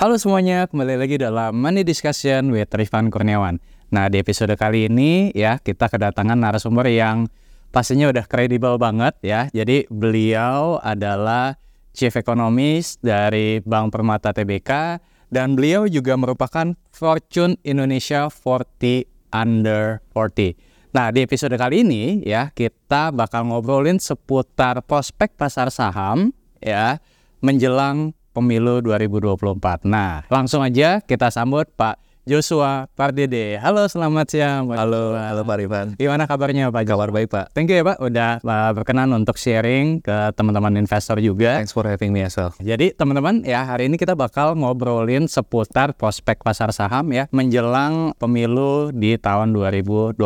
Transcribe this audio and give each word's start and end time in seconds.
Halo 0.00 0.16
semuanya, 0.16 0.64
kembali 0.64 0.96
lagi 0.96 1.20
dalam 1.20 1.60
Money 1.60 1.84
Discussion 1.84 2.56
with 2.56 2.72
Rifan 2.72 3.12
Kurniawan. 3.12 3.60
Nah, 3.92 4.08
di 4.08 4.16
episode 4.16 4.56
kali 4.56 4.88
ini 4.88 5.28
ya 5.36 5.60
kita 5.60 5.92
kedatangan 5.92 6.40
narasumber 6.40 6.88
yang 6.88 7.28
pastinya 7.68 8.08
udah 8.08 8.24
kredibel 8.24 8.80
banget 8.80 9.12
ya. 9.20 9.52
Jadi 9.52 9.84
beliau 9.92 10.80
adalah 10.80 11.60
Chief 11.92 12.08
Economist 12.16 13.04
dari 13.04 13.60
Bank 13.60 13.92
Permata 13.92 14.32
TBK 14.32 15.04
dan 15.28 15.52
beliau 15.52 15.84
juga 15.84 16.16
merupakan 16.16 16.72
Fortune 16.88 17.60
Indonesia 17.60 18.32
40 18.32 19.04
Under 19.36 20.00
40. 20.16 20.96
Nah, 20.96 21.12
di 21.12 21.28
episode 21.28 21.60
kali 21.60 21.84
ini 21.84 22.24
ya 22.24 22.48
kita 22.56 23.12
bakal 23.12 23.52
ngobrolin 23.52 24.00
seputar 24.00 24.80
prospek 24.80 25.36
pasar 25.36 25.68
saham 25.68 26.32
ya 26.56 27.04
menjelang 27.44 28.16
pemilu 28.40 28.80
2024. 28.80 29.84
Nah, 29.84 30.24
langsung 30.32 30.64
aja 30.64 31.04
kita 31.04 31.28
sambut 31.28 31.68
Pak 31.76 32.00
Joshua 32.28 32.86
Pardede. 32.94 33.56
Halo, 33.58 33.88
selamat 33.88 34.26
siang. 34.28 34.68
Pak 34.68 34.76
Halo, 34.76 35.16
Joshua. 35.16 35.28
halo 35.32 35.42
Pak 35.42 35.56
Rifan. 35.56 35.86
Gimana 35.96 36.24
kabarnya 36.28 36.68
Pak? 36.68 36.82
Kabar 36.84 37.08
baik 37.10 37.28
Pak. 37.32 37.46
Thank 37.56 37.72
you 37.72 37.80
ya 37.80 37.84
Pak, 37.84 37.98
udah 37.98 38.30
uh, 38.44 38.70
berkenan 38.76 39.10
untuk 39.16 39.40
sharing 39.40 40.04
ke 40.04 40.30
teman-teman 40.36 40.78
investor 40.78 41.16
juga. 41.18 41.58
Thanks 41.58 41.72
for 41.72 41.82
having 41.88 42.12
me 42.12 42.22
as 42.22 42.36
well. 42.36 42.52
Jadi 42.60 42.92
teman-teman 42.92 43.42
ya 43.42 43.64
hari 43.64 43.88
ini 43.88 43.96
kita 43.96 44.14
bakal 44.14 44.52
ngobrolin 44.54 45.26
seputar 45.26 45.96
prospek 45.96 46.44
pasar 46.44 46.70
saham 46.76 47.08
ya 47.10 47.26
menjelang 47.32 48.12
pemilu 48.20 48.92
di 48.92 49.16
tahun 49.16 49.56
2024. 49.56 50.20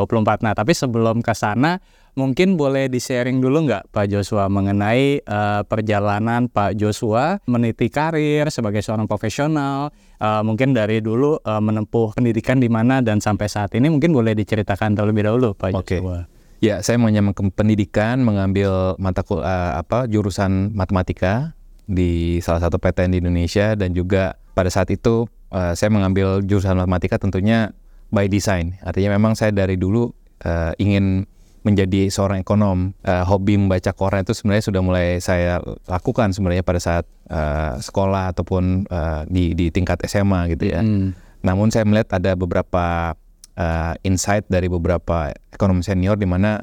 Nah 0.45 0.53
tapi 0.53 0.77
sebelum 0.77 1.23
ke 1.23 1.33
sana 1.33 1.79
mungkin 2.15 2.55
boleh 2.55 2.87
di-sharing 2.91 3.43
dulu 3.43 3.67
nggak 3.71 3.91
Pak 3.91 4.07
Joshua 4.11 4.47
mengenai 4.47 5.23
uh, 5.27 5.63
perjalanan 5.67 6.47
Pak 6.47 6.79
Joshua 6.79 7.43
meniti 7.51 7.91
karir 7.91 8.51
sebagai 8.55 8.83
seorang 8.83 9.11
profesional 9.11 9.91
uh, 10.23 10.43
mungkin 10.47 10.75
dari 10.75 11.03
dulu 11.03 11.39
uh, 11.43 11.63
menempuh 11.63 12.15
pendidikan 12.15 12.63
di 12.63 12.71
mana 12.71 13.03
dan 13.03 13.19
sampai 13.19 13.51
saat 13.51 13.75
ini 13.75 13.91
mungkin 13.91 14.15
boleh 14.15 14.33
diceritakan 14.39 14.95
terlebih 14.95 15.27
dahulu 15.27 15.53
Pak 15.59 15.75
Oke. 15.75 15.99
Joshua. 15.99 16.35
Ya, 16.65 16.81
saya 16.81 16.97
menyambung 16.97 17.53
pendidikan, 17.53 18.25
mengambil 18.25 18.97
mata 18.97 19.21
kul 19.21 19.45
eh, 19.45 19.73
apa 19.77 20.09
jurusan 20.09 20.73
matematika 20.73 21.53
di 21.85 22.41
salah 22.41 22.65
satu 22.65 22.81
PTN 22.81 23.13
di 23.13 23.19
Indonesia 23.21 23.77
dan 23.77 23.93
juga 23.93 24.41
pada 24.57 24.73
saat 24.73 24.89
itu 24.89 25.29
eh, 25.53 25.77
saya 25.77 25.93
mengambil 25.93 26.41
jurusan 26.41 26.81
matematika 26.81 27.21
tentunya 27.21 27.77
by 28.09 28.33
design. 28.33 28.81
Artinya 28.81 29.13
memang 29.13 29.37
saya 29.37 29.53
dari 29.53 29.77
dulu 29.77 30.09
eh, 30.41 30.73
ingin 30.81 31.29
menjadi 31.65 32.13
seorang 32.13 32.45
ekonom. 32.45 32.93
Eh, 33.03 33.25
hobi 33.25 33.57
membaca 33.57 33.91
koran 33.97 34.23
itu 34.23 34.37
sebenarnya 34.37 34.65
sudah 34.69 34.81
mulai 34.85 35.19
saya 35.19 35.65
lakukan 35.89 36.31
sebenarnya 36.37 36.61
pada 36.61 36.79
saat 36.79 37.05
eh, 37.33 37.81
sekolah 37.81 38.37
ataupun 38.37 38.85
eh, 38.87 39.23
di 39.33 39.57
di 39.57 39.73
tingkat 39.73 40.05
SMA 40.05 40.53
gitu 40.53 40.71
ya. 40.71 40.85
Hmm. 40.85 41.17
Namun 41.45 41.73
saya 41.73 41.85
melihat 41.85 42.17
ada 42.17 42.33
beberapa 42.41 43.13
uh, 43.59 43.95
insight 44.01 44.47
dari 44.51 44.67
beberapa 44.71 45.31
ekonom 45.53 45.85
senior 45.85 46.19
di 46.19 46.25
mana 46.25 46.63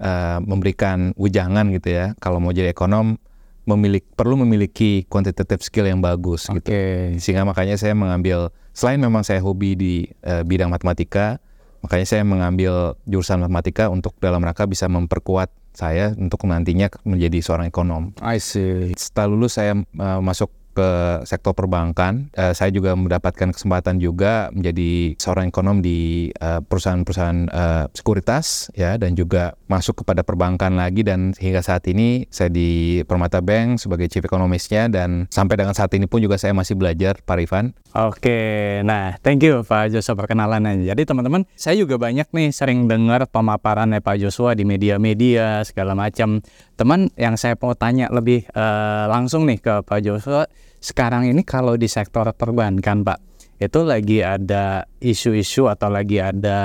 uh, 0.00 0.38
memberikan 0.42 1.12
ujangan 1.20 1.68
gitu 1.74 1.92
ya. 1.92 2.06
Kalau 2.18 2.40
mau 2.40 2.50
jadi 2.50 2.72
ekonom 2.72 3.20
memiliki 3.62 4.08
perlu 4.18 4.34
memiliki 4.42 5.06
quantitative 5.06 5.62
skill 5.62 5.86
yang 5.86 6.02
bagus 6.02 6.50
gitu. 6.50 6.58
Oke. 6.58 7.14
Sehingga 7.22 7.46
makanya 7.46 7.78
saya 7.78 7.94
mengambil 7.94 8.50
selain 8.74 8.98
memang 8.98 9.22
saya 9.22 9.38
hobi 9.38 9.78
di 9.78 9.94
uh, 10.26 10.42
bidang 10.42 10.72
matematika, 10.72 11.38
makanya 11.82 12.06
saya 12.06 12.22
mengambil 12.22 12.94
jurusan 13.04 13.42
matematika 13.42 13.90
untuk 13.90 14.14
dalam 14.22 14.40
rangka 14.40 14.64
bisa 14.70 14.86
memperkuat 14.86 15.50
saya 15.72 16.12
untuk 16.14 16.44
nantinya 16.46 16.92
menjadi 17.02 17.40
seorang 17.40 17.66
ekonom. 17.72 18.12
I 18.20 18.38
see. 18.38 18.92
Setelah 18.94 19.26
lulus 19.32 19.56
saya 19.56 19.76
uh, 19.76 20.20
masuk 20.20 20.52
ke 20.72 21.22
sektor 21.28 21.52
perbankan. 21.52 22.32
Eh, 22.32 22.56
saya 22.56 22.72
juga 22.72 22.96
mendapatkan 22.96 23.52
kesempatan 23.52 24.00
juga 24.00 24.48
menjadi 24.50 25.14
seorang 25.20 25.52
ekonom 25.52 25.84
di 25.84 26.32
eh, 26.32 26.60
perusahaan-perusahaan 26.64 27.40
eh, 27.48 27.84
sekuritas 27.92 28.72
ya 28.72 28.96
dan 28.96 29.14
juga 29.14 29.54
masuk 29.68 30.04
kepada 30.04 30.24
perbankan 30.24 30.76
lagi 30.76 31.04
dan 31.04 31.36
hingga 31.36 31.64
saat 31.64 31.84
ini 31.88 32.28
saya 32.28 32.52
di 32.52 33.00
Permata 33.04 33.40
Bank 33.40 33.80
sebagai 33.80 34.08
chief 34.08 34.24
ekonomisnya 34.24 34.88
dan 34.88 35.28
sampai 35.28 35.60
dengan 35.60 35.76
saat 35.76 35.92
ini 35.96 36.04
pun 36.08 36.20
juga 36.20 36.36
saya 36.36 36.52
masih 36.56 36.76
belajar 36.76 37.20
Pak 37.24 37.36
Rifan. 37.36 37.72
Oke, 37.92 38.80
nah 38.88 39.16
thank 39.20 39.44
you 39.44 39.60
Pak 39.64 39.92
Joshua 39.92 40.16
perkenalannya. 40.16 40.84
Jadi 40.88 41.04
teman-teman, 41.04 41.44
saya 41.56 41.76
juga 41.76 42.00
banyak 42.00 42.28
nih 42.32 42.48
sering 42.48 42.88
dengar 42.88 43.28
pemaparannya 43.28 44.00
Pak 44.00 44.16
Joshua 44.16 44.56
di 44.56 44.64
media-media 44.64 45.60
segala 45.68 45.92
macam. 45.92 46.40
Teman 46.76 47.12
yang 47.20 47.36
saya 47.36 47.54
mau 47.60 47.76
tanya 47.76 48.08
lebih 48.08 48.48
eh, 48.48 49.04
langsung 49.12 49.44
nih 49.44 49.60
ke 49.60 49.74
Pak 49.84 50.00
Joshua, 50.02 50.48
sekarang 50.82 51.30
ini 51.30 51.46
kalau 51.46 51.78
di 51.78 51.86
sektor 51.86 52.26
perbankan 52.34 53.06
Pak, 53.06 53.18
itu 53.62 53.80
lagi 53.86 54.18
ada 54.18 54.82
isu-isu 54.98 55.70
atau 55.70 55.86
lagi 55.86 56.18
ada 56.18 56.58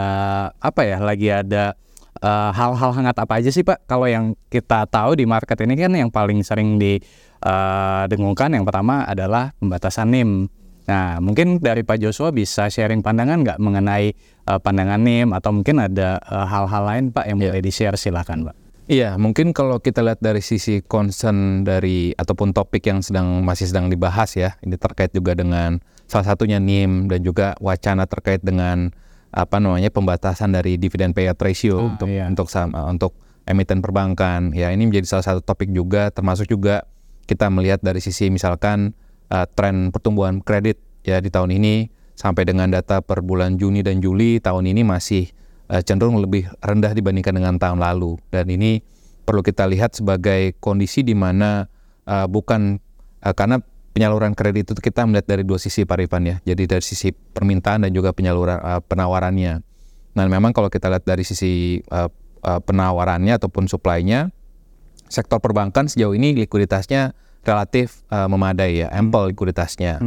apa 0.57 0.81
ya, 0.81 0.97
lagi 0.97 1.29
ada 1.29 1.78
eh, 2.17 2.50
hal-hal 2.57 2.91
hangat 2.97 3.13
apa 3.22 3.38
aja 3.38 3.53
sih 3.53 3.61
Pak? 3.61 3.85
Kalau 3.85 4.09
yang 4.09 4.33
kita 4.50 4.89
tahu 4.89 5.13
di 5.22 5.29
market 5.29 5.61
ini 5.61 5.77
kan 5.77 5.94
yang 5.94 6.09
paling 6.09 6.41
sering 6.41 6.81
didengungkan 6.81 8.57
yang 8.57 8.66
pertama 8.66 9.06
adalah 9.06 9.53
pembatasan 9.61 10.09
NIM. 10.09 10.50
Nah, 10.88 11.19
mungkin 11.19 11.59
dari 11.59 11.83
Pak 11.83 12.00
Joshua 12.00 12.31
bisa 12.31 12.72
sharing 12.72 13.03
pandangan 13.06 13.44
nggak 13.45 13.59
mengenai 13.61 14.17
eh, 14.50 14.59
pandangan 14.59 14.97
NIM 14.97 15.29
atau 15.38 15.53
mungkin 15.53 15.77
ada 15.77 16.17
eh, 16.17 16.45
hal-hal 16.50 16.83
lain 16.89 17.06
Pak 17.13 17.25
yang 17.29 17.38
Iya. 17.38 17.53
boleh 17.53 17.61
di-share 17.61 17.97
silakan 18.01 18.50
Pak. 18.50 18.66
Iya, 18.87 19.19
mungkin 19.19 19.51
kalau 19.51 19.83
kita 19.83 19.99
lihat 19.99 20.23
dari 20.23 20.39
sisi 20.39 20.79
concern 20.79 21.67
dari 21.67 22.15
ataupun 22.15 22.55
topik 22.55 22.87
yang 22.87 23.03
sedang 23.03 23.43
masih 23.43 23.67
sedang 23.67 23.91
dibahas 23.91 24.31
ya, 24.39 24.55
ini 24.63 24.79
terkait 24.79 25.11
juga 25.11 25.35
dengan 25.35 25.83
salah 26.07 26.23
satunya 26.31 26.55
NIM 26.63 27.11
dan 27.11 27.19
juga 27.19 27.59
wacana 27.59 28.07
terkait 28.07 28.39
dengan 28.39 28.95
apa 29.35 29.59
namanya 29.59 29.91
pembatasan 29.91 30.55
dari 30.55 30.79
dividen 30.79 31.11
payout 31.11 31.35
ratio 31.43 31.83
Ah, 31.83 31.87
untuk 31.91 32.07
iya. 32.07 32.31
untuk 32.31 32.47
saham- 32.47 32.71
eh, 32.71 32.87
untuk 32.87 33.11
emiten 33.43 33.83
perbankan. 33.83 34.55
Ya, 34.55 34.71
ini 34.71 34.87
menjadi 34.87 35.19
salah 35.19 35.35
satu 35.35 35.43
topik 35.43 35.67
juga 35.75 36.07
termasuk 36.07 36.47
juga 36.47 36.87
kita 37.27 37.51
melihat 37.51 37.83
dari 37.83 37.99
sisi 37.99 38.31
misalkan 38.31 38.95
eh, 39.27 39.43
tren 39.51 39.91
pertumbuhan 39.91 40.39
kredit 40.39 40.79
ya 41.03 41.19
di 41.19 41.27
tahun 41.27 41.51
ini 41.59 41.91
sampai 42.15 42.47
dengan 42.47 42.71
data 42.71 43.03
per 43.03 43.19
bulan 43.19 43.59
Juni 43.59 43.83
dan 43.83 43.99
Juli 43.99 44.39
tahun 44.39 44.63
ini 44.71 44.87
masih 44.87 45.27
eh, 45.72 45.83
cenderung 45.83 46.19
lebih 46.19 46.47
rendah 46.59 46.91
dibandingkan 46.95 47.35
dengan 47.35 47.55
tahun 47.59 47.79
lalu. 47.79 48.19
Dan 48.31 48.47
ini 48.51 48.79
perlu 49.28 49.44
kita 49.44 49.67
lihat 49.67 50.00
sebagai 50.00 50.55
kondisi 50.63 51.03
di 51.03 51.13
mana 51.13 51.67
eh, 52.07 52.28
bukan 52.28 52.79
eh, 53.23 53.33
karena 53.35 53.59
penyaluran 53.97 54.38
kredit 54.38 54.69
itu 54.69 54.77
kita 54.77 55.09
melihat 55.09 55.25
dari 55.25 55.41
dua 55.41 55.57
sisi 55.57 55.81
Pak 55.83 55.97
Rifan 55.97 56.23
ya. 56.29 56.35
Jadi 56.45 56.69
dari 56.69 56.85
sisi 56.85 57.09
permintaan 57.11 57.89
dan 57.89 57.91
juga 57.91 58.13
penyaluran 58.13 58.61
eh, 58.61 58.81
penawarannya. 58.85 59.53
Nah 60.17 60.25
memang 60.25 60.53
kalau 60.53 60.72
kita 60.72 60.89
lihat 60.89 61.03
dari 61.03 61.25
sisi 61.25 61.81
eh, 61.81 62.09
eh, 62.45 62.59
penawarannya 62.63 63.35
ataupun 63.35 63.67
supply-nya 63.67 64.31
sektor 65.07 65.39
perbankan 65.39 65.88
sejauh 65.88 66.11
ini 66.11 66.35
likuiditasnya 66.35 67.16
relatif 67.44 68.06
eh, 68.13 68.27
memadai 68.29 68.85
ya. 68.85 68.88
Ample 68.94 69.33
likuiditasnya. 69.33 70.00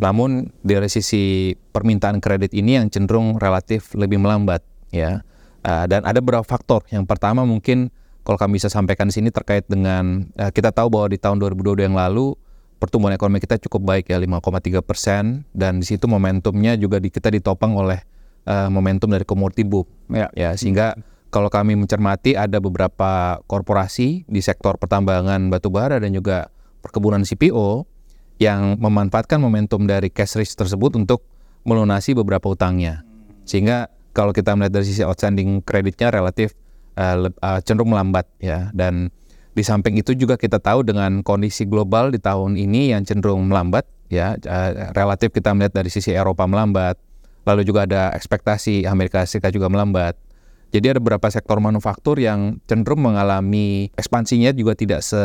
Namun 0.00 0.50
dari 0.64 0.88
sisi 0.88 1.54
permintaan 1.54 2.24
kredit 2.24 2.56
ini 2.56 2.80
yang 2.80 2.88
cenderung 2.88 3.36
relatif 3.36 3.92
lebih 3.98 4.18
melambat 4.22 4.64
ya. 4.94 5.26
Uh, 5.64 5.88
dan 5.90 6.06
ada 6.06 6.22
beberapa 6.22 6.44
faktor. 6.44 6.86
Yang 6.92 7.08
pertama 7.08 7.42
mungkin 7.42 7.90
kalau 8.22 8.38
kami 8.38 8.62
bisa 8.62 8.70
sampaikan 8.70 9.10
di 9.10 9.14
sini 9.16 9.28
terkait 9.34 9.66
dengan 9.66 10.28
uh, 10.38 10.48
kita 10.54 10.70
tahu 10.70 10.88
bahwa 10.92 11.10
di 11.10 11.18
tahun 11.18 11.42
2022 11.42 11.88
yang 11.90 11.96
lalu 11.96 12.36
pertumbuhan 12.78 13.16
ekonomi 13.16 13.40
kita 13.40 13.56
cukup 13.68 13.96
baik 13.96 14.12
ya 14.12 14.20
5,3 14.20 14.84
persen 14.84 15.48
dan 15.56 15.80
di 15.80 15.86
situ 15.88 16.04
momentumnya 16.04 16.76
juga 16.76 17.00
di, 17.00 17.08
kita 17.08 17.32
ditopang 17.32 17.72
oleh 17.76 18.04
uh, 18.44 18.68
momentum 18.68 19.08
dari 19.08 19.24
commodity 19.24 19.64
boom 19.64 19.88
Ya. 20.12 20.28
ya 20.36 20.52
sehingga 20.52 20.92
kalau 21.32 21.48
kami 21.48 21.74
mencermati 21.74 22.36
ada 22.38 22.60
beberapa 22.60 23.42
korporasi 23.50 24.28
di 24.28 24.40
sektor 24.44 24.78
pertambangan 24.78 25.50
batubara 25.50 25.98
dan 25.98 26.14
juga 26.14 26.52
perkebunan 26.84 27.26
CPO 27.26 27.88
yang 28.38 28.78
memanfaatkan 28.78 29.42
momentum 29.42 29.88
dari 29.88 30.14
cash 30.14 30.38
rich 30.38 30.54
tersebut 30.54 30.94
untuk 30.94 31.26
melunasi 31.66 32.14
beberapa 32.14 32.52
utangnya. 32.52 33.02
Sehingga 33.42 33.90
kalau 34.14 34.30
kita 34.30 34.54
melihat 34.54 34.80
dari 34.80 34.86
sisi 34.86 35.02
outstanding 35.02 35.60
kreditnya 35.66 36.14
relatif 36.14 36.54
uh, 36.94 37.28
uh, 37.28 37.60
cenderung 37.66 37.90
melambat 37.90 38.30
ya. 38.38 38.70
Dan 38.70 39.10
di 39.54 39.62
samping 39.66 39.98
itu 39.98 40.14
juga 40.14 40.38
kita 40.38 40.62
tahu 40.62 40.86
dengan 40.86 41.20
kondisi 41.26 41.66
global 41.66 42.14
di 42.14 42.22
tahun 42.22 42.54
ini 42.54 42.94
yang 42.94 43.02
cenderung 43.06 43.50
melambat 43.50 43.86
ya 44.10 44.38
uh, 44.38 44.94
relatif 44.94 45.30
kita 45.30 45.54
melihat 45.54 45.78
dari 45.78 45.90
sisi 45.90 46.10
Eropa 46.10 46.46
melambat 46.46 46.98
lalu 47.44 47.62
juga 47.62 47.84
ada 47.84 48.10
ekspektasi 48.16 48.88
Amerika 48.88 49.22
Serikat 49.28 49.52
juga 49.52 49.68
melambat. 49.68 50.16
Jadi 50.74 50.90
ada 50.90 50.98
beberapa 50.98 51.30
sektor 51.30 51.62
manufaktur 51.62 52.18
yang 52.18 52.58
cenderung 52.66 53.06
mengalami 53.06 53.94
ekspansinya 53.94 54.50
juga 54.50 54.74
tidak 54.74 55.06
se 55.06 55.22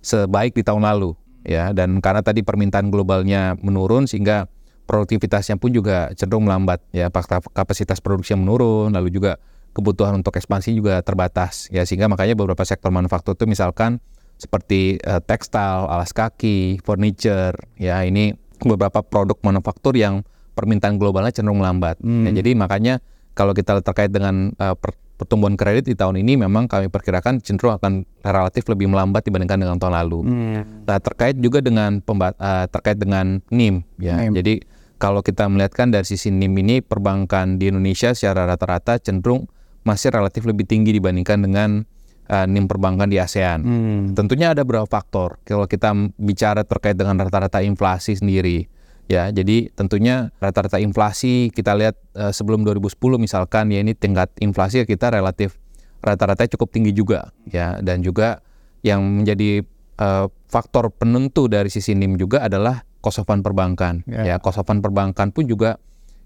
sebaik 0.00 0.56
di 0.56 0.64
tahun 0.64 0.86
lalu 0.86 1.12
ya. 1.44 1.76
Dan 1.76 2.00
karena 2.00 2.24
tadi 2.24 2.40
permintaan 2.40 2.88
globalnya 2.88 3.58
menurun 3.60 4.08
sehingga 4.08 4.48
produktivitasnya 4.88 5.60
pun 5.60 5.68
juga 5.68 6.08
cenderung 6.16 6.48
melambat 6.48 6.80
ya 6.96 7.12
fakta 7.12 7.44
kapasitas 7.52 8.00
produksi 8.00 8.32
yang 8.32 8.48
menurun 8.48 8.96
lalu 8.96 9.12
juga 9.12 9.36
kebutuhan 9.76 10.16
untuk 10.16 10.32
ekspansi 10.40 10.72
juga 10.72 11.04
terbatas 11.04 11.68
ya 11.68 11.84
sehingga 11.84 12.08
makanya 12.08 12.32
beberapa 12.32 12.64
sektor 12.64 12.88
manufaktur 12.88 13.36
itu 13.36 13.44
misalkan 13.44 14.00
seperti 14.40 14.96
eh, 15.02 15.20
tekstil, 15.20 15.90
alas 15.90 16.16
kaki, 16.16 16.80
furniture 16.80 17.54
ya 17.76 18.00
ini 18.06 18.32
beberapa 18.62 19.04
produk 19.04 19.38
manufaktur 19.44 19.94
yang 19.94 20.24
permintaan 20.58 20.98
globalnya 20.98 21.30
cenderung 21.30 21.62
melambat. 21.62 22.02
Hmm. 22.02 22.26
Ya, 22.26 22.42
jadi 22.42 22.58
makanya 22.58 22.98
kalau 23.38 23.54
kita 23.54 23.78
terkait 23.78 24.10
dengan 24.10 24.50
uh, 24.58 24.74
pertumbuhan 25.14 25.54
kredit 25.54 25.86
di 25.86 25.94
tahun 25.94 26.18
ini 26.18 26.42
memang 26.42 26.66
kami 26.66 26.90
perkirakan 26.90 27.38
cenderung 27.38 27.78
akan 27.78 28.02
relatif 28.26 28.66
lebih 28.66 28.90
melambat 28.90 29.22
dibandingkan 29.22 29.62
dengan 29.62 29.78
tahun 29.78 29.94
lalu. 29.94 30.18
Hmm. 30.26 30.82
Nah, 30.82 30.98
terkait 30.98 31.38
juga 31.38 31.62
dengan 31.62 32.02
uh, 32.02 32.66
terkait 32.66 32.98
dengan 32.98 33.38
NIM 33.54 33.86
ya. 34.02 34.18
NIM. 34.18 34.34
Jadi 34.34 34.54
kalau 34.98 35.22
kita 35.22 35.46
melihatkan 35.46 35.94
dari 35.94 36.04
sisi 36.04 36.34
NIM 36.34 36.58
ini 36.58 36.76
perbankan 36.82 37.56
di 37.56 37.70
Indonesia 37.70 38.10
secara 38.12 38.44
rata-rata 38.50 38.98
cenderung 38.98 39.46
masih 39.86 40.10
relatif 40.10 40.42
lebih 40.44 40.66
tinggi 40.66 40.90
dibandingkan 40.90 41.38
dengan 41.46 41.86
uh, 42.28 42.46
NIM 42.50 42.66
perbankan 42.66 43.08
di 43.08 43.16
ASEAN. 43.16 43.60
Hmm. 43.62 44.02
Tentunya 44.12 44.52
ada 44.52 44.66
beberapa 44.66 44.90
faktor. 44.90 45.38
Kalau 45.46 45.64
kita 45.70 45.94
bicara 46.18 46.66
terkait 46.66 46.98
dengan 46.98 47.16
rata-rata 47.16 47.62
inflasi 47.62 48.18
sendiri, 48.18 48.66
ya, 49.06 49.30
jadi 49.30 49.72
tentunya 49.72 50.34
rata-rata 50.42 50.82
inflasi 50.82 51.54
kita 51.54 51.78
lihat 51.78 51.96
uh, 52.18 52.34
sebelum 52.34 52.66
2010 52.66 52.98
misalkan 53.16 53.72
ya 53.72 53.80
ini 53.80 53.96
tingkat 53.96 54.28
inflasi 54.42 54.84
kita 54.84 55.14
relatif 55.14 55.56
rata-rata 56.02 56.46
cukup 56.46 56.70
tinggi 56.70 56.94
juga, 56.94 57.34
ya, 57.48 57.78
dan 57.82 58.02
juga 58.02 58.42
yang 58.86 59.02
menjadi 59.02 59.66
uh, 59.98 60.30
faktor 60.46 60.94
penentu 60.94 61.50
dari 61.50 61.70
sisi 61.70 61.94
NIM 61.94 62.14
juga 62.14 62.46
adalah 62.46 62.86
cost 62.98 63.18
of 63.18 63.26
fund 63.26 63.40
perbankan. 63.40 64.02
Ya. 64.04 64.24
Ya, 64.24 64.36
cost 64.38 64.58
of 64.58 64.66
fund 64.66 64.80
perbankan 64.80 65.30
pun 65.30 65.46
juga 65.46 65.78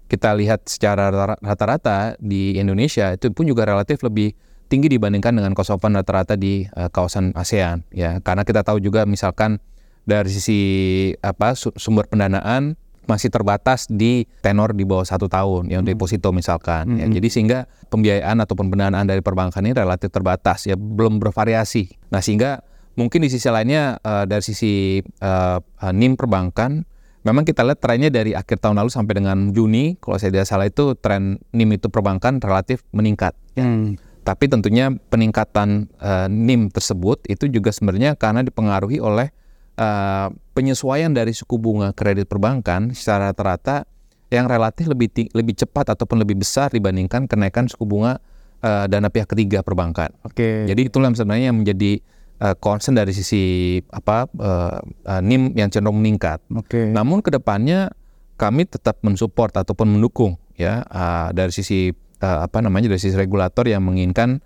kita 0.05 0.35
lihat 0.35 0.67
secara 0.67 1.09
rata-rata 1.39 2.13
di 2.19 2.53
Indonesia 2.55 3.11
itu 3.11 3.31
pun 3.31 3.45
juga 3.45 3.65
relatif 3.65 4.03
lebih 4.03 4.35
tinggi 4.67 4.89
dibandingkan 4.89 5.33
dengan 5.33 5.53
cost 5.53 5.69
of 5.69 5.79
fund 5.79 5.93
rata-rata 5.93 6.33
di 6.33 6.65
uh, 6.67 6.89
kawasan 6.89 7.33
ASEAN 7.33 7.85
ya 7.89 8.17
karena 8.19 8.41
kita 8.41 8.61
tahu 8.61 8.77
juga 8.77 9.05
misalkan 9.05 9.57
dari 10.03 10.29
sisi 10.29 10.59
apa 11.17 11.55
su- 11.55 11.73
sumber 11.77 12.05
pendanaan 12.05 12.75
masih 13.03 13.27
terbatas 13.27 13.87
di 13.91 14.23
tenor 14.39 14.71
di 14.71 14.87
bawah 14.87 15.03
satu 15.03 15.27
tahun 15.27 15.67
yang 15.67 15.83
deposito 15.83 16.31
misalkan 16.31 16.99
ya 16.99 17.05
Hmm. 17.05 17.15
jadi 17.15 17.27
sehingga 17.27 17.59
pembiayaan 17.87 18.39
ataupun 18.39 18.71
pendanaan 18.71 19.03
dari 19.03 19.19
perbankan 19.19 19.63
ini 19.63 19.75
relatif 19.75 20.07
terbatas 20.07 20.67
ya 20.67 20.75
belum 20.75 21.19
bervariasi 21.19 22.11
nah 22.11 22.23
sehingga 22.23 22.63
mungkin 22.93 23.25
di 23.25 23.29
sisi 23.29 23.49
lainnya 23.49 23.97
uh, 24.01 24.25
dari 24.29 24.43
sisi 24.45 25.01
uh, 25.01 25.57
uh, 25.57 25.93
NIM 25.93 26.17
perbankan 26.19 26.85
memang 27.23 27.47
kita 27.47 27.63
lihat 27.63 27.79
trennya 27.79 28.11
dari 28.11 28.35
akhir 28.35 28.59
tahun 28.59 28.83
lalu 28.83 28.91
sampai 28.91 29.13
dengan 29.23 29.55
Juni 29.55 29.95
kalau 29.97 30.19
saya 30.19 30.29
tidak 30.29 30.47
salah 30.47 30.67
itu 30.67 30.93
tren 30.99 31.39
NIM 31.55 31.79
itu 31.79 31.87
perbankan 31.87 32.43
relatif 32.43 32.83
meningkat 32.91 33.33
Hmm. 33.53 34.01
tapi 34.25 34.49
tentunya 34.49 34.89
peningkatan 35.13 35.85
eh, 36.01 36.25
NIM 36.25 36.73
tersebut 36.73 37.21
itu 37.29 37.45
juga 37.53 37.69
sebenarnya 37.69 38.17
karena 38.17 38.41
dipengaruhi 38.41 38.97
oleh 38.97 39.29
eh, 39.77 40.27
penyesuaian 40.57 41.13
dari 41.13 41.37
suku 41.37 41.61
bunga 41.61 41.93
kredit 41.93 42.25
perbankan 42.25 42.97
secara 42.97 43.29
rata-rata 43.29 43.85
yang 44.33 44.49
relatif 44.49 44.89
lebih 44.89 45.29
lebih 45.37 45.53
cepat 45.53 45.93
ataupun 45.93 46.25
lebih 46.25 46.41
besar 46.41 46.73
dibandingkan 46.73 47.29
kenaikan 47.29 47.69
suku 47.69 47.85
bunga 47.85 48.17
eh, 48.65 48.89
dana 48.89 49.13
pihak 49.13 49.29
ketiga 49.29 49.61
perbankan. 49.61 50.09
Oke. 50.25 50.65
Jadi 50.65 50.89
itulah 50.89 51.13
sebenarnya 51.13 51.53
yang 51.53 51.61
menjadi 51.61 52.01
eh, 52.41 52.55
concern 52.57 52.97
dari 52.97 53.11
sisi 53.11 53.77
apa 53.93 54.25
eh, 54.29 54.79
eh, 55.09 55.21
NIM 55.21 55.53
yang 55.53 55.69
cenderung 55.69 56.01
meningkat. 56.01 56.41
Oke. 56.53 56.89
Namun 56.89 57.21
ke 57.21 57.29
depannya 57.33 57.93
kami 58.37 58.65
tetap 58.65 59.01
mensupport 59.05 59.61
ataupun 59.61 59.97
mendukung 59.97 60.41
ya 60.57 60.85
uh, 60.89 61.29
dari 61.33 61.53
sisi 61.53 61.93
uh, 62.21 62.45
apa 62.45 62.61
namanya 62.61 62.89
dari 62.89 63.01
sisi 63.01 63.13
regulator 63.17 63.65
yang 63.65 63.85
menginginkan 63.85 64.41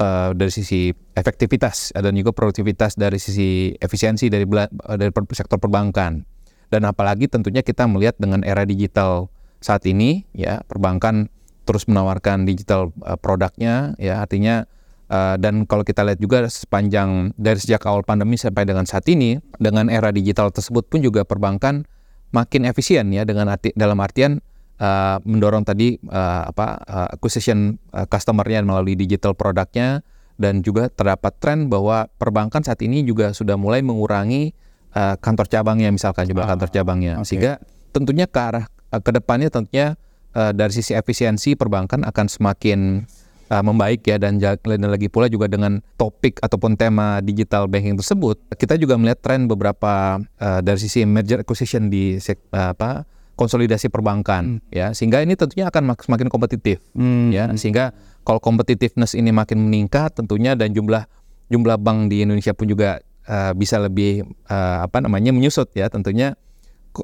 uh, 0.00 0.32
dari 0.32 0.52
sisi 0.52 0.92
efektivitas 1.16 1.92
dan 1.96 2.12
juga 2.16 2.32
produktivitas 2.32 2.96
dari 2.96 3.20
sisi 3.20 3.72
efisiensi 3.76 4.28
dari 4.32 4.48
bela- 4.48 4.70
uh, 4.88 4.96
dari 4.96 5.12
per- 5.12 5.28
sektor 5.36 5.60
perbankan 5.60 6.24
dan 6.72 6.82
apalagi 6.88 7.28
tentunya 7.28 7.60
kita 7.60 7.84
melihat 7.84 8.16
dengan 8.16 8.40
era 8.44 8.64
digital 8.64 9.28
saat 9.60 9.84
ini 9.84 10.24
ya 10.32 10.64
perbankan 10.64 11.28
terus 11.68 11.86
menawarkan 11.86 12.48
digital 12.48 12.90
uh, 13.04 13.14
produknya 13.20 13.94
ya 14.00 14.24
artinya 14.24 14.66
Uh, 15.12 15.36
dan 15.36 15.68
kalau 15.68 15.84
kita 15.84 16.00
lihat 16.08 16.16
juga 16.24 16.48
sepanjang 16.48 17.36
dari 17.36 17.60
sejak 17.60 17.84
awal 17.84 18.00
pandemi 18.00 18.40
sampai 18.40 18.64
dengan 18.64 18.88
saat 18.88 19.04
ini 19.12 19.36
dengan 19.60 19.92
era 19.92 20.08
digital 20.08 20.48
tersebut 20.48 20.88
pun 20.88 21.04
juga 21.04 21.20
perbankan 21.28 21.84
makin 22.32 22.64
efisien 22.64 23.12
ya 23.12 23.28
dengan 23.28 23.52
arti 23.52 23.76
dalam 23.76 24.00
artian 24.00 24.40
uh, 24.80 25.20
mendorong 25.28 25.68
tadi 25.68 26.00
uh, 26.08 26.48
apa 26.48 26.80
uh, 26.88 27.08
acquisition 27.12 27.76
uh, 27.92 28.08
customernya 28.08 28.64
melalui 28.64 28.96
digital 28.96 29.36
produknya 29.36 30.00
dan 30.40 30.64
juga 30.64 30.88
terdapat 30.88 31.36
tren 31.38 31.68
bahwa 31.68 32.08
perbankan 32.16 32.64
saat 32.64 32.80
ini 32.80 33.04
juga 33.04 33.36
sudah 33.36 33.60
mulai 33.60 33.84
mengurangi 33.84 34.56
uh, 34.96 35.20
kantor 35.20 35.44
cabangnya 35.52 35.92
misalkan 35.92 36.24
juga 36.24 36.48
Ah, 36.48 36.56
kantor 36.56 36.72
cabangnya 36.72 37.20
oke. 37.20 37.28
sehingga 37.28 37.60
tentunya 37.92 38.24
ke 38.24 38.40
arah 38.40 38.64
uh, 38.88 39.00
ke 39.04 39.12
depannya 39.12 39.52
tentunya 39.52 40.00
uh, 40.32 40.56
dari 40.56 40.72
sisi 40.72 40.96
efisiensi 40.96 41.52
perbankan 41.52 42.00
akan 42.08 42.26
semakin 42.32 43.04
uh, 43.52 43.60
membaik 43.60 44.08
ya 44.08 44.16
dan, 44.16 44.40
dan 44.40 44.88
lagi 44.88 45.12
pula 45.12 45.28
juga 45.28 45.44
dengan 45.52 45.84
topik 46.00 46.40
ataupun 46.40 46.80
tema 46.80 47.20
digital 47.20 47.68
banking 47.68 48.00
tersebut 48.00 48.40
kita 48.56 48.80
juga 48.80 48.96
melihat 48.96 49.20
tren 49.20 49.44
beberapa 49.44 50.16
uh, 50.40 50.60
dari 50.64 50.80
sisi 50.80 51.04
merger 51.04 51.44
acquisition 51.44 51.92
di 51.92 52.16
uh, 52.16 52.72
apa 52.72 53.04
konsolidasi 53.32 53.88
perbankan 53.88 54.60
ya. 54.68 54.92
Sehingga 54.92 55.24
ini 55.24 55.34
tentunya 55.34 55.66
akan 55.72 55.92
mak- 55.92 56.04
semakin 56.04 56.28
kompetitif 56.28 56.78
Hmm. 56.94 57.32
ya. 57.32 57.48
Sehingga 57.56 57.90
kalau 58.22 58.38
competitiveness 58.38 59.16
ini 59.18 59.32
makin 59.34 59.66
meningkat 59.66 60.14
tentunya 60.14 60.54
dan 60.54 60.70
jumlah 60.70 61.08
jumlah 61.50 61.76
bank 61.80 62.12
di 62.12 62.22
Indonesia 62.22 62.52
pun 62.54 62.68
juga 62.70 63.00
uh, 63.26 63.52
bisa 63.56 63.80
lebih 63.80 64.22
uh, 64.46 64.86
apa 64.86 65.00
namanya 65.02 65.32
menyusut 65.34 65.72
ya. 65.74 65.88
Tentunya 65.90 66.36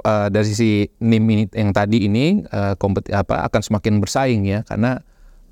uh, 0.05 0.29
dari 0.29 0.47
sisi 0.47 0.87
NIM 1.01 1.25
ini 1.27 1.45
yang 1.57 1.73
tadi 1.75 2.07
ini 2.07 2.45
uh, 2.53 2.77
kompeti- 2.79 3.11
apa 3.11 3.49
akan 3.49 3.61
semakin 3.65 3.99
bersaing 3.99 4.47
ya. 4.47 4.63
Karena 4.69 5.01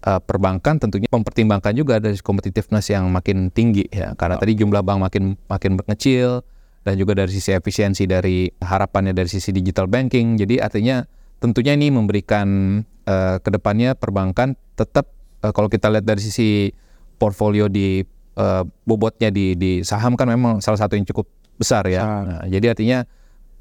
uh, 0.06 0.20
perbankan 0.22 0.78
tentunya 0.78 1.10
mempertimbangkan 1.10 1.74
juga 1.74 1.98
dari 1.98 2.16
competitiveness 2.22 2.94
yang 2.94 3.10
makin 3.10 3.50
tinggi 3.50 3.90
ya. 3.90 4.14
Karena 4.14 4.38
tadi 4.38 4.54
jumlah 4.54 4.80
bank 4.86 4.98
makin 5.02 5.24
makin 5.50 5.72
mengecil 5.76 6.46
dan 6.86 6.94
juga 6.94 7.18
dari 7.18 7.34
sisi 7.34 7.50
efisiensi 7.50 8.06
dari 8.06 8.46
harapannya 8.62 9.10
dari 9.10 9.26
sisi 9.26 9.50
digital 9.50 9.90
banking. 9.90 10.38
Jadi 10.38 10.62
artinya 10.62 11.02
tentunya 11.42 11.74
ini 11.74 11.90
memberikan 11.90 12.80
uh, 13.04 13.36
ke 13.42 13.50
depannya 13.50 13.98
perbankan 13.98 14.54
tetap 14.78 15.10
uh, 15.42 15.50
kalau 15.50 15.66
kita 15.66 15.90
lihat 15.90 16.06
dari 16.06 16.22
sisi 16.22 16.70
portfolio 17.18 17.66
di 17.66 18.06
uh, 18.38 18.62
bobotnya 18.86 19.34
di 19.34 19.58
di 19.58 19.82
saham 19.82 20.14
kan 20.14 20.30
memang 20.30 20.62
salah 20.62 20.78
satu 20.78 20.94
yang 20.94 21.04
cukup 21.04 21.26
besar 21.58 21.88
ya. 21.88 22.04
Nah, 22.04 22.44
jadi 22.46 22.76
artinya 22.76 23.08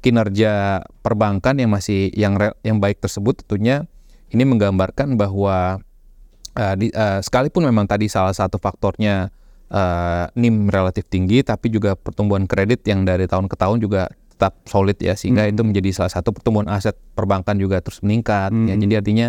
kinerja 0.04 0.84
perbankan 1.00 1.58
yang 1.58 1.72
masih 1.72 2.12
yang 2.14 2.36
yang 2.62 2.78
baik 2.78 3.00
tersebut 3.00 3.42
tentunya 3.42 3.88
ini 4.30 4.44
menggambarkan 4.44 5.16
bahwa 5.16 5.80
uh, 6.56 6.74
di, 6.74 6.88
uh, 6.90 7.20
sekalipun 7.20 7.68
memang 7.68 7.84
tadi 7.86 8.08
salah 8.08 8.32
satu 8.32 8.56
faktornya 8.56 9.28
uh, 9.70 10.26
NIM 10.34 10.68
relatif 10.72 11.06
tinggi 11.06 11.44
tapi 11.44 11.70
juga 11.70 11.94
pertumbuhan 11.94 12.48
kredit 12.48 12.82
yang 12.88 13.04
dari 13.04 13.28
tahun 13.28 13.46
ke 13.46 13.56
tahun 13.56 13.78
juga 13.78 14.08
tetap 14.36 14.60
solid 14.68 15.00
ya 15.00 15.16
sehingga 15.16 15.48
itu 15.48 15.64
menjadi 15.64 15.96
salah 15.96 16.12
satu 16.12 16.28
pertumbuhan 16.36 16.68
aset 16.68 16.92
perbankan 17.16 17.56
juga 17.56 17.80
terus 17.80 18.04
meningkat 18.04 18.52
ya 18.52 18.74
Hmm. 18.76 18.80
jadi 18.84 18.94
artinya 19.00 19.28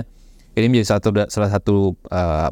ini 0.58 0.68
menjadi 0.68 0.88
satu 1.00 1.08
salah 1.32 1.48
satu 1.48 1.96
uh, 2.12 2.52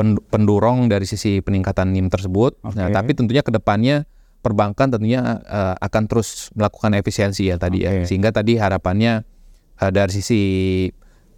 pen- 0.00 0.22
pendorong 0.32 0.88
dari 0.88 1.04
sisi 1.04 1.44
peningkatan 1.44 1.92
NIM 1.92 2.08
tersebut 2.08 2.56
nah 2.72 2.88
Oke. 2.88 2.96
tapi 2.96 3.10
tentunya 3.12 3.44
ke 3.44 3.52
depannya 3.52 4.08
perbankan 4.40 4.88
tentunya 4.88 5.44
uh, 5.44 5.76
akan 5.76 6.08
terus 6.08 6.48
melakukan 6.56 6.96
efisiensi 6.96 7.52
ya 7.52 7.60
tadi 7.60 7.84
ya 7.84 8.00
Oke. 8.00 8.08
sehingga 8.08 8.32
tadi 8.32 8.56
harapannya 8.56 9.28
uh, 9.84 9.90
dari 9.92 10.08
sisi 10.16 10.40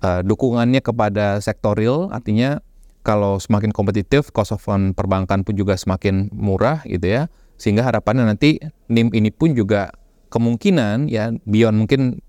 uh, 0.07 0.23
dukungannya 0.23 0.79
kepada 0.79 1.43
sektor 1.43 1.75
real 1.75 2.07
artinya 2.15 2.63
kalau 3.03 3.39
semakin 3.39 3.71
kompetitif 3.71 4.31
cost 4.31 4.55
of 4.55 4.63
fund 4.63 4.95
perbankan 4.95 5.43
pun 5.43 5.55
juga 5.55 5.75
semakin 5.75 6.31
murah 6.31 6.83
gitu 6.87 7.07
ya 7.07 7.23
sehingga 7.59 7.83
harapannya 7.83 8.27
nanti 8.27 8.59
NIM 8.87 9.11
ini 9.13 9.31
pun 9.31 9.55
juga 9.55 9.91
kemungkinan 10.31 11.07
ya 11.07 11.31
beyond 11.45 11.77
mungkin 11.77 12.23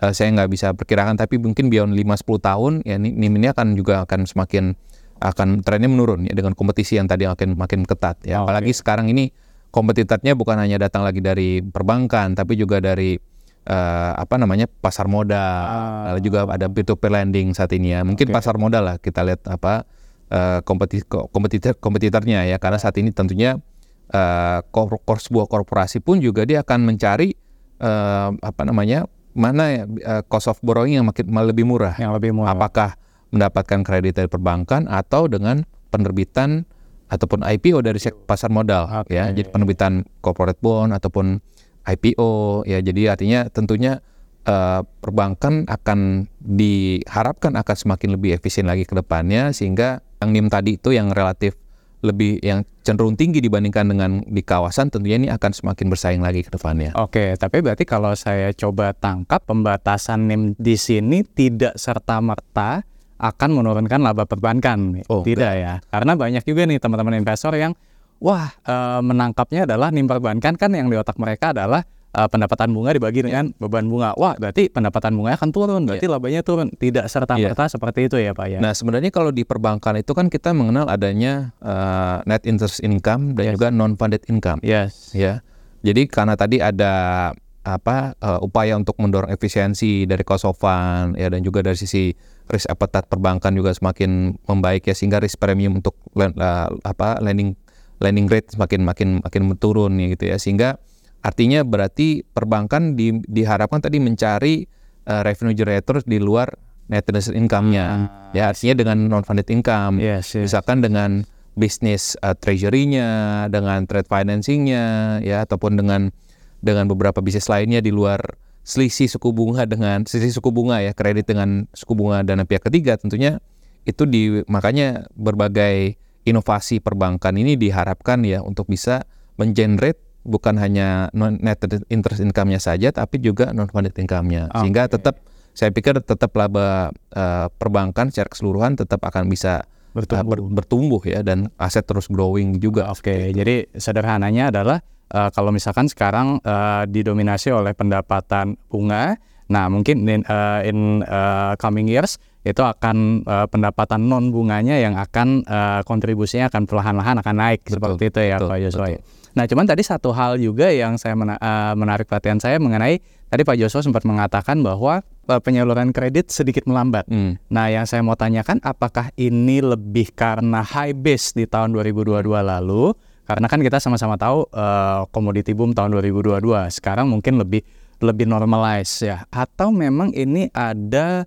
uh, 0.00 0.10
saya 0.10 0.32
nggak 0.32 0.50
bisa 0.50 0.72
perkirakan 0.74 1.14
tapi 1.14 1.38
mungkin 1.38 1.70
beyond 1.70 1.94
5-10 1.94 2.40
tahun 2.40 2.72
ya 2.82 2.96
ni- 2.98 3.14
NIM 3.14 3.38
ini 3.38 3.46
akan 3.48 3.78
juga 3.78 4.02
akan 4.02 4.26
semakin 4.26 4.74
akan 5.22 5.62
trennya 5.62 5.88
menurun 5.88 6.26
ya 6.26 6.34
dengan 6.34 6.52
kompetisi 6.52 6.98
yang 6.98 7.06
tadi 7.06 7.24
makin 7.24 7.54
makin 7.54 7.86
ketat 7.86 8.18
ya 8.26 8.42
Oke. 8.42 8.50
apalagi 8.50 8.72
sekarang 8.74 9.06
ini 9.08 9.30
kompetitornya 9.70 10.34
bukan 10.34 10.58
hanya 10.58 10.76
datang 10.76 11.06
lagi 11.06 11.22
dari 11.22 11.62
perbankan 11.62 12.34
tapi 12.34 12.58
juga 12.58 12.82
dari 12.82 13.16
eh, 13.64 14.12
apa 14.12 14.34
namanya 14.36 14.66
pasar 14.68 15.06
modal 15.06 15.38
Ah. 15.64 16.12
lalu 16.12 16.20
juga 16.28 16.44
ada 16.44 16.66
peer 16.68 16.84
to 16.84 16.98
peer 16.98 17.14
lending 17.14 17.54
saat 17.54 17.72
ini 17.72 17.94
ya 17.94 18.02
mungkin 18.02 18.28
Oke. 18.28 18.34
pasar 18.34 18.58
modal 18.58 18.82
lah 18.84 18.96
kita 18.98 19.22
lihat 19.22 19.46
apa 19.46 19.86
eh, 20.34 20.58
kompeti 20.66 21.06
ko- 21.06 21.30
kompetitor 21.30 21.78
kompetitornya 21.78 22.50
ya 22.50 22.58
karena 22.58 22.78
saat 22.82 22.98
ini 22.98 23.14
tentunya 23.14 23.62
eh, 24.10 24.58
kor- 24.74 24.98
kor- 25.06 25.22
sebuah 25.22 25.46
korporasi 25.46 26.02
pun 26.02 26.18
juga 26.18 26.42
dia 26.42 26.66
akan 26.66 26.90
mencari 26.90 27.38
eh, 27.78 28.28
apa 28.34 28.62
namanya 28.66 29.06
mana 29.34 29.86
eh, 29.86 30.22
cost 30.26 30.50
of 30.50 30.58
borrowing 30.60 30.98
yang 30.98 31.06
makin 31.06 31.30
lebih 31.30 31.62
murah 31.66 31.94
yang 31.98 32.10
lebih 32.10 32.34
murah. 32.34 32.54
apakah 32.54 32.98
mendapatkan 33.34 33.82
kredit 33.82 34.14
dari 34.18 34.30
perbankan 34.30 34.86
atau 34.86 35.26
dengan 35.26 35.66
penerbitan 35.90 36.66
ataupun 37.10 37.42
IPO 37.42 37.82
dari 37.82 37.98
pasar 38.26 38.50
modal 38.50 38.86
Oke. 39.02 39.14
ya 39.14 39.30
jadi 39.30 39.50
penerbitan 39.50 40.06
corporate 40.22 40.58
bond 40.62 40.94
ataupun 40.94 41.42
IPO 41.84 42.64
ya 42.64 42.80
jadi 42.80 43.12
artinya 43.18 43.50
tentunya 43.52 44.00
uh, 44.48 44.80
perbankan 45.02 45.68
akan 45.68 46.30
diharapkan 46.40 47.58
akan 47.58 47.76
semakin 47.76 48.16
lebih 48.16 48.36
efisien 48.36 48.64
lagi 48.64 48.88
ke 48.88 48.96
depannya 48.96 49.52
sehingga 49.52 50.03
yang 50.22 50.30
NIM 50.30 50.46
tadi 50.52 50.76
itu 50.76 50.94
yang 50.94 51.10
relatif 51.10 51.58
lebih 52.04 52.36
yang 52.44 52.68
cenderung 52.84 53.16
tinggi 53.16 53.40
dibandingkan 53.40 53.88
dengan 53.88 54.20
di 54.28 54.44
kawasan 54.44 54.92
tentunya 54.92 55.16
ini 55.16 55.28
akan 55.32 55.50
semakin 55.56 55.86
bersaing 55.88 56.20
lagi 56.20 56.44
ke 56.44 56.52
depannya. 56.52 56.92
Oke, 57.00 57.32
tapi 57.40 57.64
berarti 57.64 57.88
kalau 57.88 58.12
saya 58.12 58.52
coba 58.52 58.92
tangkap 58.92 59.40
pembatasan 59.48 60.28
NIM 60.28 60.52
di 60.60 60.76
sini 60.76 61.24
tidak 61.24 61.80
serta 61.80 62.20
merta 62.20 62.84
akan 63.16 63.50
menurunkan 63.56 64.04
laba 64.04 64.28
perbankan. 64.28 65.00
Oh, 65.08 65.24
tidak 65.24 65.56
enggak. 65.56 65.64
ya. 65.64 65.74
Karena 65.88 66.12
banyak 66.12 66.44
juga 66.44 66.62
nih 66.68 66.76
teman-teman 66.76 67.16
investor 67.16 67.56
yang 67.56 67.72
wah 68.20 68.52
e, 68.60 68.74
menangkapnya 69.00 69.64
adalah 69.64 69.88
NIM 69.88 70.04
perbankan 70.04 70.60
kan 70.60 70.70
yang 70.76 70.92
di 70.92 71.00
otak 71.00 71.16
mereka 71.16 71.56
adalah 71.56 71.88
uh, 72.14 72.28
pendapatan 72.30 72.70
bunga 72.70 72.94
dibagi 72.94 73.20
iya. 73.20 73.26
dengan 73.26 73.44
beban 73.58 73.90
bunga. 73.90 74.14
Wah, 74.14 74.38
berarti 74.38 74.70
pendapatan 74.70 75.18
bunga 75.18 75.34
akan 75.34 75.50
turun, 75.50 75.82
berarti 75.84 76.06
yeah. 76.06 76.14
labanya 76.14 76.40
turun. 76.46 76.70
Tidak 76.70 77.04
serta 77.10 77.34
merta 77.34 77.66
yeah. 77.66 77.70
seperti 77.70 78.00
itu 78.06 78.16
ya, 78.22 78.32
Pak 78.32 78.46
ya. 78.46 78.58
Nah, 78.62 78.72
sebenarnya 78.72 79.10
kalau 79.10 79.34
di 79.34 79.42
perbankan 79.42 79.98
itu 79.98 80.14
kan 80.14 80.30
kita 80.30 80.54
mengenal 80.54 80.86
adanya 80.86 81.52
uh, 81.60 82.22
net 82.24 82.46
interest 82.46 82.80
income 82.86 83.34
dan 83.34 83.50
yes. 83.50 83.54
juga 83.58 83.68
non 83.74 83.98
funded 83.98 84.22
income. 84.30 84.62
Yes. 84.62 85.10
Ya. 85.12 85.42
Jadi 85.84 86.08
karena 86.08 86.38
tadi 86.38 86.64
ada 86.64 87.34
apa 87.64 88.12
uh, 88.20 88.44
upaya 88.44 88.76
untuk 88.76 89.00
mendorong 89.00 89.32
efisiensi 89.32 90.04
dari 90.04 90.20
cost 90.20 90.44
of 90.44 90.60
fund 90.60 91.16
ya 91.16 91.32
dan 91.32 91.40
juga 91.40 91.64
dari 91.64 91.80
sisi 91.80 92.12
risk 92.44 92.68
appetite 92.68 93.08
perbankan 93.08 93.56
juga 93.56 93.72
semakin 93.72 94.36
membaik 94.44 94.84
ya 94.84 94.92
sehingga 94.92 95.16
risk 95.16 95.40
premium 95.40 95.80
untuk 95.80 95.96
uh, 96.12 96.68
apa 96.84 97.24
lending 97.24 97.56
lending 98.04 98.28
rate 98.28 98.52
semakin 98.52 98.84
makin 98.84 99.08
makin 99.24 99.42
menurun 99.48 99.96
ya 99.96 100.06
gitu 100.12 100.24
ya 100.28 100.36
sehingga 100.36 100.76
Artinya 101.24 101.64
berarti 101.64 102.20
perbankan 102.20 103.00
di, 103.00 103.16
diharapkan 103.24 103.80
tadi 103.80 103.96
mencari 103.96 104.68
uh, 105.08 105.24
revenue 105.24 105.56
generator 105.56 106.04
di 106.04 106.20
luar 106.20 106.52
net 106.92 107.08
interest 107.08 107.32
income-nya. 107.32 107.86
Hmm. 107.88 108.08
Ya 108.36 108.52
artinya 108.52 108.76
dengan 108.76 109.08
non 109.08 109.24
funded 109.24 109.48
income. 109.48 110.04
Yes, 110.04 110.36
yes. 110.36 110.52
Misalkan 110.52 110.84
dengan 110.84 111.24
bisnis 111.56 112.18
uh, 112.20 112.36
treasury-nya, 112.36 113.48
dengan 113.48 113.88
trade 113.88 114.04
financing-nya 114.04 115.18
ya 115.24 115.48
ataupun 115.48 115.80
dengan 115.80 116.12
dengan 116.60 116.84
beberapa 116.92 117.24
bisnis 117.24 117.48
lainnya 117.48 117.80
di 117.80 117.88
luar 117.88 118.20
selisih 118.64 119.08
suku 119.08 119.32
bunga 119.32 119.68
dengan 119.68 120.08
selisih 120.08 120.40
suku 120.40 120.48
bunga 120.48 120.80
ya 120.80 120.96
kredit 120.96 121.28
dengan 121.28 121.68
suku 121.76 121.92
bunga 121.92 122.24
dana 122.24 122.48
pihak 122.48 122.64
ketiga 122.64 122.96
tentunya 122.96 123.40
itu 123.84 124.08
di 124.08 124.40
makanya 124.48 125.04
berbagai 125.12 126.00
inovasi 126.24 126.80
perbankan 126.80 127.36
ini 127.36 127.60
diharapkan 127.60 128.24
ya 128.24 128.40
untuk 128.40 128.64
bisa 128.72 129.04
mengenerate 129.36 130.00
bukan 130.24 130.56
hanya 130.56 131.12
non 131.12 131.36
net 131.38 131.60
interest 131.92 132.24
income-nya 132.24 132.58
saja 132.58 132.90
tapi 132.90 133.20
juga 133.20 133.52
non 133.52 133.68
funded 133.68 133.92
income-nya 133.94 134.48
okay. 134.50 134.58
sehingga 134.64 134.82
tetap 134.88 135.20
saya 135.54 135.70
pikir 135.70 136.02
tetap 136.02 136.34
laba 136.34 136.90
uh, 137.14 137.46
perbankan 137.54 138.10
secara 138.10 138.26
keseluruhan 138.26 138.74
tetap 138.74 139.06
akan 139.06 139.30
bisa 139.30 139.62
eh, 139.62 139.94
bertumbuh. 139.94 140.26
Uh, 140.26 140.26
ber, 140.26 140.38
bertumbuh 140.50 141.02
ya 141.06 141.22
dan 141.22 141.46
aset 141.56 141.86
terus 141.86 142.10
growing 142.10 142.58
juga. 142.58 142.90
Oke, 142.90 143.06
okay. 143.06 143.22
jadi 143.30 143.70
sederhananya 143.78 144.50
adalah 144.50 144.82
uh, 145.14 145.30
kalau 145.30 145.54
misalkan 145.54 145.86
sekarang 145.86 146.42
uh, 146.42 146.82
didominasi 146.90 147.54
oleh 147.54 147.70
pendapatan 147.70 148.58
bunga, 148.66 149.14
nah 149.46 149.70
mungkin 149.70 150.02
in, 150.10 150.26
uh, 150.26 150.60
in 150.66 151.06
uh, 151.06 151.54
coming 151.62 151.86
years 151.86 152.18
itu 152.44 152.60
akan 152.60 153.24
uh, 153.24 153.46
pendapatan 153.48 154.10
non 154.10 154.28
bunganya 154.28 154.76
yang 154.76 154.98
akan 155.00 155.46
uh, 155.48 155.80
kontribusinya 155.86 156.52
akan 156.52 156.68
perlahan-lahan 156.68 157.16
akan 157.24 157.36
naik 157.40 157.64
betul, 157.64 157.78
seperti 157.78 158.02
itu 158.12 158.20
ya 158.20 158.36
betul, 158.36 158.50
Pak 158.50 158.58
Yosua. 158.60 158.88
Nah, 159.34 159.50
cuman 159.50 159.66
tadi 159.66 159.82
satu 159.82 160.14
hal 160.14 160.38
juga 160.38 160.70
yang 160.70 160.94
saya 160.94 161.18
mena 161.18 161.34
uh, 161.42 161.74
menarik 161.74 162.06
perhatian 162.06 162.38
saya 162.38 162.62
mengenai 162.62 163.02
tadi 163.26 163.42
Pak 163.42 163.58
Joshua 163.58 163.82
sempat 163.82 164.06
mengatakan 164.06 164.62
bahwa 164.62 165.02
uh, 165.26 165.40
penyaluran 165.42 165.90
kredit 165.90 166.30
sedikit 166.30 166.70
melambat. 166.70 167.10
Hmm. 167.10 167.34
Nah, 167.50 167.66
yang 167.66 167.82
saya 167.82 168.06
mau 168.06 168.14
tanyakan 168.14 168.62
apakah 168.62 169.10
ini 169.18 169.58
lebih 169.58 170.14
karena 170.14 170.62
high 170.62 170.94
base 170.94 171.34
di 171.34 171.50
tahun 171.50 171.74
2022 171.74 172.30
lalu? 172.30 172.94
Karena 173.26 173.50
kan 173.50 173.58
kita 173.58 173.82
sama-sama 173.82 174.14
tahu 174.14 174.46
uh, 174.54 175.10
komoditi 175.10 175.50
boom 175.50 175.74
tahun 175.74 175.98
2022. 175.98 176.38
Sekarang 176.70 177.10
mungkin 177.10 177.42
lebih 177.42 177.66
lebih 177.98 178.30
normalize 178.30 179.02
ya. 179.02 179.26
Atau 179.34 179.74
memang 179.74 180.14
ini 180.14 180.46
ada 180.54 181.26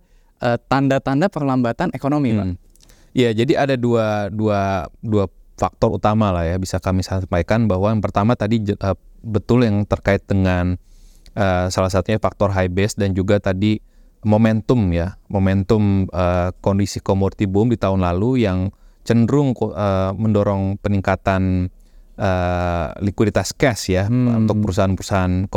tanda-tanda 0.71 1.27
uh, 1.27 1.31
perlambatan 1.33 1.91
ekonomi, 1.91 2.31
hmm. 2.31 2.39
Pak? 2.39 2.47
Ya, 3.17 3.33
jadi 3.33 3.65
ada 3.65 3.73
dua 3.73 4.29
dua 4.29 4.85
dua 5.01 5.25
faktor 5.57 5.97
utama 5.97 6.29
lah 6.29 6.45
ya 6.45 6.55
bisa 6.61 6.77
kami 6.77 7.01
sampaikan 7.01 7.65
bahwa 7.65 7.89
yang 7.89 7.99
pertama 7.99 8.37
tadi 8.37 8.61
uh, 8.77 8.93
betul 9.25 9.65
yang 9.65 9.83
terkait 9.89 10.21
dengan 10.29 10.77
uh, 11.33 11.67
salah 11.73 11.89
satunya 11.89 12.21
faktor 12.21 12.53
high 12.53 12.69
base 12.69 12.95
dan 12.95 13.17
juga 13.17 13.41
tadi 13.41 13.81
momentum 14.21 14.93
ya 14.93 15.17
momentum 15.27 16.05
uh, 16.13 16.53
kondisi 16.61 17.01
komoditi 17.01 17.49
boom 17.49 17.73
di 17.73 17.77
tahun 17.77 18.05
lalu 18.05 18.45
yang 18.45 18.69
cenderung 19.01 19.55
uh, 19.57 20.11
mendorong 20.13 20.77
peningkatan 20.83 21.73
uh, 22.19 22.87
likuiditas 22.99 23.55
cash 23.55 23.93
ya 23.93 24.05
hmm. 24.05 24.45
untuk 24.45 24.67
perusahaan-perusahaan 24.67 25.47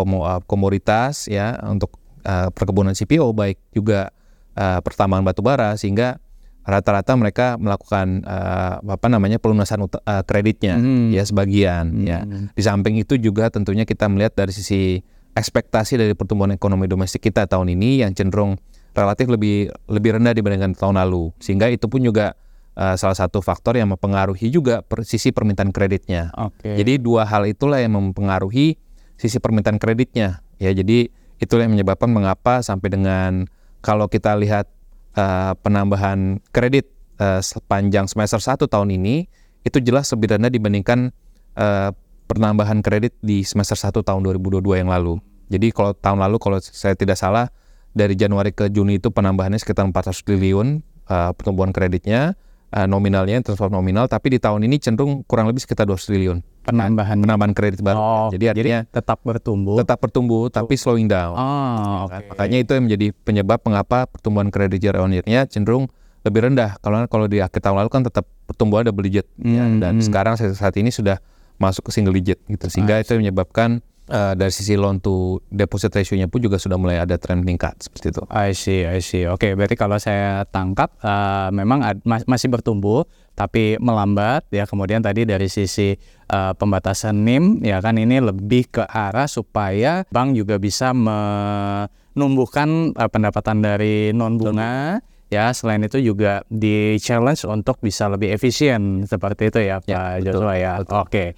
komoditas 0.47 1.27
ya 1.27 1.59
untuk 1.67 1.99
uh, 2.23 2.49
perkebunan 2.55 2.95
CPO 2.95 3.33
baik 3.35 3.59
juga 3.75 4.15
uh, 4.55 4.79
pertambangan 4.85 5.27
batubara 5.35 5.69
sehingga 5.75 6.23
rata-rata 6.65 7.17
mereka 7.17 7.57
melakukan 7.57 8.23
uh, 8.29 8.79
apa 8.85 9.07
namanya 9.09 9.41
pelunasan 9.41 9.89
uh, 9.89 10.23
kreditnya 10.29 10.77
hmm. 10.77 11.11
ya 11.17 11.25
sebagian 11.25 11.85
hmm. 11.91 12.07
ya. 12.07 12.19
Di 12.53 12.63
samping 12.63 13.01
itu 13.01 13.17
juga 13.17 13.49
tentunya 13.49 13.89
kita 13.89 14.07
melihat 14.13 14.37
dari 14.37 14.53
sisi 14.53 15.01
ekspektasi 15.33 15.97
dari 15.97 16.13
pertumbuhan 16.13 16.53
ekonomi 16.53 16.91
domestik 16.91 17.25
kita 17.25 17.47
tahun 17.49 17.73
ini 17.73 18.05
yang 18.05 18.13
cenderung 18.13 18.61
relatif 18.93 19.31
lebih 19.31 19.71
lebih 19.89 20.21
rendah 20.21 20.37
dibandingkan 20.37 20.77
tahun 20.77 21.01
lalu. 21.01 21.33
Sehingga 21.41 21.71
itu 21.73 21.89
pun 21.89 22.05
juga 22.05 22.37
uh, 22.77 22.97
salah 22.99 23.17
satu 23.17 23.41
faktor 23.41 23.81
yang 23.81 23.91
mempengaruhi 23.95 24.53
juga 24.53 24.85
per, 24.85 25.07
sisi 25.09 25.33
permintaan 25.33 25.73
kreditnya. 25.73 26.35
Okay. 26.35 26.77
Jadi 26.81 27.01
dua 27.01 27.25
hal 27.25 27.49
itulah 27.49 27.81
yang 27.81 27.97
mempengaruhi 27.97 28.77
sisi 29.21 29.37
permintaan 29.41 29.77
kreditnya. 29.77 30.45
Ya, 30.61 30.77
jadi 30.77 31.09
itulah 31.41 31.65
yang 31.65 31.73
menyebabkan 31.73 32.13
mengapa 32.13 32.61
sampai 32.61 32.93
dengan 32.93 33.49
kalau 33.81 34.13
kita 34.13 34.37
lihat 34.37 34.69
uh, 35.17 35.53
penambahan 35.59 36.39
kredit 36.55 36.91
uh, 37.19 37.43
sepanjang 37.43 38.07
semester 38.07 38.39
1 38.39 38.61
tahun 38.67 38.89
ini 38.95 39.27
itu 39.63 39.79
jelas 39.81 40.09
lebih 40.13 40.37
rendah 40.37 40.53
dibandingkan 40.53 41.13
uh, 41.57 41.91
penambahan 42.31 42.81
kredit 42.81 43.19
di 43.21 43.43
semester 43.43 43.75
1 43.75 43.91
tahun 44.07 44.21
2022 44.23 44.81
yang 44.81 44.91
lalu. 44.91 45.19
Jadi 45.51 45.75
kalau 45.75 45.93
tahun 45.99 46.23
lalu 46.23 46.37
kalau 46.39 46.59
saya 46.63 46.95
tidak 46.95 47.19
salah 47.19 47.51
dari 47.91 48.15
Januari 48.15 48.55
ke 48.55 48.71
Juni 48.71 49.03
itu 49.03 49.11
penambahannya 49.11 49.59
sekitar 49.59 49.83
400 49.91 50.15
triliun 50.23 50.81
uh, 51.11 51.35
pertumbuhan 51.35 51.75
kreditnya 51.75 52.39
uh, 52.75 52.87
nominalnya 52.87 53.43
transform 53.43 53.75
nominal 53.75 54.07
tapi 54.07 54.35
di 54.35 54.39
tahun 54.39 54.67
ini 54.67 54.83
cenderung 54.83 55.23
kurang 55.27 55.51
lebih 55.51 55.63
sekitar 55.63 55.87
200 55.87 56.09
triliun 56.11 56.39
penambahan 56.61 57.17
penambahan 57.19 57.53
kredit 57.57 57.81
baru. 57.81 57.99
Oh, 57.99 58.29
jadi 58.31 58.53
artinya 58.53 58.85
jadi 58.85 58.93
tetap 58.93 59.19
bertumbuh. 59.25 59.81
Tetap 59.81 59.99
bertumbuh 59.99 60.53
tapi 60.53 60.77
slowing 60.77 61.09
down. 61.09 61.35
Oh, 61.35 62.07
okay. 62.07 62.29
Makanya 62.31 62.59
itu 62.63 62.71
yang 62.77 62.85
menjadi 62.87 63.07
penyebab 63.25 63.59
mengapa 63.65 64.07
pertumbuhan 64.07 64.53
kredit 64.53 64.81
year 64.81 64.97
on 65.01 65.11
year-nya 65.11 65.49
cenderung 65.49 65.89
lebih 66.23 66.47
rendah. 66.47 66.77
Kalau 66.85 67.01
kalau 67.09 67.27
di 67.27 67.41
akhir 67.41 67.65
tahun 67.65 67.81
lalu 67.81 67.91
kan 67.91 68.03
tetap 68.05 68.29
pertumbuhan 68.45 68.85
double 68.85 69.05
digit 69.09 69.27
hmm, 69.41 69.51
ya. 69.57 69.65
dan 69.81 69.93
hmm. 69.99 70.05
sekarang 70.05 70.35
saat 70.37 70.75
ini 70.77 70.93
sudah 70.93 71.19
masuk 71.57 71.89
ke 71.89 71.91
single 71.97 72.15
digit 72.15 72.39
gitu. 72.45 72.69
Sehingga 72.69 73.01
ah, 73.01 73.03
itu 73.03 73.17
menyebabkan 73.17 73.81
uh, 74.11 74.35
dari 74.35 74.51
sisi 74.51 74.75
loan 74.75 74.99
to 74.99 75.39
deposit 75.49 75.95
ratio-nya 75.95 76.27
pun 76.27 76.43
juga 76.43 76.59
sudah 76.59 76.77
mulai 76.77 76.99
ada 76.99 77.17
tren 77.17 77.47
meningkat 77.47 77.79
seperti 77.81 78.13
itu. 78.13 78.23
I 78.29 78.51
see, 78.53 78.83
I 78.85 79.01
see. 79.01 79.25
Oke, 79.31 79.49
okay, 79.49 79.51
berarti 79.55 79.79
kalau 79.79 79.97
saya 79.97 80.45
tangkap 80.51 80.99
uh, 81.01 81.49
memang 81.55 81.87
ad, 81.87 82.03
mas, 82.03 82.27
masih 82.27 82.51
bertumbuh 82.51 83.07
tapi 83.39 83.79
melambat 83.79 84.45
ya. 84.51 84.67
Kemudian 84.67 85.01
tadi 85.01 85.25
dari 85.25 85.47
sisi 85.47 85.95
uh, 86.29 86.53
pembatasan 86.53 87.23
NIM 87.23 87.63
ya 87.63 87.79
kan 87.79 87.97
ini 87.97 88.19
lebih 88.21 88.69
ke 88.69 88.83
arah 88.85 89.31
supaya 89.31 90.05
bank 90.11 90.37
juga 90.37 90.59
bisa 90.59 90.91
menumbuhkan 90.93 92.93
uh, 92.99 93.09
pendapatan 93.09 93.63
dari 93.63 94.11
non 94.13 94.37
bunga 94.37 95.01
ya 95.31 95.55
selain 95.55 95.87
itu 95.87 96.03
juga 96.03 96.43
di 96.51 96.99
challenge 96.99 97.47
untuk 97.47 97.79
bisa 97.79 98.11
lebih 98.11 98.35
efisien 98.35 99.07
seperti 99.07 99.55
itu 99.55 99.63
ya, 99.63 99.79
ya 99.87 100.19
Pak 100.19 100.27
Joshua 100.27 100.55
ya. 100.59 100.73
oke. 100.83 100.91
Oke 100.91 101.07
okay. 101.07 101.29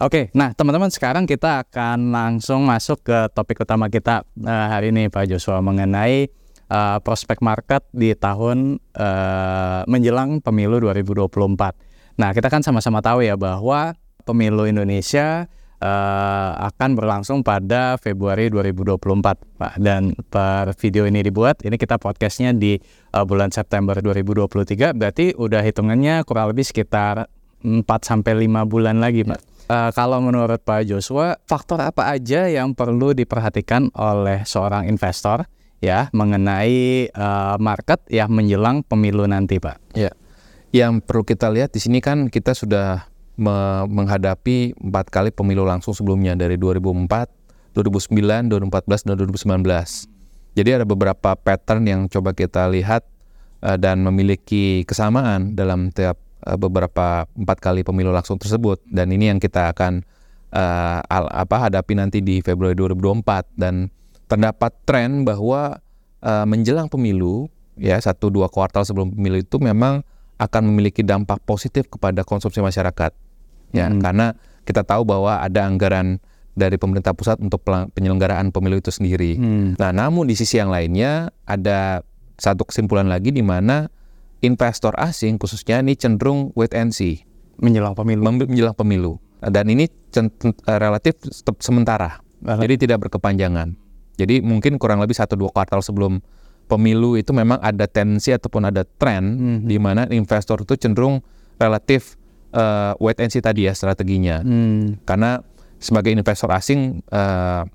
okay, 0.00 0.24
nah 0.32 0.56
teman-teman 0.56 0.88
sekarang 0.88 1.28
kita 1.28 1.68
akan 1.68 2.10
langsung 2.10 2.64
masuk 2.64 3.04
ke 3.04 3.28
topik 3.36 3.60
utama 3.60 3.92
kita 3.92 4.24
uh, 4.24 4.66
hari 4.72 4.88
ini 4.88 5.12
Pak 5.12 5.28
Joshua 5.28 5.60
mengenai 5.60 6.32
uh, 6.72 6.98
prospek 7.04 7.44
market 7.44 7.84
di 7.92 8.16
tahun 8.16 8.80
uh, 8.96 9.84
menjelang 9.84 10.40
pemilu 10.40 10.80
2024 10.80 12.16
nah 12.16 12.32
kita 12.32 12.48
kan 12.48 12.64
sama-sama 12.64 13.04
tahu 13.04 13.24
ya 13.24 13.36
bahwa 13.36 13.96
pemilu 14.24 14.64
Indonesia 14.68 15.48
uh, 15.82 16.50
akan 16.70 16.94
berlangsung 16.94 17.42
pada 17.42 17.98
Februari 17.98 18.46
2024 18.48 19.58
Pak 19.58 19.74
dan 19.82 20.14
per 20.30 20.70
video 20.78 21.04
ini 21.10 21.26
dibuat 21.26 21.66
ini 21.66 21.74
kita 21.74 21.98
podcastnya 21.98 22.54
di 22.54 22.78
uh, 23.12 23.26
bulan 23.26 23.50
September 23.50 23.98
2023 23.98 24.94
berarti 24.94 25.34
udah 25.34 25.60
hitungannya 25.60 26.22
kurang 26.22 26.54
lebih 26.54 26.62
sekitar 26.62 27.26
4 27.62 27.82
sampai 28.02 28.46
5 28.46 28.70
bulan 28.70 29.02
lagi 29.02 29.26
Pak. 29.26 29.40
Uh, 29.70 29.90
kalau 29.94 30.18
menurut 30.18 30.58
Pak 30.58 30.84
Joshua, 30.90 31.38
faktor 31.46 31.78
apa 31.80 32.10
aja 32.10 32.50
yang 32.50 32.74
perlu 32.74 33.14
diperhatikan 33.14 33.94
oleh 33.94 34.42
seorang 34.42 34.90
investor 34.90 35.46
ya 35.78 36.10
mengenai 36.10 37.08
uh, 37.14 37.56
market 37.62 38.02
ya 38.10 38.26
menjelang 38.26 38.82
pemilu 38.82 39.24
nanti, 39.30 39.62
Pak. 39.62 39.78
Ya, 39.94 40.10
yang 40.74 40.98
perlu 40.98 41.22
kita 41.22 41.48
lihat 41.48 41.70
di 41.70 41.78
sini 41.78 42.02
kan 42.02 42.26
kita 42.26 42.58
sudah 42.58 43.11
me 43.36 43.88
menghadapi 43.88 44.76
empat 44.76 45.08
kali 45.08 45.30
pemilu 45.32 45.64
langsung 45.64 45.96
sebelumnya 45.96 46.36
dari 46.36 46.60
2004, 46.60 47.76
2009, 47.76 48.52
2014, 48.52 49.08
dan 49.08 49.14
2019. 49.16 50.08
Jadi 50.52 50.70
ada 50.76 50.84
beberapa 50.84 51.32
pattern 51.32 51.88
yang 51.88 52.00
coba 52.12 52.36
kita 52.36 52.68
lihat 52.68 53.08
uh, 53.64 53.80
dan 53.80 54.04
memiliki 54.04 54.84
kesamaan 54.84 55.56
dalam 55.56 55.88
tiap 55.88 56.20
uh, 56.44 56.60
beberapa 56.60 57.24
empat 57.32 57.58
kali 57.62 57.80
pemilu 57.80 58.12
langsung 58.12 58.36
tersebut. 58.36 58.84
Dan 58.84 59.08
ini 59.16 59.32
yang 59.32 59.40
kita 59.40 59.72
akan 59.72 60.04
uh, 60.52 61.00
al, 61.08 61.24
apa 61.32 61.68
hadapi 61.68 61.96
nanti 61.96 62.20
di 62.20 62.44
Februari 62.44 62.76
2024 62.76 63.56
dan 63.56 63.88
terdapat 64.28 64.72
tren 64.84 65.24
bahwa 65.24 65.80
uh, 66.20 66.44
menjelang 66.44 66.92
pemilu 66.92 67.48
ya 67.80 67.96
satu 67.96 68.28
dua 68.28 68.52
kuartal 68.52 68.84
sebelum 68.84 69.12
pemilu 69.12 69.40
itu 69.40 69.56
memang 69.56 70.04
akan 70.40 70.62
memiliki 70.72 71.04
dampak 71.04 71.40
positif 71.44 71.88
kepada 71.88 72.24
konsumsi 72.24 72.60
masyarakat 72.64 73.12
ya 73.72 73.88
hmm. 73.88 74.00
karena 74.00 74.36
kita 74.62 74.86
tahu 74.86 75.02
bahwa 75.02 75.42
ada 75.42 75.66
anggaran 75.66 76.22
dari 76.52 76.76
pemerintah 76.76 77.16
pusat 77.16 77.40
untuk 77.40 77.64
penyelenggaraan 77.64 78.52
pemilu 78.52 78.76
itu 78.76 78.92
sendiri. 78.92 79.40
Hmm. 79.40 79.72
Nah, 79.80 79.90
namun 79.90 80.28
di 80.28 80.36
sisi 80.36 80.60
yang 80.60 80.68
lainnya 80.68 81.32
ada 81.48 82.04
satu 82.36 82.68
kesimpulan 82.68 83.08
lagi 83.08 83.32
di 83.32 83.40
mana 83.40 83.88
investor 84.44 84.92
asing 85.00 85.40
khususnya 85.40 85.80
ini 85.80 85.96
cenderung 85.96 86.52
wait 86.52 86.76
and 86.76 86.92
see 86.92 87.24
menjelang 87.62 87.96
pemilu. 87.96 88.22
Menjelang 88.26 88.76
pemilu. 88.76 89.22
Dan 89.42 89.70
ini 89.72 89.90
relatif 90.66 91.18
sementara. 91.58 92.22
Jadi 92.42 92.86
tidak 92.86 93.08
berkepanjangan. 93.08 93.74
Jadi 94.18 94.44
mungkin 94.44 94.76
kurang 94.76 95.00
lebih 95.00 95.16
satu 95.16 95.34
dua 95.34 95.50
kuartal 95.50 95.80
sebelum 95.80 96.20
pemilu 96.72 97.20
itu 97.20 97.36
memang 97.36 97.60
ada 97.60 97.84
tendensi 97.84 98.32
ataupun 98.32 98.72
ada 98.72 98.88
tren 98.88 99.20
hmm. 99.20 99.58
di 99.68 99.76
mana 99.76 100.08
investor 100.08 100.64
itu 100.64 100.80
cenderung 100.80 101.20
relatif 101.60 102.16
uh, 102.56 102.96
wait 102.96 103.20
and 103.20 103.28
see 103.28 103.44
tadi 103.44 103.68
ya 103.68 103.76
strateginya. 103.76 104.40
Hmm. 104.40 104.96
Karena 105.04 105.44
sebagai 105.76 106.08
investor 106.16 106.48
asing 106.48 107.04
uh, 107.12 107.68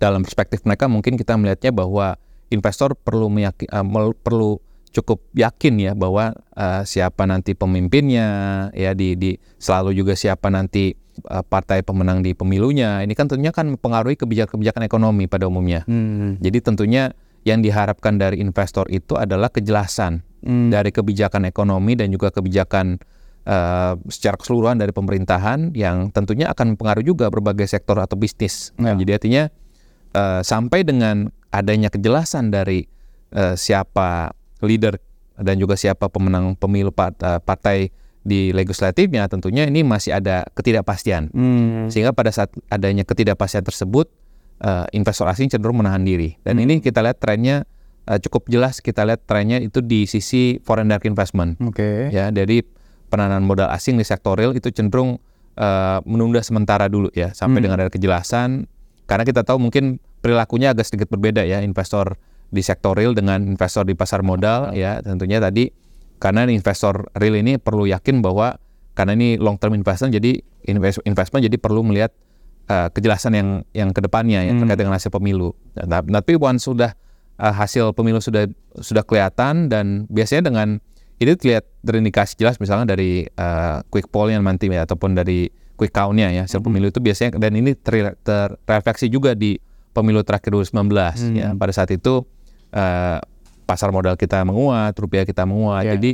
dalam 0.00 0.24
perspektif 0.24 0.64
mereka 0.64 0.88
mungkin 0.88 1.20
kita 1.20 1.36
melihatnya 1.36 1.68
bahwa 1.76 2.16
investor 2.48 2.96
perlu 2.96 3.28
meyakin, 3.28 3.68
uh, 3.68 4.16
perlu 4.16 4.56
cukup 4.94 5.20
yakin 5.36 5.74
ya 5.76 5.92
bahwa 5.92 6.32
uh, 6.56 6.86
siapa 6.86 7.28
nanti 7.28 7.52
pemimpinnya 7.52 8.26
ya 8.72 8.94
di, 8.94 9.18
di 9.18 9.30
selalu 9.58 9.90
juga 9.92 10.14
siapa 10.14 10.48
nanti 10.48 10.94
uh, 11.28 11.42
partai 11.42 11.82
pemenang 11.82 12.22
di 12.22 12.32
pemilunya 12.32 13.02
ini 13.02 13.12
kan 13.18 13.26
tentunya 13.26 13.50
kan 13.50 13.74
mempengaruhi 13.74 14.14
kebijakan-kebijakan 14.14 14.86
ekonomi 14.86 15.26
pada 15.26 15.50
umumnya. 15.50 15.82
Hmm. 15.84 16.38
Jadi 16.38 16.62
tentunya 16.62 17.12
yang 17.44 17.60
diharapkan 17.60 18.16
dari 18.16 18.40
investor 18.40 18.88
itu 18.88 19.20
adalah 19.20 19.52
kejelasan 19.52 20.24
hmm. 20.44 20.72
dari 20.72 20.90
kebijakan 20.90 21.44
ekonomi 21.44 21.96
dan 21.96 22.08
juga 22.08 22.32
kebijakan 22.32 22.96
uh, 23.44 23.94
secara 24.08 24.40
keseluruhan 24.40 24.80
dari 24.80 24.90
pemerintahan 24.90 25.76
yang 25.76 26.08
tentunya 26.10 26.48
akan 26.50 26.74
mempengaruhi 26.74 27.06
juga 27.06 27.28
berbagai 27.28 27.68
sektor 27.68 28.00
atau 28.00 28.16
bisnis. 28.16 28.72
Ya. 28.80 28.96
Jadi 28.96 29.10
artinya 29.12 29.42
uh, 30.16 30.40
sampai 30.40 30.88
dengan 30.88 31.28
adanya 31.52 31.92
kejelasan 31.92 32.48
dari 32.48 32.88
uh, 33.36 33.54
siapa 33.54 34.32
leader 34.64 34.96
dan 35.38 35.58
juga 35.58 35.74
siapa 35.74 36.06
pemenang 36.06 36.54
pemilu 36.54 36.94
eh, 36.94 37.40
partai 37.42 37.90
di 38.24 38.54
legislatifnya 38.54 39.26
tentunya 39.28 39.68
ini 39.68 39.84
masih 39.84 40.16
ada 40.16 40.46
ketidakpastian 40.56 41.28
hmm. 41.34 41.92
sehingga 41.92 42.14
pada 42.14 42.32
saat 42.32 42.54
adanya 42.72 43.04
ketidakpastian 43.04 43.66
tersebut 43.66 44.08
uh, 44.62 44.86
investor 44.94 45.26
asing 45.26 45.50
cenderung 45.50 45.80
menahan 45.80 46.02
diri 46.04 46.36
dan 46.46 46.60
hmm. 46.60 46.64
ini 46.68 46.74
kita 46.84 47.00
lihat 47.02 47.18
trennya 47.18 47.66
uh, 48.06 48.18
cukup 48.20 48.46
jelas 48.52 48.78
kita 48.78 49.02
lihat 49.02 49.24
trennya 49.26 49.58
itu 49.58 49.80
di 49.80 50.04
sisi 50.04 50.60
foreign 50.62 50.90
direct 50.90 51.08
investment 51.08 51.58
okay. 51.64 52.12
ya 52.12 52.30
dari 52.30 52.62
penanaman 53.08 53.46
modal 53.46 53.70
asing 53.70 53.98
di 53.98 54.04
sektor 54.06 54.38
real 54.38 54.52
itu 54.54 54.70
cenderung 54.70 55.18
uh, 55.58 55.98
menunda 56.04 56.42
sementara 56.42 56.86
dulu 56.90 57.10
ya 57.14 57.32
sampai 57.32 57.62
hmm. 57.62 57.64
dengan 57.64 57.78
ada 57.86 57.90
kejelasan 57.90 58.66
karena 59.04 59.24
kita 59.26 59.44
tahu 59.44 59.60
mungkin 59.60 60.00
perilakunya 60.24 60.72
agak 60.72 60.88
sedikit 60.88 61.12
berbeda 61.12 61.44
ya 61.44 61.60
investor 61.60 62.16
di 62.48 62.62
sektor 62.64 62.96
real 62.96 63.12
dengan 63.12 63.42
investor 63.44 63.84
di 63.84 63.92
pasar 63.92 64.24
modal 64.24 64.72
ya 64.72 65.02
tentunya 65.04 65.42
tadi 65.42 65.68
karena 66.22 66.48
investor 66.48 67.10
real 67.18 67.36
ini 67.36 67.60
perlu 67.60 67.84
yakin 67.84 68.24
bahwa 68.24 68.56
karena 68.94 69.12
ini 69.18 69.36
long 69.36 69.58
term 69.58 69.74
investment 69.74 70.14
jadi 70.14 70.40
investment 71.04 71.42
jadi 71.44 71.58
perlu 71.58 71.82
melihat 71.84 72.14
uh, 72.68 72.88
kejelasan 72.92 73.32
yang 73.34 73.48
yang 73.72 73.90
ke 73.92 74.00
depannya 74.00 74.44
ya 74.44 74.52
hmm. 74.52 74.60
terkait 74.64 74.78
dengan 74.80 74.94
hasil 74.96 75.10
pemilu. 75.12 75.52
Nah, 75.76 76.00
tapi 76.00 76.36
once 76.38 76.66
sudah 76.66 76.92
uh, 77.38 77.54
hasil 77.54 77.92
pemilu 77.92 78.20
sudah 78.20 78.48
sudah 78.78 79.02
kelihatan 79.04 79.68
dan 79.68 80.08
biasanya 80.08 80.50
dengan 80.52 80.68
itu 81.22 81.38
terlihat 81.38 81.64
terindikasi 81.86 82.34
jelas 82.36 82.58
misalnya 82.58 82.90
dari 82.96 83.24
uh, 83.38 83.80
quick 83.88 84.10
poll 84.10 84.28
yang 84.28 84.42
nanti 84.42 84.66
ya 84.66 84.82
ataupun 84.82 85.14
dari 85.14 85.48
quick 85.78 85.94
count-nya 85.94 86.30
ya 86.30 86.42
hasil 86.44 86.60
hmm. 86.60 86.66
pemilu 86.70 86.86
itu 86.90 87.00
biasanya 87.00 87.38
dan 87.38 87.52
ini 87.54 87.72
ter, 87.78 88.18
terrefleksi 88.66 89.06
juga 89.10 89.32
di 89.32 89.56
pemilu 89.94 90.26
terakhir 90.26 90.50
2019 90.50 90.74
hmm. 90.74 91.34
ya 91.38 91.48
pada 91.54 91.72
saat 91.72 91.90
itu 91.94 92.26
uh, 92.74 93.18
pasar 93.64 93.88
modal 93.90 94.14
kita 94.20 94.44
menguat, 94.44 94.92
rupiah 95.00 95.24
kita 95.24 95.48
menguat. 95.48 95.88
Yes. 95.88 95.92
Jadi 95.96 96.10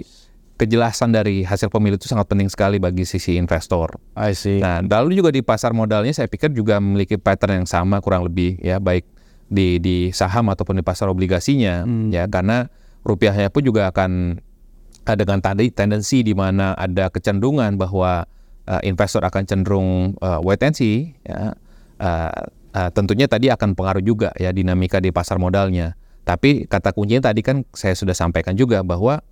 kejelasan 0.60 1.16
dari 1.16 1.40
hasil 1.40 1.72
pemilu 1.72 1.96
itu 1.96 2.04
sangat 2.04 2.28
penting 2.28 2.52
sekali 2.52 2.76
bagi 2.76 3.08
sisi 3.08 3.40
investor. 3.40 3.96
I 4.12 4.36
see. 4.36 4.60
Nah, 4.60 4.84
lalu 4.84 5.16
juga 5.16 5.32
di 5.32 5.40
pasar 5.40 5.72
modalnya 5.72 6.12
saya 6.12 6.28
pikir 6.28 6.52
juga 6.52 6.76
memiliki 6.76 7.16
pattern 7.16 7.64
yang 7.64 7.68
sama 7.68 8.04
kurang 8.04 8.28
lebih 8.28 8.60
ya 8.60 8.76
baik 8.76 9.08
di 9.48 9.80
di 9.80 10.12
saham 10.12 10.52
ataupun 10.52 10.76
di 10.76 10.84
pasar 10.84 11.08
obligasinya 11.08 11.88
hmm. 11.88 12.12
ya 12.12 12.28
karena 12.28 12.68
rupiahnya 13.02 13.48
pun 13.48 13.64
juga 13.64 13.88
akan 13.88 14.36
dengan 15.16 15.40
tadi 15.40 15.72
tendensi 15.72 16.20
di 16.20 16.36
mana 16.36 16.76
ada 16.76 17.08
kecenderungan 17.08 17.80
bahwa 17.80 18.28
uh, 18.68 18.80
investor 18.84 19.24
akan 19.24 19.42
cenderung 19.48 20.14
uh, 20.20 20.44
wait 20.44 20.60
and 20.60 20.76
see 20.76 21.16
ya. 21.24 21.56
Uh, 21.96 22.30
uh, 22.76 22.90
tentunya 22.92 23.24
tadi 23.24 23.48
akan 23.48 23.72
pengaruh 23.72 24.04
juga 24.04 24.28
ya 24.36 24.52
dinamika 24.52 25.00
di 25.00 25.08
pasar 25.08 25.40
modalnya. 25.40 25.96
Tapi 26.28 26.68
kata 26.68 26.92
kuncinya 26.92 27.32
tadi 27.32 27.40
kan 27.40 27.64
saya 27.72 27.96
sudah 27.96 28.12
sampaikan 28.12 28.54
juga 28.54 28.84
bahwa 28.84 29.24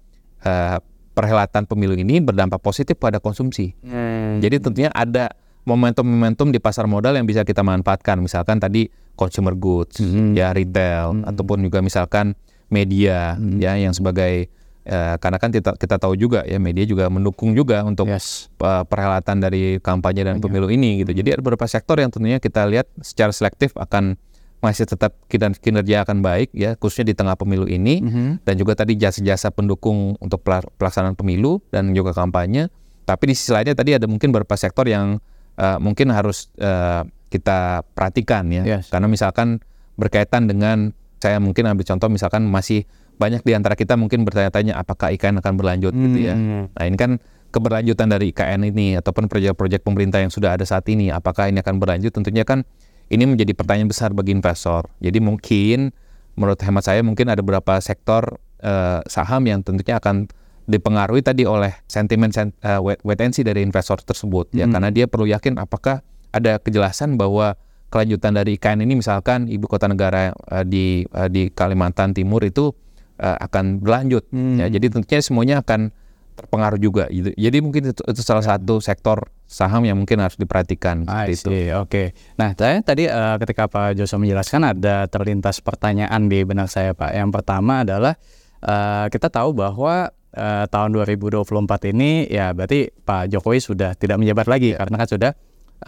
uh, 0.43 0.81
perhelatan 1.19 1.67
pemilu 1.67 1.99
ini 1.99 2.23
berdampak 2.23 2.63
positif 2.63 2.95
pada 2.95 3.19
konsumsi. 3.19 3.75
Hmm. 3.83 4.39
Jadi 4.39 4.63
tentunya 4.63 4.95
ada 4.95 5.35
momentum-momentum 5.67 6.55
di 6.55 6.63
pasar 6.63 6.87
modal 6.87 7.19
yang 7.19 7.27
bisa 7.27 7.43
kita 7.43 7.67
manfaatkan. 7.67 8.23
Misalkan 8.23 8.63
tadi 8.63 8.87
consumer 9.19 9.59
goods, 9.59 9.99
hmm. 9.99 10.39
ya 10.39 10.55
retail, 10.55 11.19
hmm. 11.19 11.27
ataupun 11.27 11.67
juga 11.67 11.83
misalkan 11.83 12.39
media, 12.71 13.35
hmm. 13.35 13.59
ya 13.59 13.75
yang 13.75 13.91
sebagai 13.91 14.47
uh, 14.87 15.19
karena 15.19 15.43
kan 15.43 15.51
kita 15.51 15.75
kita 15.75 15.99
tahu 15.99 16.15
juga 16.15 16.47
ya 16.47 16.63
media 16.63 16.87
juga 16.87 17.11
mendukung 17.11 17.51
juga 17.51 17.83
untuk 17.83 18.07
yes. 18.07 18.47
uh, 18.63 18.87
perhelatan 18.87 19.43
dari 19.43 19.83
kampanye 19.83 20.23
dan 20.23 20.39
pemilu 20.39 20.71
ini 20.71 21.03
gitu. 21.03 21.11
Jadi 21.11 21.35
ada 21.35 21.43
beberapa 21.43 21.67
sektor 21.67 21.99
yang 21.99 22.15
tentunya 22.15 22.39
kita 22.39 22.63
lihat 22.71 22.87
secara 23.03 23.35
selektif 23.35 23.75
akan 23.75 24.15
masih 24.59 24.91
tetap 24.91 25.15
kinerja 25.63 26.03
akan 26.03 26.19
baik 26.19 26.51
ya 26.51 26.75
khususnya 26.75 27.11
di 27.11 27.15
tengah 27.15 27.39
pemilu 27.39 27.71
ini 27.71 28.03
mm 28.03 28.11
-hmm. 28.11 28.29
dan 28.43 28.55
juga 28.59 28.75
tadi 28.75 28.99
jasa-jasa 28.99 29.55
pendukung 29.55 30.19
untuk 30.19 30.43
pelaksanaan 30.75 31.15
pemilu 31.15 31.63
dan 31.71 31.95
juga 31.95 32.11
kampanye 32.11 32.67
tapi 33.07 33.31
di 33.31 33.35
sisi 33.39 33.55
lainnya 33.55 33.79
tadi 33.79 33.95
ada 33.95 34.11
mungkin 34.11 34.35
beberapa 34.35 34.59
sektor 34.59 34.91
yang 34.91 35.23
uh, 35.57 35.79
mungkin 35.79 36.11
harus 36.11 36.51
uh, 36.59 37.07
kita 37.31 37.87
perhatikan 37.95 38.51
ya 38.51 38.67
yes. 38.67 38.91
karena 38.91 39.07
misalkan 39.07 39.63
berkaitan 39.95 40.51
dengan 40.51 40.91
saya 41.23 41.39
mungkin 41.39 41.71
ambil 41.71 41.87
contoh 41.87 42.11
misalkan 42.11 42.43
masih 42.51 42.83
banyak 43.19 43.43
di 43.43 43.55
antara 43.55 43.79
kita 43.79 43.95
mungkin 43.95 44.27
bertanya-tanya 44.27 44.79
apakah 44.79 45.15
IKN 45.15 45.39
akan 45.39 45.55
berlanjut 45.55 45.95
mm 45.95 45.99
-hmm. 45.99 46.07
gitu 46.11 46.19
ya 46.19 46.35
nah 46.75 46.83
ini 46.83 46.99
kan 46.99 47.23
keberlanjutan 47.55 48.11
dari 48.11 48.35
IKN 48.35 48.75
ini 48.75 48.99
ataupun 48.99 49.31
proyek-proyek 49.31 49.87
pemerintah 49.87 50.21
yang 50.21 50.35
sudah 50.35 50.59
ada 50.59 50.67
saat 50.67 50.85
ini 50.91 51.09
apakah 51.09 51.49
ini 51.49 51.63
akan 51.63 51.81
berlanjut 51.81 52.13
tentunya 52.13 52.43
kan 52.43 52.67
ini 53.09 53.25
menjadi 53.25 53.53
pertanyaan 53.57 53.89
besar 53.89 54.13
bagi 54.13 54.37
investor. 54.37 54.89
Jadi 55.01 55.19
mungkin 55.21 55.93
menurut 56.39 56.61
hemat 56.63 56.85
saya 56.87 57.01
mungkin 57.03 57.27
ada 57.33 57.43
beberapa 57.43 57.81
sektor 57.83 58.39
uh, 58.63 59.01
saham 59.09 59.43
yang 59.49 59.65
tentunya 59.65 59.99
akan 59.99 60.31
dipengaruhi 60.69 61.25
tadi 61.25 61.49
oleh 61.49 61.73
sentimen 61.89 62.29
uh, 62.31 62.79
wait, 62.85 63.01
wait 63.03 63.21
and 63.25 63.33
see 63.33 63.43
dari 63.43 63.65
investor 63.65 63.97
tersebut 64.05 64.53
ya. 64.53 64.69
hmm. 64.69 64.71
ya 64.71 64.75
karena 64.77 64.89
dia 64.93 65.07
perlu 65.09 65.27
yakin 65.27 65.57
apakah 65.57 66.05
ada 66.31 66.61
kejelasan 66.61 67.17
bahwa 67.17 67.57
kelanjutan 67.89 68.37
dari 68.37 68.61
IKN 68.61 68.85
ini 68.85 69.01
misalkan 69.01 69.49
ibu 69.49 69.65
kota 69.65 69.89
negara 69.89 70.37
uh, 70.53 70.63
di 70.63 71.09
uh, 71.17 71.27
di 71.33 71.49
Kalimantan 71.49 72.13
Timur 72.13 72.45
itu 72.45 72.77
uh, 73.19 73.37
akan 73.41 73.81
berlanjut 73.81 74.29
hmm. 74.29 74.61
ya. 74.61 74.67
Jadi 74.69 74.87
tentunya 74.93 75.21
semuanya 75.25 75.57
akan 75.65 75.91
terpengaruh 76.37 76.79
juga 76.79 77.09
gitu. 77.11 77.33
Jadi 77.35 77.57
mungkin 77.65 77.91
itu, 77.91 78.03
itu 78.05 78.21
salah 78.23 78.45
satu 78.45 78.79
sektor 78.79 79.27
saham 79.49 79.81
yang 79.89 79.97
mungkin 79.97 80.21
harus 80.21 80.37
diperhatikan 80.37 81.09
itu. 81.33 81.49
Oke. 81.81 81.89
Okay. 81.89 82.07
Nah, 82.37 82.53
saya 82.53 82.85
tadi 82.85 83.09
uh, 83.09 83.41
ketika 83.41 83.65
Pak 83.67 83.97
Joso 83.97 84.21
menjelaskan 84.21 84.77
ada 84.77 85.09
terlintas 85.09 85.65
pertanyaan 85.65 86.29
di 86.29 86.45
benak 86.45 86.69
saya, 86.69 86.93
Pak. 86.93 87.17
Yang 87.17 87.31
pertama 87.33 87.81
adalah 87.83 88.15
uh, 88.61 89.09
kita 89.09 89.33
tahu 89.33 89.57
bahwa 89.57 90.13
uh, 90.37 90.65
tahun 90.69 90.93
2024 90.93 91.49
ini 91.97 92.29
ya 92.29 92.53
berarti 92.53 92.93
Pak 92.93 93.33
Jokowi 93.33 93.65
sudah 93.65 93.97
tidak 93.97 94.21
menjabat 94.21 94.47
lagi 94.53 94.77
yeah. 94.77 94.85
karena 94.85 94.97
kan 95.01 95.09
sudah 95.09 95.31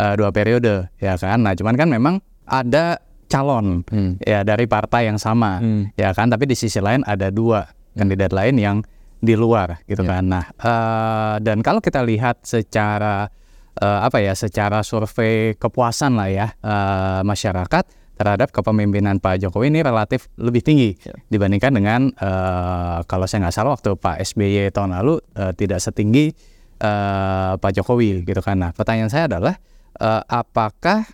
uh, 0.00 0.14
dua 0.16 0.32
periode 0.32 0.88
ya 0.96 1.20
kan. 1.20 1.44
Nah, 1.44 1.52
cuman 1.52 1.76
kan 1.76 1.88
memang 1.92 2.24
ada 2.48 2.98
calon 3.30 3.86
Hmm. 3.86 4.18
ya 4.18 4.42
dari 4.42 4.66
partai 4.66 5.06
yang 5.06 5.14
sama 5.14 5.62
Hmm. 5.62 5.94
ya 5.94 6.10
kan 6.10 6.26
tapi 6.26 6.50
di 6.50 6.58
sisi 6.58 6.82
lain 6.82 7.06
ada 7.06 7.30
dua 7.30 7.62
kandidat 7.94 8.34
lain 8.34 8.58
yang 8.58 8.76
di 9.22 9.38
luar 9.38 9.86
gitu 9.86 10.02
Ya. 10.02 10.18
kan 10.18 10.24
nah 10.26 10.44
eh, 10.50 11.34
dan 11.38 11.62
kalau 11.62 11.78
kita 11.78 12.02
lihat 12.02 12.42
secara 12.42 13.30
eh, 13.80 14.00
apa 14.00 14.20
ya 14.20 14.32
secara 14.32 14.80
survei 14.80 15.56
kepuasan 15.56 16.14
lah 16.14 16.28
ya 16.28 16.46
eh, 16.54 17.20
masyarakat 17.24 17.84
terhadap 18.14 18.52
kepemimpinan 18.52 19.16
Pak 19.16 19.40
Jokowi 19.40 19.72
ini 19.72 19.80
relatif 19.80 20.28
lebih 20.36 20.60
tinggi 20.60 20.92
Ya. 21.00 21.16
dibandingkan 21.26 21.72
dengan 21.72 22.00
eh, 22.12 22.98
kalau 23.04 23.24
saya 23.24 23.48
nggak 23.48 23.56
salah 23.56 23.72
waktu 23.72 23.96
Pak 23.96 24.20
SBY 24.22 24.68
tahun 24.70 24.92
lalu 24.92 25.24
eh, 25.34 25.52
tidak 25.56 25.80
setinggi 25.80 26.28
eh, 26.78 27.52
Pak 27.56 27.72
Jokowi 27.74 28.20
gitu 28.22 28.40
kan. 28.40 28.60
Nah 28.60 28.70
pertanyaan 28.70 29.08
saya 29.08 29.24
adalah 29.24 29.56
eh, 29.96 30.22
apakah 30.28 31.08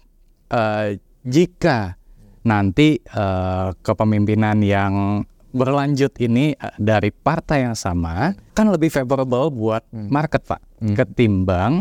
eh, 0.50 0.98
jika 1.22 1.94
nanti 2.42 2.98
eh, 2.98 3.68
kepemimpinan 3.80 4.58
yang 4.62 5.22
berlanjut 5.50 6.12
ini 6.20 6.52
dari 6.76 7.08
partai 7.08 7.64
yang 7.64 7.72
sama 7.72 8.36
kan 8.52 8.68
lebih 8.68 8.92
favorable 8.92 9.48
buat 9.48 9.80
market 9.88 10.44
pak 10.44 10.60
ketimbang 10.92 11.80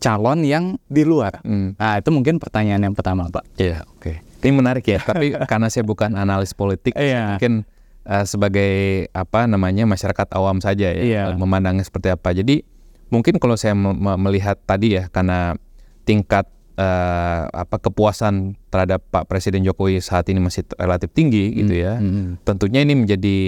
calon 0.00 0.42
yang 0.42 0.64
di 0.86 1.04
luar. 1.04 1.44
Hmm. 1.44 1.76
Nah 1.76 2.00
itu 2.00 2.08
mungkin 2.08 2.40
pertanyaan 2.40 2.80
yang 2.82 2.96
pertama 2.96 3.28
pak. 3.28 3.44
Iya, 3.54 3.84
oke. 3.86 4.24
Ini 4.40 4.50
menarik 4.50 4.82
ya. 4.82 4.98
Tapi 4.98 5.36
karena 5.50 5.68
saya 5.68 5.84
bukan 5.84 6.16
analis 6.16 6.50
politik, 6.50 6.96
Iya. 6.96 7.36
mungkin 7.36 7.68
eh, 8.02 8.24
sebagai 8.24 8.72
apa 9.12 9.44
namanya 9.44 9.84
masyarakat 9.84 10.32
awam 10.32 10.58
saja 10.58 10.88
ya 10.88 11.02
Iya. 11.04 11.22
eh, 11.30 11.36
memandangnya 11.36 11.84
seperti 11.84 12.08
apa. 12.08 12.32
Jadi 12.32 12.64
mungkin 13.12 13.36
kalau 13.36 13.54
saya 13.54 13.76
me- 13.76 13.92
me- 13.92 14.16
melihat 14.18 14.56
tadi 14.64 14.96
ya 14.96 15.06
karena 15.06 15.54
tingkat 16.02 16.48
eh, 16.74 17.42
apa 17.44 17.76
kepuasan 17.76 18.56
terhadap 18.72 19.04
Pak 19.06 19.28
Presiden 19.28 19.60
Jokowi 19.60 20.00
saat 20.00 20.24
ini 20.32 20.40
masih 20.40 20.64
relatif 20.74 21.12
tinggi 21.12 21.52
gitu 21.52 21.76
ya. 21.76 22.00
Hmm. 22.00 22.40
Tentunya 22.40 22.80
ini 22.80 22.96
menjadi 22.96 23.38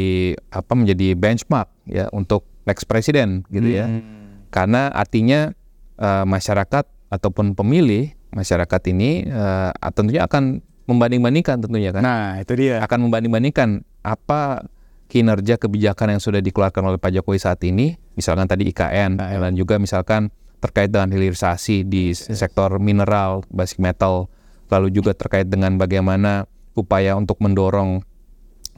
apa 0.52 0.76
menjadi 0.76 1.16
benchmark 1.16 1.72
ya 1.88 2.12
untuk 2.12 2.44
next 2.68 2.84
presiden 2.84 3.48
gitu 3.48 3.72
ya. 3.72 3.88
Hmm. 3.88 4.44
Karena 4.52 4.92
artinya 4.92 5.56
eh, 6.02 6.24
masyarakat 6.26 6.84
ataupun 7.08 7.54
pemilih 7.54 8.10
masyarakat 8.34 8.80
ini 8.90 9.24
eh, 9.24 9.70
tentunya 9.94 10.26
akan 10.26 10.58
membanding-bandingkan 10.82 11.62
tentunya 11.62 11.94
kan 11.94 12.02
Nah 12.02 12.42
itu 12.42 12.58
dia. 12.58 12.82
akan 12.82 13.06
membanding-bandingkan 13.06 13.86
apa 14.02 14.66
kinerja 15.06 15.54
kebijakan 15.56 16.16
yang 16.16 16.20
sudah 16.20 16.40
dikeluarkan 16.40 16.82
oleh 16.82 16.98
Pak 16.98 17.12
Jokowi 17.12 17.38
saat 17.38 17.62
ini 17.62 17.94
misalkan 18.12 18.48
tadi 18.48 18.66
IKN 18.66 19.16
IKN. 19.16 19.40
dan 19.40 19.52
juga 19.54 19.78
misalkan 19.78 20.32
terkait 20.58 20.88
dengan 20.88 21.10
hilirisasi 21.10 21.84
di 21.84 22.10
sektor 22.14 22.78
mineral 22.78 23.44
basic 23.48 23.78
metal 23.78 24.26
lalu 24.68 24.88
juga 24.90 25.12
terkait 25.12 25.46
dengan 25.46 25.76
bagaimana 25.76 26.48
upaya 26.72 27.12
untuk 27.14 27.36
mendorong 27.38 28.00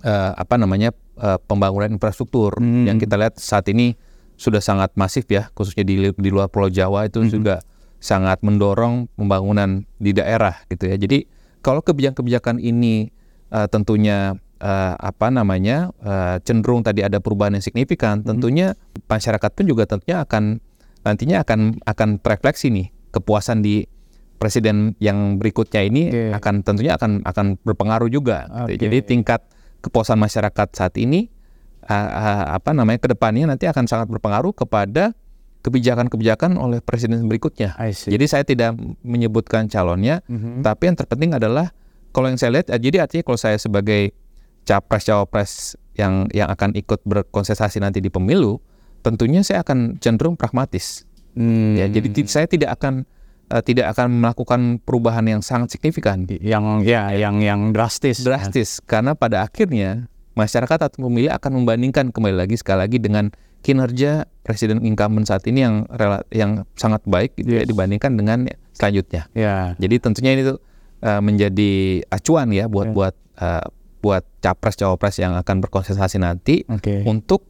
eh, 0.03 0.33
apa 0.35 0.59
namanya 0.59 0.91
eh, 1.17 1.39
pembangunan 1.41 1.89
infrastruktur 1.89 2.59
Hmm. 2.59 2.85
yang 2.85 2.99
kita 2.99 3.15
lihat 3.15 3.39
saat 3.39 3.65
ini 3.71 3.95
sudah 4.35 4.59
sangat 4.59 4.93
masif 4.99 5.27
ya 5.31 5.51
khususnya 5.55 5.87
di 5.87 6.11
di 6.11 6.29
luar 6.31 6.51
Pulau 6.51 6.71
Jawa 6.71 7.07
itu 7.07 7.23
juga 7.27 7.63
sangat 8.05 8.45
mendorong 8.45 9.09
pembangunan 9.17 9.89
di 9.97 10.13
daerah 10.13 10.61
gitu 10.69 10.93
ya. 10.93 10.97
Jadi 11.01 11.25
kalau 11.65 11.81
kebijakan-kebijakan 11.81 12.61
ini 12.61 13.09
eh, 13.49 13.67
tentunya 13.73 14.37
eh, 14.61 14.95
apa 15.01 15.33
namanya 15.33 15.89
eh, 16.05 16.37
cenderung 16.45 16.85
tadi 16.85 17.01
ada 17.01 17.17
perubahan 17.25 17.57
yang 17.57 17.65
signifikan, 17.65 18.21
tentunya 18.21 18.77
masyarakat 19.09 19.51
pun 19.57 19.65
juga 19.65 19.89
tentunya 19.89 20.21
akan 20.21 20.61
nantinya 21.05 21.41
akan 21.41 21.81
akan 21.89 22.09
terefleksi 22.21 22.69
nih 22.69 22.87
kepuasan 23.09 23.65
di 23.65 23.89
presiden 24.37 24.93
yang 25.01 25.41
berikutnya 25.41 25.83
ini 25.89 26.03
Oke. 26.13 26.25
akan 26.37 26.55
tentunya 26.61 26.93
akan 27.01 27.25
akan 27.25 27.57
berpengaruh 27.65 28.13
juga. 28.13 28.45
gitu. 28.69 28.77
Oke. 28.77 28.83
Jadi 28.85 28.99
tingkat 29.17 29.41
kepuasan 29.81 30.21
masyarakat 30.21 30.69
saat 30.77 30.93
ini 31.01 31.29
uh, 31.29 31.33
uh, 31.33 31.34
apa 31.85 32.71
namanya 32.73 32.99
ke 33.01 33.09
depannya 33.13 33.49
nanti 33.49 33.69
akan 33.69 33.85
sangat 33.85 34.09
berpengaruh 34.09 34.53
kepada 34.53 35.13
kebijakan-kebijakan 35.65 36.61
oleh 36.61 36.85
presiden 36.85 37.25
berikutnya. 37.25 37.73
Jadi 38.13 38.25
saya 38.29 38.45
tidak 38.45 38.77
menyebutkan 39.01 39.65
calonnya, 39.73 40.21
Mhm. 40.29 40.61
tapi 40.61 40.93
yang 40.93 40.97
terpenting 41.01 41.33
adalah 41.33 41.73
kalau 42.13 42.29
yang 42.29 42.37
saya 42.37 42.61
lihat, 42.61 42.69
eh, 42.69 42.77
jadi 42.79 43.09
artinya 43.09 43.25
kalau 43.25 43.41
saya 43.41 43.57
sebagai 43.57 44.13
capres 44.69 45.09
cawapres 45.09 45.53
yang 45.97 46.29
yang 46.37 46.53
akan 46.53 46.77
ikut 46.77 47.01
berkonsentrasi 47.09 47.81
nanti 47.81 48.05
di 48.05 48.13
pemilu, 48.13 48.61
tentunya 49.01 49.41
saya 49.41 49.65
akan 49.65 49.97
cenderung 50.05 50.37
pragmatis. 50.37 51.09
Hmm. 51.33 51.75
Ya, 51.81 51.89
jadi 51.89 52.13
saya 52.29 52.47
tidak 52.47 52.77
akan 52.79 53.09
eh, 53.45 53.61
tidak 53.65 53.93
akan 53.97 54.21
melakukan 54.25 54.61
perubahan 54.85 55.25
yang 55.29 55.41
sangat 55.45 55.77
signifikan, 55.77 56.25
yang 56.29 56.85
ya 56.85 57.13
yang 57.13 57.41
yang 57.41 57.73
drastis. 57.73 58.21
drastis, 58.25 58.81
karena 58.85 59.13
pada 59.17 59.45
akhirnya 59.45 60.09
masyarakat 60.35 60.79
atau 60.91 60.99
pemilih 61.01 61.31
akan 61.33 61.63
membandingkan 61.63 62.11
kembali 62.11 62.37
lagi 62.37 62.59
sekali 62.59 62.85
lagi 62.85 62.99
dengan 62.99 63.31
kinerja 63.65 64.29
presiden 64.45 64.85
incumbent 64.85 65.25
saat 65.25 65.41
ini 65.49 65.65
yang 65.65 65.89
rela- 65.89 66.27
yang 66.29 66.69
sangat 66.77 67.01
baik 67.09 67.33
gitu 67.35 67.57
ya 67.57 67.65
Yes. 67.65 67.71
dibandingkan 67.71 68.13
dengan 68.13 68.39
selanjutnya. 68.77 69.31
Ya. 69.33 69.73
Jadi 69.79 69.97
tentunya 69.99 70.37
ini 70.37 70.43
tuh 70.45 70.59
eh, 71.01 71.21
menjadi 71.21 71.73
acuan 72.11 72.53
ya 72.53 72.69
buat 72.69 72.91
Ya. 72.91 72.93
buat 72.93 73.15
eh, 73.41 73.65
buat 74.05 74.25
capres 74.39 74.77
cawapres 74.77 75.17
yang 75.17 75.33
akan 75.33 75.65
berkonsentrasi 75.65 76.21
nanti 76.21 76.69
Oke. 76.69 77.09
untuk 77.09 77.49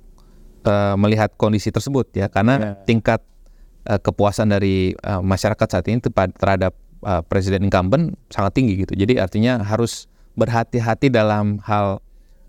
eh, 0.62 0.94
melihat 0.94 1.34
kondisi 1.34 1.74
tersebut 1.74 2.14
ya 2.14 2.30
karena 2.30 2.54
Ya. 2.54 2.70
tingkat 2.86 3.24
eh, 3.84 3.98
kepuasan 3.98 4.52
dari 4.52 4.94
eh, 4.94 5.20
masyarakat 5.20 5.66
saat 5.66 5.86
ini 5.88 5.98
terhadap 6.38 6.76
eh, 7.02 7.22
presiden 7.26 7.66
incumbent 7.66 8.14
sangat 8.28 8.54
tinggi 8.54 8.86
gitu. 8.86 8.94
Jadi 8.94 9.18
artinya 9.18 9.58
harus 9.60 10.06
berhati-hati 10.34 11.10
dalam 11.10 11.58
hal 11.62 12.03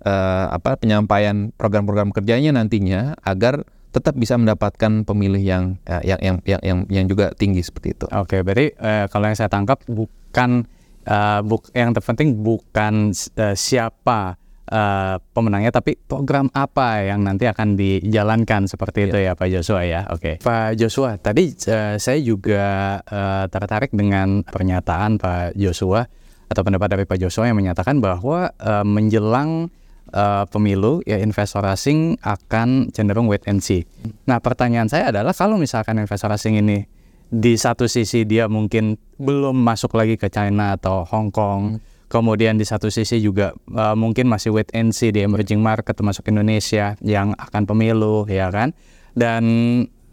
eh, 0.06 0.46
apa 0.54 0.78
penyampaian 0.78 1.50
program-program 1.58 2.14
kerjanya 2.14 2.54
nantinya 2.54 3.18
agar 3.26 3.66
tetap 3.96 4.20
bisa 4.20 4.36
mendapatkan 4.36 5.08
pemilih 5.08 5.40
yang 5.40 5.64
eh, 5.88 6.04
yang 6.04 6.20
yang 6.20 6.38
yang 6.44 6.62
yang, 6.62 6.80
yang 6.92 7.06
juga 7.08 7.32
tinggi 7.32 7.64
seperti 7.64 7.96
itu. 7.96 8.06
Oke, 8.12 8.44
berarti 8.44 8.76
eh, 8.76 9.06
kalau 9.08 9.26
yang 9.32 9.40
saya 9.40 9.48
tangkap 9.48 9.80
bukan 9.88 10.68
eh, 11.08 11.40
buk, 11.48 11.72
yang 11.72 11.96
terpenting 11.96 12.36
bukan 12.44 13.16
eh, 13.16 13.56
siapa 13.56 14.36
eh, 14.68 15.16
pemenangnya, 15.32 15.72
tapi 15.72 15.96
program 15.96 16.52
apa 16.52 17.08
yang 17.08 17.24
nanti 17.24 17.48
akan 17.48 17.80
dijalankan 17.80 18.68
seperti 18.68 19.08
itu 19.08 19.16
ya 19.16 19.32
Pak 19.32 19.48
Joshua 19.48 19.88
ya. 19.88 20.12
Oke, 20.12 20.44
Pak 20.44 20.76
Joshua, 20.76 21.16
tadi 21.16 21.56
eh, 21.56 21.96
saya 21.96 22.20
juga 22.20 23.00
eh, 23.00 23.46
tertarik 23.48 23.96
dengan 23.96 24.44
pernyataan 24.44 25.24
Pak 25.24 25.56
Joshua 25.56 26.04
atau 26.52 26.62
pendapat 26.68 27.00
dari 27.00 27.04
Pak 27.08 27.16
Joshua 27.16 27.48
yang 27.48 27.56
menyatakan 27.56 28.04
bahwa 28.04 28.52
eh, 28.60 28.84
menjelang 28.84 29.72
eh, 30.14 30.44
pemilu 30.50 31.02
ya 31.08 31.18
investor 31.22 31.64
asing 31.66 32.20
akan 32.22 32.92
cenderung 32.92 33.26
wait 33.26 33.46
and 33.50 33.62
see. 33.64 33.88
Nah 34.30 34.38
pertanyaan 34.38 34.90
saya 34.92 35.10
adalah 35.10 35.34
kalau 35.34 35.58
misalkan 35.58 35.98
investor 35.98 36.30
asing 36.30 36.60
ini 36.60 36.86
di 37.30 37.58
satu 37.58 37.90
sisi 37.90 38.24
dia 38.24 38.46
mungkin 38.46 39.02
belum 39.18 39.58
masuk 39.58 39.98
lagi 39.98 40.16
ke 40.16 40.30
China 40.30 40.78
atau 40.78 41.04
Hong 41.10 41.34
Kong, 41.34 41.82
kemudian 42.06 42.56
di 42.60 42.66
satu 42.68 42.94
sisi 42.94 43.18
juga 43.24 43.56
eh, 43.56 43.96
mungkin 43.98 44.30
masih 44.30 44.54
wait 44.54 44.70
and 44.76 44.94
see 44.94 45.10
di 45.10 45.26
emerging 45.26 45.62
market 45.62 45.98
termasuk 45.98 46.30
Indonesia 46.30 46.94
yang 47.02 47.34
akan 47.38 47.64
pemilu 47.66 48.30
ya 48.30 48.52
kan? 48.54 48.76
Dan 49.16 49.44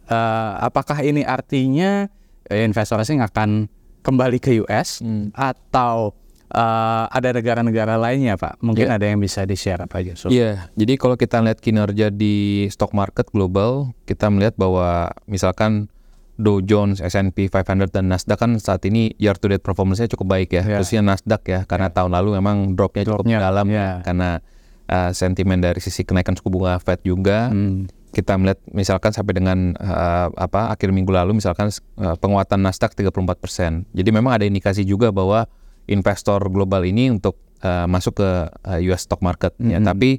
eh, 0.08 0.52
apakah 0.62 1.02
ini 1.04 1.26
artinya 1.26 2.08
investor 2.50 3.00
asing 3.00 3.22
akan 3.22 3.70
kembali 4.02 4.42
ke 4.42 4.58
US 4.66 5.00
atau 5.32 6.12
eh, 6.52 7.04
ada 7.08 7.28
negara-negara 7.32 7.96
lainnya 7.96 8.36
Pak? 8.36 8.60
Mungkin 8.60 8.86
Ya. 8.86 8.96
ada 8.96 9.06
yang 9.06 9.18
bisa 9.18 9.42
di-share 9.42 9.82
Pak 9.82 10.00
Yusuf. 10.04 10.28
Iya, 10.28 10.68
jadi 10.72 10.94
kalau 10.94 11.16
kita 11.16 11.40
lihat 11.40 11.58
kinerja 11.58 12.08
di 12.08 12.68
stock 12.68 12.92
market 12.92 13.28
global, 13.28 13.96
kita 14.04 14.28
melihat 14.28 14.52
bahwa 14.54 15.08
misalkan 15.24 15.88
Dow 16.36 16.60
Jones, 16.60 16.98
S&P 16.98 17.46
500 17.46 17.92
dan 17.92 18.08
Nasdaq 18.08 18.36
kan 18.36 18.52
saat 18.56 18.82
ini 18.84 19.12
year 19.16 19.36
to 19.36 19.46
date 19.46 19.60
performance-nya 19.60 20.08
cukup 20.08 20.32
baik 20.32 20.50
ya, 20.50 20.64
Ya. 20.64 20.76
khususnya 20.80 21.04
Nasdaq 21.04 21.42
ya, 21.44 21.60
karena 21.64 21.88
tahun 21.88 22.12
lalu 22.12 22.40
memang 22.40 22.72
drop-nya 22.72 23.04
cukup 23.04 23.24
Drop-nya, 23.24 23.38
dalam 23.38 23.66
ya. 23.68 24.00
karena 24.00 24.40
uh, 24.88 25.10
sentimen 25.12 25.60
dari 25.60 25.78
sisi 25.78 26.02
kenaikan 26.02 26.32
suku 26.34 26.48
bunga 26.48 26.80
Fed 26.80 27.04
juga. 27.04 27.52
Hmm. 27.52 27.86
Kita 28.12 28.36
melihat 28.36 28.60
misalkan 28.68 29.08
sampai 29.08 29.32
dengan 29.32 29.72
uh, 29.76 30.28
apa 30.34 30.68
akhir 30.68 30.92
minggu 30.92 31.08
lalu 31.08 31.36
misalkan 31.36 31.72
uh, 31.96 32.16
penguatan 32.16 32.60
Nasdaq 32.60 32.92
34%. 32.92 33.88
Jadi 33.88 34.08
memang 34.12 34.32
ada 34.32 34.44
indikasi 34.44 34.84
juga 34.84 35.08
bahwa 35.08 35.48
investor 35.90 36.42
global 36.50 36.84
ini 36.86 37.10
untuk 37.10 37.38
uh, 37.62 37.86
masuk 37.86 38.22
ke 38.22 38.30
uh, 38.48 38.80
US 38.92 39.06
stock 39.06 39.22
market 39.22 39.54
ya. 39.58 39.78
Mhm. 39.82 39.86
Tapi 39.86 40.10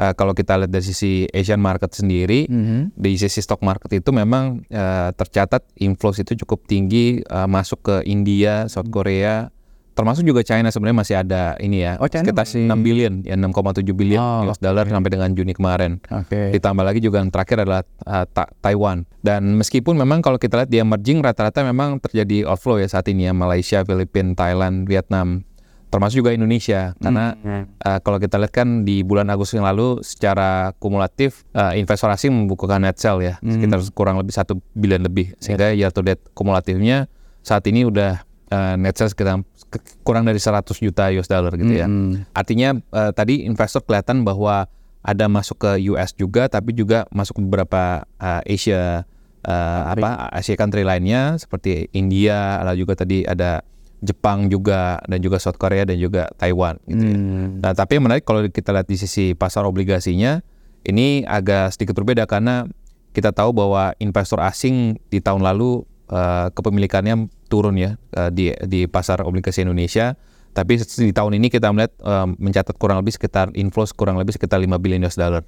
uh, 0.00 0.12
kalau 0.16 0.32
kita 0.32 0.56
lihat 0.56 0.72
dari 0.72 0.84
sisi 0.84 1.28
Asian 1.30 1.60
market 1.60 1.92
sendiri 1.92 2.48
Mhm. 2.48 2.96
di 2.96 3.16
sisi 3.20 3.40
stock 3.44 3.60
market 3.60 3.92
itu 4.00 4.10
memang 4.12 4.64
uh, 4.72 5.10
tercatat 5.12 5.64
inflows 5.80 6.20
itu 6.20 6.36
cukup 6.44 6.64
tinggi 6.64 7.20
uh, 7.28 7.44
masuk 7.44 7.84
ke 7.84 7.96
India, 8.08 8.68
South 8.72 8.88
Korea, 8.88 9.52
termasuk 10.00 10.24
juga 10.24 10.40
China 10.40 10.66
sebenarnya 10.66 10.98
masih 10.98 11.14
ada 11.14 11.42
ini 11.58 11.84
ya 11.84 11.94
Oh, 11.96 12.08
China 12.08 12.24
sekitar 12.24 12.42
masih- 12.42 12.64
6 12.64 12.80
billion 12.80 13.12
ya 13.20 13.36
6,7 13.36 13.92
billion 13.92 14.16
Oh, 14.18 14.48
US 14.48 14.56
dollar 14.56 14.84
sampai 14.84 15.10
dengan 15.10 15.28
Juni 15.30 15.52
kemarin. 15.52 16.00
Oke. 16.08 16.50
Ditambah 16.50 16.80
lagi 16.80 16.98
juga 16.98 17.20
yang 17.20 17.28
terakhir 17.28 17.60
adalah 17.60 17.84
uh, 18.02 18.24
Ta- 18.24 18.48
Taiwan. 18.58 19.04
Dan 19.20 19.54
meskipun 19.54 19.94
memang 19.94 20.18
kalau 20.18 20.36
kita 20.36 20.56
lihat 20.56 20.68
di 20.68 20.78
emerging 20.78 21.20
rata-rata 21.20 21.60
memang 21.62 22.00
terjadi 22.00 22.46
outflow 22.46 22.76
ya 22.76 22.88
saat 22.88 23.04
ini 23.06 23.28
ya 23.28 23.32
Malaysia, 23.32 23.82
Filipina, 23.82 24.32
Thailand, 24.32 24.84
Vietnam. 24.84 25.44
termasuk 25.86 26.22
juga 26.22 26.30
Indonesia 26.30 26.94
karena 26.96 27.34
Hmm. 27.34 27.66
uh, 27.76 27.98
kalau 27.98 28.16
kita 28.16 28.38
lihat 28.38 28.54
kan 28.54 28.86
di 28.86 29.02
bulan 29.02 29.26
Agustus 29.26 29.58
yang 29.58 29.66
lalu 29.66 29.98
secara 30.00 30.70
kumulatif 30.78 31.42
uh, 31.50 31.74
investor 31.74 32.06
asing 32.08 32.30
membukukan 32.30 32.78
net 32.78 32.94
sell 32.94 33.18
ya 33.18 33.36
Hmm. 33.36 33.50
sekitar 33.52 33.82
kurang 33.90 34.14
lebih 34.14 34.30
satu 34.30 34.62
bilion 34.72 35.02
lebih 35.02 35.34
sehingga 35.36 35.74
year 35.74 35.90
to 35.90 35.98
date 36.00 36.22
kumulatifnya 36.30 37.10
saat 37.42 37.66
ini 37.66 37.82
udah 37.82 38.22
uh, 38.50 38.74
net 38.76 38.98
sell 38.98 39.08
sekitar 39.08 39.40
ke- 39.70 40.02
kurang 40.02 40.26
dari 40.26 40.38
100 40.38 40.66
juta 40.78 41.08
US 41.14 41.30
dollar 41.30 41.54
gitu 41.56 41.72
ya. 41.72 41.86
Hmm. 41.86 42.26
Artinya 42.34 42.76
uh, 42.92 43.10
tadi 43.14 43.46
investor 43.46 43.82
kelihatan 43.86 44.26
bahwa 44.26 44.66
ada 45.00 45.26
masuk 45.32 45.64
ke 45.64 45.70
US 45.94 46.12
juga 46.12 46.50
tapi 46.52 46.76
juga 46.76 47.08
masuk 47.08 47.40
ke 47.40 47.42
beberapa 47.46 48.04
uh, 48.20 48.44
Asia 48.44 49.08
uh, 49.48 49.82
apa 49.88 50.28
Asia 50.28 50.60
country 50.60 50.84
lainnya 50.84 51.40
seperti 51.40 51.88
India 51.96 52.60
lalu 52.60 52.84
juga 52.84 53.00
tadi 53.00 53.24
ada 53.24 53.64
Jepang 54.00 54.48
juga 54.48 54.96
dan 55.04 55.20
juga 55.20 55.36
South 55.36 55.60
Korea 55.60 55.84
dan 55.84 56.00
juga 56.00 56.28
Taiwan 56.40 56.80
gitu 56.88 57.04
ya. 57.04 57.16
Hmm. 57.16 57.60
Nah, 57.60 57.72
tapi 57.76 58.00
yang 58.00 58.08
menarik 58.08 58.24
kalau 58.24 58.40
kita 58.48 58.72
lihat 58.72 58.88
di 58.88 58.96
sisi 58.96 59.36
pasar 59.36 59.68
obligasinya 59.68 60.40
ini 60.88 61.28
agak 61.28 61.76
sedikit 61.76 62.00
berbeda 62.00 62.24
karena 62.24 62.64
kita 63.12 63.34
tahu 63.34 63.52
bahwa 63.52 63.92
investor 64.00 64.40
asing 64.40 64.96
di 65.12 65.20
tahun 65.20 65.44
lalu 65.44 65.84
eh, 66.08 66.48
kepemilikannya 66.56 67.28
turun 67.50 67.74
ya 67.74 67.98
eh, 68.14 68.30
di 68.30 68.54
di 68.70 68.86
pasar 68.86 69.26
obligasi 69.26 69.66
Indonesia. 69.66 70.14
Tapi 70.50 70.82
di 70.82 71.14
tahun 71.14 71.38
ini 71.38 71.50
kita 71.50 71.70
melihat 71.74 71.92
eh, 71.98 72.26
mencatat 72.38 72.78
kurang 72.78 73.02
lebih 73.02 73.18
sekitar 73.18 73.50
inflows 73.58 73.90
kurang 73.90 74.16
lebih 74.22 74.38
sekitar 74.38 74.62
5 74.62 74.70
billion 74.78 75.02
US 75.02 75.18
dollar. 75.18 75.42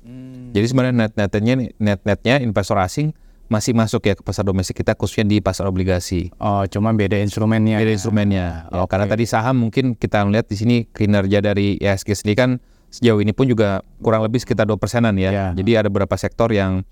Jadi 0.53 0.67
sebenarnya 0.67 0.95
net 1.09 1.13
netnya 1.17 1.55
net 1.79 2.01
netnya 2.03 2.37
investor 2.43 2.77
asing 2.83 3.15
masih 3.53 3.77
masuk 3.77 4.09
ya 4.09 4.17
ke 4.17 4.25
pasar 4.25 4.49
domestik 4.49 4.81
kita 4.81 4.97
khususnya 4.97 5.29
di 5.29 5.37
pasar 5.45 5.69
obligasi. 5.69 6.33
Oh, 6.41 6.65
cuma 6.73 6.97
beda 6.97 7.21
instrumennya. 7.21 7.77
Beda 7.77 7.93
instrumennya. 7.93 8.47
Ya, 8.65 8.81
Oke. 8.81 8.97
Karena 8.97 9.05
tadi 9.05 9.25
saham 9.29 9.69
mungkin 9.69 9.93
kita 9.93 10.25
melihat 10.25 10.49
di 10.49 10.57
sini 10.57 10.77
kinerja 10.89 11.45
dari 11.45 11.77
IHSG 11.77 12.17
sendiri 12.17 12.37
kan 12.41 12.51
sejauh 12.89 13.21
ini 13.21 13.37
pun 13.37 13.45
juga 13.49 13.85
kurang 14.01 14.25
lebih 14.25 14.41
sekitar 14.41 14.65
dua 14.65 14.81
persenan 14.81 15.17
ya. 15.21 15.31
Ya. 15.33 15.47
Jadi 15.53 15.71
ada 15.77 15.89
beberapa 15.93 16.17
sektor 16.17 16.49
yang 16.49 16.89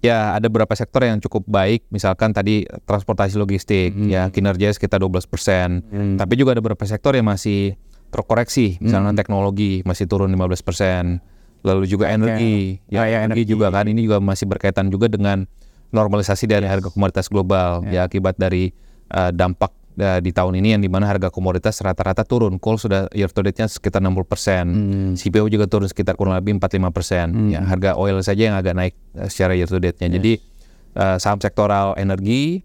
ya 0.00 0.36
ada 0.36 0.48
beberapa 0.48 0.72
sektor 0.76 1.04
yang 1.04 1.20
cukup 1.20 1.44
baik. 1.46 1.86
Misalkan 1.92 2.32
tadi 2.32 2.64
transportasi 2.88 3.36
logistik 3.36 3.92
ya 4.08 4.28
kinerjanya 4.32 4.74
sekitar 4.74 5.00
12 5.00 5.28
persen. 5.28 5.84
Hmm. 5.88 6.16
Tapi 6.16 6.34
juga 6.36 6.56
ada 6.56 6.60
beberapa 6.64 6.84
sektor 6.88 7.12
yang 7.16 7.28
masih 7.28 7.76
terkoreksi. 8.10 8.80
Misalnya 8.82 9.14
teknologi 9.14 9.84
masih 9.86 10.08
turun 10.10 10.32
15 10.32 10.66
persen. 10.66 11.04
Lalu 11.60 11.84
juga 11.92 12.08
energi, 12.08 12.80
Oh, 12.88 13.04
ya, 13.04 13.04
energi 13.28 13.44
energi. 13.44 13.52
juga 13.52 13.68
kan 13.68 13.84
ini 13.84 14.00
juga 14.08 14.16
masih 14.16 14.48
berkaitan 14.48 14.88
juga 14.88 15.12
dengan 15.12 15.44
normalisasi 15.92 16.48
dari 16.48 16.64
harga 16.64 16.88
komoditas 16.88 17.28
global 17.28 17.84
ya 17.90 18.08
akibat 18.08 18.38
dari 18.40 18.72
uh, 19.12 19.28
dampak 19.28 19.68
di 19.98 20.30
tahun 20.32 20.56
ini 20.62 20.78
yang 20.78 20.82
di 20.82 20.88
mana 20.88 21.04
harga 21.10 21.28
komoditas 21.28 21.82
rata-rata 21.82 22.24
turun. 22.24 22.56
Coal 22.62 22.78
sudah 22.78 23.10
year 23.12 23.28
to 23.28 23.42
date-nya 23.42 23.68
sekitar 23.68 24.00
60 24.00 24.24
persen, 24.24 24.64
Hmm. 24.70 25.12
CPO 25.18 25.50
juga 25.50 25.66
turun 25.66 25.90
sekitar 25.90 26.14
kurang 26.16 26.38
lebih 26.38 26.56
45 26.56 26.94
persen. 26.94 27.52
Ya 27.52 27.60
harga 27.60 27.98
oil 27.98 28.22
saja 28.24 28.48
yang 28.48 28.56
agak 28.56 28.74
naik 28.78 28.94
uh, 29.18 29.28
secara 29.28 29.52
year 29.58 29.68
to 29.68 29.76
date-nya. 29.76 30.08
Jadi 30.08 30.40
uh, 30.96 31.18
saham 31.20 31.42
sektoral 31.42 31.98
energi, 32.00 32.64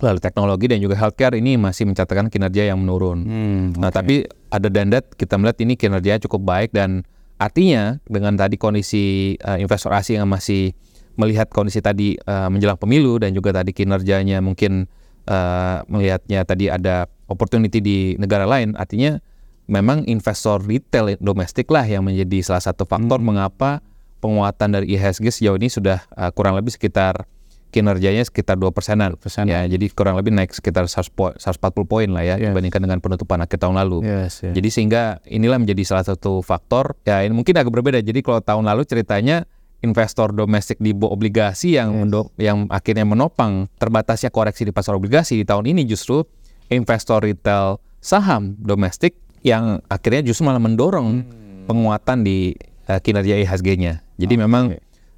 lalu 0.00 0.18
teknologi 0.20 0.66
dan 0.68 0.78
juga 0.82 0.98
healthcare 0.98 1.38
ini 1.38 1.56
masih 1.56 1.88
mencatatkan 1.88 2.28
kinerja 2.28 2.68
yang 2.72 2.82
menurun. 2.82 3.18
Hmm. 3.24 3.64
Nah, 3.78 3.88
tapi 3.88 4.26
ada 4.52 4.68
dandat 4.68 5.12
kita 5.14 5.40
melihat 5.40 5.58
ini 5.62 5.78
kinerjanya 5.78 6.20
cukup 6.28 6.44
baik 6.44 6.70
dan 6.74 7.04
artinya 7.36 8.00
dengan 8.08 8.36
tadi 8.36 8.56
kondisi 8.56 9.36
uh, 9.44 9.60
investor 9.60 9.92
asing 9.92 10.20
yang 10.20 10.28
masih 10.28 10.72
melihat 11.16 11.48
kondisi 11.48 11.80
tadi 11.80 12.16
uh, 12.28 12.52
menjelang 12.52 12.76
pemilu 12.76 13.16
dan 13.16 13.32
juga 13.32 13.56
tadi 13.56 13.72
kinerjanya 13.72 14.44
mungkin 14.44 14.84
uh, 15.26 15.82
melihatnya 15.86 16.42
tadi 16.42 16.66
ada 16.66 17.06
opportunity 17.26 17.78
di 17.78 17.98
negara 18.16 18.46
lain, 18.46 18.74
artinya 18.74 19.18
memang 19.66 20.06
investor 20.06 20.62
retail 20.62 21.18
domestik 21.18 21.66
lah 21.68 21.82
yang 21.82 22.06
menjadi 22.06 22.38
salah 22.42 22.62
satu 22.62 22.86
faktor 22.86 23.18
mengapa 23.18 23.82
penguatan 24.18 24.72
dari 24.72 24.94
IHSG 24.94 25.28
sejauh 25.28 25.58
ini 25.58 25.68
sudah 25.68 26.06
uh, 26.14 26.30
kurang 26.30 26.54
lebih 26.54 26.72
sekitar 26.72 27.26
kinerjanya 27.66 28.24
sekitar 28.24 28.56
2 28.56 28.72
persenan. 28.72 29.18
Ya, 29.44 29.68
jadi 29.68 29.92
kurang 29.92 30.16
lebih 30.16 30.32
naik 30.32 30.54
sekitar 30.54 30.88
100 30.88 31.12
po- 31.12 31.34
140 31.36 31.84
poin 31.84 32.08
lah 32.08 32.24
ya 32.24 32.40
Yes. 32.40 32.48
dibandingkan 32.48 32.80
dengan 32.80 32.98
penutupan 33.04 33.42
akhir 33.42 33.58
tahun 33.60 33.76
lalu. 33.76 34.06
Yes, 34.06 34.40
yes. 34.40 34.54
Jadi 34.56 34.68
sehingga 34.72 35.20
inilah 35.28 35.60
menjadi 35.60 35.82
salah 35.84 36.06
satu 36.06 36.40
faktor 36.40 36.96
ya 37.04 37.20
ini 37.20 37.36
mungkin 37.36 37.52
agak 37.52 37.68
berbeda. 37.68 38.00
Jadi 38.00 38.24
kalau 38.24 38.40
tahun 38.40 38.64
lalu 38.64 38.88
ceritanya 38.88 39.44
investor 39.86 40.34
domestik 40.34 40.82
di 40.82 40.90
bo- 40.90 41.14
obligasi 41.14 41.78
yang 41.78 41.94
mendo- 41.94 42.34
yang 42.36 42.66
akhirnya 42.66 43.06
menopang 43.06 43.70
terbatasnya 43.78 44.34
koreksi 44.34 44.66
di 44.66 44.74
pasar 44.74 44.98
obligasi 44.98 45.38
di 45.38 45.44
tahun 45.46 45.70
ini 45.70 45.86
justru 45.86 46.26
investor 46.68 47.22
retail 47.22 47.78
saham 48.02 48.58
domestik 48.58 49.14
yang 49.46 49.78
akhirnya 49.86 50.26
justru 50.26 50.50
malah 50.50 50.58
mendorong 50.58 51.22
penguatan 51.70 52.26
di 52.26 52.58
uh, 52.90 52.98
kinerja 52.98 53.38
IHSG-nya. 53.46 54.02
Jadi 54.18 54.34
memang 54.34 54.74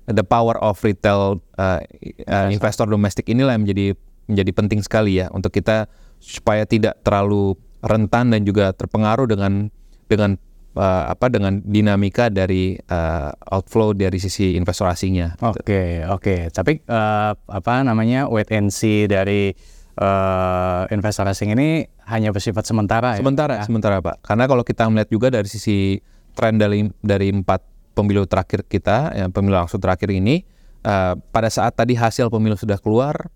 the 0.08 0.24
power 0.24 0.56
of 0.60 0.76
retail 0.84 1.40
uh, 1.56 1.80
uh, 2.28 2.48
investor 2.52 2.84
domestik 2.88 3.28
inilah 3.28 3.56
yang 3.56 3.64
menjadi 3.64 3.86
menjadi 4.28 4.50
penting 4.52 4.80
sekali 4.84 5.20
ya 5.20 5.32
untuk 5.32 5.52
kita 5.56 5.88
supaya 6.20 6.68
tidak 6.68 7.00
terlalu 7.00 7.56
rentan 7.80 8.34
dan 8.34 8.44
juga 8.44 8.76
terpengaruh 8.76 9.24
dengan 9.24 9.72
dengan 10.08 10.36
uh, 10.78 11.10
apa 11.10 11.26
dengan 11.26 11.58
dinamika 11.66 12.30
dari 12.30 12.78
uh, 12.78 13.34
outflow 13.50 13.90
dari 13.92 14.22
sisi 14.22 14.54
investor 14.54 14.86
asingnya. 14.86 15.34
Oke, 15.42 16.06
oke. 16.06 16.48
Tapi 16.54 16.78
eh, 16.80 17.32
apa 17.34 17.72
namanya 17.82 18.30
wait 18.30 18.48
and 18.54 18.70
see 18.70 19.10
dari 19.10 19.50
eh, 19.98 20.82
investor 20.94 21.26
asing 21.26 21.52
ini 21.58 21.84
hanya 22.06 22.30
bersifat 22.30 22.64
sementara 22.64 23.18
ya? 23.18 23.20
Sementara, 23.20 23.60
sementara 23.66 23.98
Pak. 23.98 24.22
Karena 24.22 24.44
kalau 24.46 24.62
kita 24.62 24.86
melihat 24.86 25.10
juga 25.10 25.28
dari 25.34 25.48
sisi 25.50 25.98
tren 26.38 26.56
dari 26.56 26.86
dari 27.02 27.34
empat 27.34 27.60
pemilu 27.98 28.24
terakhir 28.30 28.62
kita, 28.70 29.18
yang 29.18 29.34
pemilu 29.34 29.58
langsung 29.58 29.82
terakhir 29.82 30.14
ini, 30.14 30.46
eh, 30.86 31.14
pada 31.18 31.50
saat 31.50 31.74
tadi 31.74 31.98
hasil 31.98 32.30
pemilu 32.30 32.54
sudah 32.54 32.78
keluar, 32.78 33.26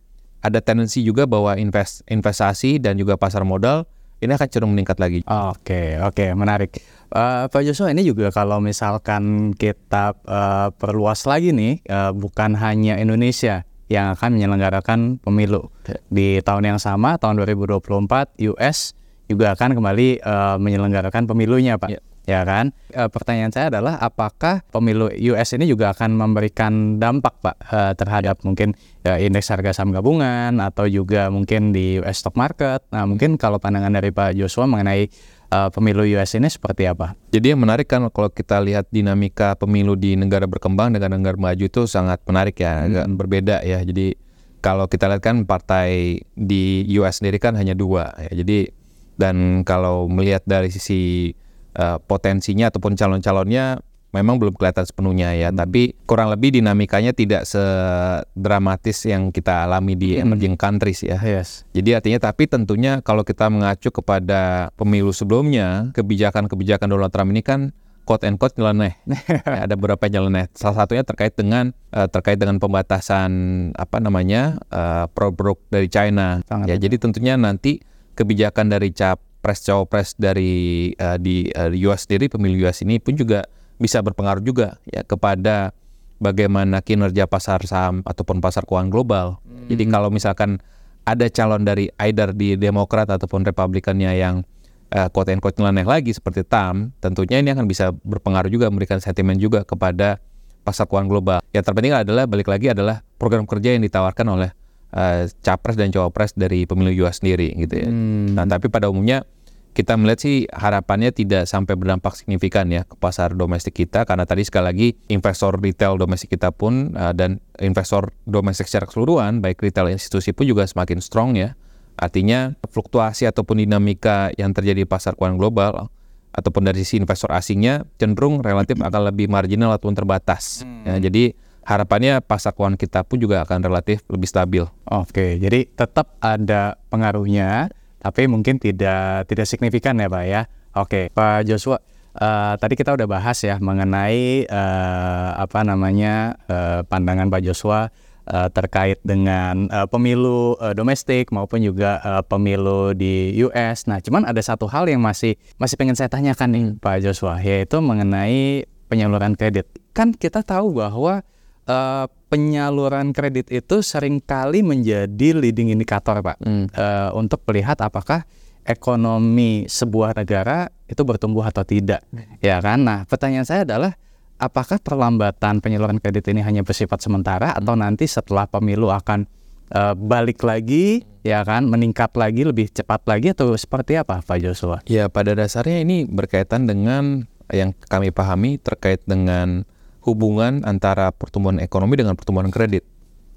ada 0.42 0.58
tendensi 0.62 1.02
juga 1.02 1.26
bahwa 1.26 1.58
invest, 1.58 2.06
investasi 2.06 2.78
dan 2.78 2.98
juga 2.98 3.18
pasar 3.18 3.42
modal 3.46 3.86
ini 4.22 4.30
akan 4.38 4.46
cenderung 4.46 4.72
meningkat 4.78 5.02
lagi. 5.02 5.20
Oke, 5.26 5.98
oke, 5.98 6.30
menarik. 6.38 6.78
Eh, 7.12 7.44
Pak 7.52 7.60
Joshua, 7.60 7.92
ini 7.92 8.08
juga 8.08 8.32
kalau 8.32 8.56
misalkan 8.64 9.52
kita 9.52 10.16
eh, 10.24 10.68
perluas 10.72 11.28
lagi 11.28 11.52
nih, 11.52 11.84
eh, 11.84 12.10
bukan 12.16 12.56
hanya 12.56 12.96
Indonesia 12.96 13.68
yang 13.92 14.16
akan 14.16 14.40
menyelenggarakan 14.40 15.20
pemilu 15.20 15.68
di 16.08 16.40
tahun 16.40 16.72
yang 16.72 16.80
sama, 16.80 17.20
tahun 17.20 17.44
2024, 17.44 18.32
US 18.56 18.96
juga 19.28 19.52
akan 19.52 19.76
kembali 19.76 20.08
eh, 20.24 20.56
menyelenggarakan 20.56 21.28
pemilunya, 21.28 21.76
Pak. 21.76 21.90
Ya. 21.92 22.00
Ya 22.22 22.46
kan? 22.46 22.70
Eh, 22.94 23.10
pertanyaan 23.10 23.50
saya 23.50 23.66
adalah 23.66 23.98
apakah 23.98 24.62
pemilu 24.70 25.10
US 25.10 25.58
ini 25.58 25.66
juga 25.66 25.90
akan 25.90 26.14
memberikan 26.14 27.02
dampak, 27.02 27.34
Pak, 27.42 27.56
eh, 27.66 27.92
terhadap 27.98 28.46
mungkin 28.46 28.78
ya, 29.02 29.18
indeks 29.18 29.50
harga 29.50 29.74
saham 29.74 29.90
gabungan 29.90 30.62
atau 30.62 30.86
juga 30.86 31.26
mungkin 31.34 31.74
di 31.74 31.98
US 31.98 32.22
stock 32.22 32.38
market. 32.38 32.86
Nah, 32.94 33.10
mungkin 33.10 33.34
kalau 33.34 33.58
pandangan 33.58 33.90
dari 33.98 34.14
Pak 34.14 34.38
Joshua 34.38 34.70
mengenai 34.70 35.10
eh, 35.52 35.68
pemilu 35.68 36.08
US 36.16 36.32
ini 36.32 36.48
seperti 36.48 36.88
apa? 36.88 37.12
Jadi 37.28 37.52
yang 37.52 37.60
menarik 37.60 37.84
kan 37.84 38.08
kalau 38.08 38.32
kita 38.32 38.56
lihat 38.64 38.88
dinamika 38.88 39.52
pemilu 39.60 39.92
di 39.92 40.16
negara 40.16 40.48
berkembang 40.48 40.96
dengan 40.96 41.20
negara 41.20 41.36
maju 41.36 41.64
itu 41.68 41.84
sangat 41.84 42.24
menarik 42.24 42.56
ya, 42.56 42.88
agak 42.88 43.04
berbeda 43.12 43.60
ya. 43.60 43.84
Jadi 43.84 44.16
kalau 44.64 44.88
kita 44.88 45.12
lihat 45.12 45.20
kan 45.20 45.44
partai 45.44 46.22
di 46.32 46.88
US 46.96 47.20
sendiri 47.20 47.36
kan 47.36 47.52
hanya 47.60 47.76
dua 47.76 48.16
ya. 48.16 48.32
Jadi 48.32 48.72
dan 49.20 49.60
kalau 49.68 50.08
melihat 50.08 50.40
dari 50.48 50.72
sisi 50.72 51.30
eh, 51.76 51.98
potensinya 52.08 52.72
ataupun 52.72 52.96
calon-calonnya 52.96 53.84
memang 54.12 54.36
belum 54.36 54.54
kelihatan 54.54 54.84
sepenuhnya 54.84 55.32
ya, 55.32 55.48
tapi 55.50 55.96
kurang 56.04 56.28
lebih 56.28 56.60
dinamikanya 56.60 57.16
tidak 57.16 57.48
sedramatis 57.48 59.08
yang 59.08 59.32
kita 59.32 59.64
alami 59.66 59.96
di 59.96 60.20
emerging 60.20 60.54
countries 60.60 61.00
ya. 61.00 61.18
Yes. 61.18 61.64
Jadi 61.72 61.96
artinya 61.96 62.20
tapi 62.20 62.44
tentunya 62.46 63.00
kalau 63.00 63.24
kita 63.24 63.48
mengacu 63.48 63.88
kepada 63.88 64.68
pemilu 64.76 65.10
sebelumnya, 65.16 65.90
kebijakan-kebijakan 65.96 66.92
Donald 66.92 67.10
Trump 67.10 67.32
ini 67.32 67.40
kan 67.40 67.72
quote 68.04 68.28
and 68.28 68.36
quote 68.36 68.54
nyeleneh. 68.60 68.94
Ya, 69.42 69.66
ada 69.66 69.74
beberapa 69.74 70.06
yang 70.06 70.28
nyeleneh. 70.28 70.52
Salah 70.52 70.84
satunya 70.84 71.02
terkait 71.02 71.32
dengan 71.32 71.72
eh, 71.94 72.08
terkait 72.08 72.36
dengan 72.36 72.60
pembatasan 72.60 73.32
apa 73.74 73.96
namanya 73.98 74.60
eh, 74.68 75.06
produk 75.16 75.56
dari 75.72 75.88
China. 75.88 76.44
Sangat 76.44 76.68
ya, 76.68 76.76
jadi 76.76 76.96
tentunya 77.00 77.34
nanti 77.40 77.80
kebijakan 78.12 78.68
dari 78.68 78.92
capres 78.92 79.64
cawapres 79.64 80.14
dari 80.20 80.92
eh, 80.92 81.18
di 81.18 81.48
eh, 81.48 81.72
US 81.88 82.04
sendiri 82.04 82.28
pemilu 82.28 82.68
US 82.68 82.84
ini 82.84 83.00
pun 83.00 83.16
juga 83.16 83.48
bisa 83.82 83.98
berpengaruh 83.98 84.46
juga 84.46 84.78
ya 84.86 85.02
kepada 85.02 85.74
bagaimana 86.22 86.78
kinerja 86.78 87.26
pasar 87.26 87.66
saham 87.66 88.06
ataupun 88.06 88.38
pasar 88.38 88.62
keuangan 88.62 88.94
global. 88.94 89.42
Jadi 89.66 89.82
kalau 89.90 90.06
misalkan 90.14 90.62
ada 91.02 91.26
calon 91.26 91.66
dari 91.66 91.90
either 91.98 92.30
di 92.30 92.54
Demokrat 92.54 93.10
ataupun 93.10 93.42
Republikannya 93.42 94.14
yang 94.14 94.46
uh, 94.94 95.10
quote 95.10 95.34
and 95.34 95.42
quote 95.42 95.58
nyeleneh 95.58 95.82
lagi 95.82 96.14
seperti 96.14 96.46
Trump, 96.46 96.94
tentunya 97.02 97.42
ini 97.42 97.50
akan 97.50 97.66
bisa 97.66 97.90
berpengaruh 97.90 98.46
juga 98.46 98.70
memberikan 98.70 99.02
sentimen 99.02 99.34
juga 99.34 99.66
kepada 99.66 100.22
pasar 100.62 100.86
keuangan 100.86 101.10
global. 101.10 101.38
Yang 101.50 101.64
terpenting 101.66 101.94
adalah 101.98 102.30
balik 102.30 102.46
lagi 102.46 102.70
adalah 102.70 103.02
program 103.18 103.42
kerja 103.50 103.74
yang 103.74 103.82
ditawarkan 103.82 104.26
oleh 104.30 104.50
uh, 104.94 105.26
capres 105.42 105.74
dan 105.74 105.90
cawapres 105.90 106.38
dari 106.38 106.64
pemilu 106.70 106.94
US 107.02 107.18
sendiri 107.18 107.50
gitu 107.58 107.82
ya. 107.82 107.88
Hmm. 107.90 108.38
Nah, 108.38 108.46
tapi 108.46 108.70
pada 108.70 108.86
umumnya 108.86 109.26
kita 109.72 109.96
melihat 109.96 110.20
sih 110.20 110.44
harapannya 110.52 111.16
tidak 111.16 111.48
sampai 111.48 111.80
berdampak 111.80 112.12
signifikan 112.12 112.68
ya 112.68 112.84
ke 112.84 112.92
pasar 113.00 113.32
domestik 113.32 113.72
kita 113.72 114.04
karena 114.04 114.28
tadi 114.28 114.44
sekali 114.44 114.64
lagi 114.68 114.88
investor 115.08 115.56
retail 115.56 115.96
domestik 115.96 116.36
kita 116.36 116.52
pun 116.52 116.92
uh, 116.92 117.16
dan 117.16 117.40
investor 117.56 118.12
domestik 118.28 118.68
secara 118.68 118.84
keseluruhan 118.84 119.40
baik 119.40 119.64
retail 119.64 119.88
institusi 119.88 120.36
pun 120.36 120.44
juga 120.44 120.68
semakin 120.68 121.00
strong 121.00 121.40
ya. 121.40 121.56
Artinya 121.96 122.56
fluktuasi 122.72 123.28
ataupun 123.28 123.64
dinamika 123.64 124.32
yang 124.36 124.52
terjadi 124.52 124.84
di 124.84 124.88
pasar 124.88 125.16
keuangan 125.16 125.36
global 125.40 125.92
ataupun 126.32 126.64
dari 126.64 126.84
sisi 126.84 127.00
investor 127.00 127.28
asingnya 127.32 127.84
cenderung 128.00 128.40
relatif 128.40 128.80
akan 128.80 129.12
lebih 129.12 129.28
marginal 129.28 129.72
ataupun 129.76 129.96
terbatas. 129.96 130.64
Hmm. 130.64 130.88
Ya, 130.88 131.08
jadi 131.08 131.36
harapannya 131.64 132.20
pasar 132.24 132.52
keuangan 132.56 132.76
kita 132.80 133.04
pun 133.04 133.20
juga 133.20 133.44
akan 133.44 133.64
relatif 133.64 134.04
lebih 134.08 134.28
stabil. 134.28 134.64
Oke, 134.88 135.36
jadi 135.40 135.68
tetap 135.68 136.16
ada 136.20 136.80
pengaruhnya 136.88 137.72
tapi 138.02 138.26
mungkin 138.26 138.58
tidak 138.58 139.30
tidak 139.30 139.46
signifikan 139.46 139.94
ya 140.02 140.10
Pak 140.10 140.24
ya. 140.26 140.42
Oke, 140.74 141.12
Pak 141.14 141.46
Joshua, 141.46 141.78
uh, 142.18 142.58
tadi 142.58 142.74
kita 142.74 142.96
udah 142.98 143.06
bahas 143.06 143.38
ya 143.46 143.62
mengenai 143.62 144.48
uh, 144.50 145.30
apa 145.38 145.62
namanya 145.62 146.34
uh, 146.50 146.82
pandangan 146.82 147.30
Pak 147.30 147.44
Joshua 147.46 147.92
uh, 148.26 148.48
terkait 148.50 148.98
dengan 149.06 149.70
uh, 149.70 149.86
pemilu 149.86 150.58
uh, 150.58 150.74
domestik 150.74 151.30
maupun 151.30 151.62
juga 151.62 152.02
uh, 152.02 152.22
pemilu 152.26 152.96
di 152.96 153.36
US. 153.46 153.86
Nah, 153.86 154.02
cuman 154.02 154.26
ada 154.26 154.42
satu 154.42 154.66
hal 154.66 154.90
yang 154.90 154.98
masih 155.04 155.38
masih 155.60 155.76
pengen 155.78 155.94
saya 155.94 156.10
tanyakan 156.10 156.48
nih 156.50 156.64
Pak 156.82 157.06
Joshua, 157.06 157.38
yaitu 157.38 157.78
mengenai 157.78 158.66
penyaluran 158.90 159.38
kredit. 159.38 159.68
Kan 159.96 160.16
kita 160.16 160.44
tahu 160.44 160.76
bahwa 160.82 161.24
uh, 161.68 162.06
penyaluran 162.32 163.12
kredit 163.12 163.52
itu 163.52 163.84
sering 163.84 164.22
kali 164.22 164.64
menjadi 164.64 165.36
leading 165.36 165.74
indikator, 165.74 166.24
Pak, 166.24 166.40
hmm. 166.40 166.72
uh, 166.72 167.10
untuk 167.14 167.44
melihat 167.50 167.76
apakah 167.84 168.24
ekonomi 168.62 169.66
sebuah 169.66 170.14
negara 170.14 170.70
itu 170.86 171.02
bertumbuh 171.02 171.44
atau 171.44 171.66
tidak, 171.66 172.00
hmm. 172.14 172.40
ya 172.40 172.62
kan? 172.62 172.80
Nah, 172.82 172.98
pertanyaan 173.04 173.46
saya 173.46 173.66
adalah 173.66 173.92
apakah 174.38 174.78
perlambatan 174.78 175.62
penyaluran 175.62 175.98
kredit 176.02 176.26
ini 176.30 176.42
hanya 176.42 176.62
bersifat 176.66 177.02
sementara 177.02 177.52
hmm. 177.52 177.58
atau 177.62 177.74
nanti 177.76 178.06
setelah 178.08 178.46
pemilu 178.48 178.88
akan 178.88 179.26
uh, 179.74 179.94
balik 179.98 180.40
lagi, 180.46 181.04
ya 181.26 181.42
kan, 181.42 181.66
meningkat 181.66 182.14
lagi, 182.14 182.46
lebih 182.46 182.70
cepat 182.70 183.04
lagi 183.04 183.34
atau 183.34 183.52
seperti 183.54 183.98
apa, 183.98 184.22
Pak 184.22 184.38
Joshua? 184.40 184.78
Ya, 184.86 185.10
pada 185.12 185.34
dasarnya 185.36 185.82
ini 185.82 186.06
berkaitan 186.06 186.64
dengan 186.64 187.26
yang 187.52 187.76
kami 187.76 188.08
pahami 188.08 188.56
terkait 188.56 189.04
dengan 189.04 189.68
hubungan 190.02 190.66
antara 190.66 191.14
pertumbuhan 191.14 191.62
ekonomi 191.62 191.94
dengan 191.98 192.18
pertumbuhan 192.18 192.50
kredit. 192.50 192.82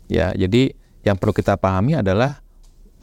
Ya, 0.09 0.33
jadi 0.33 0.73
yang 1.05 1.17
perlu 1.17 1.33
kita 1.33 1.57
pahami 1.57 1.97
adalah 1.97 2.41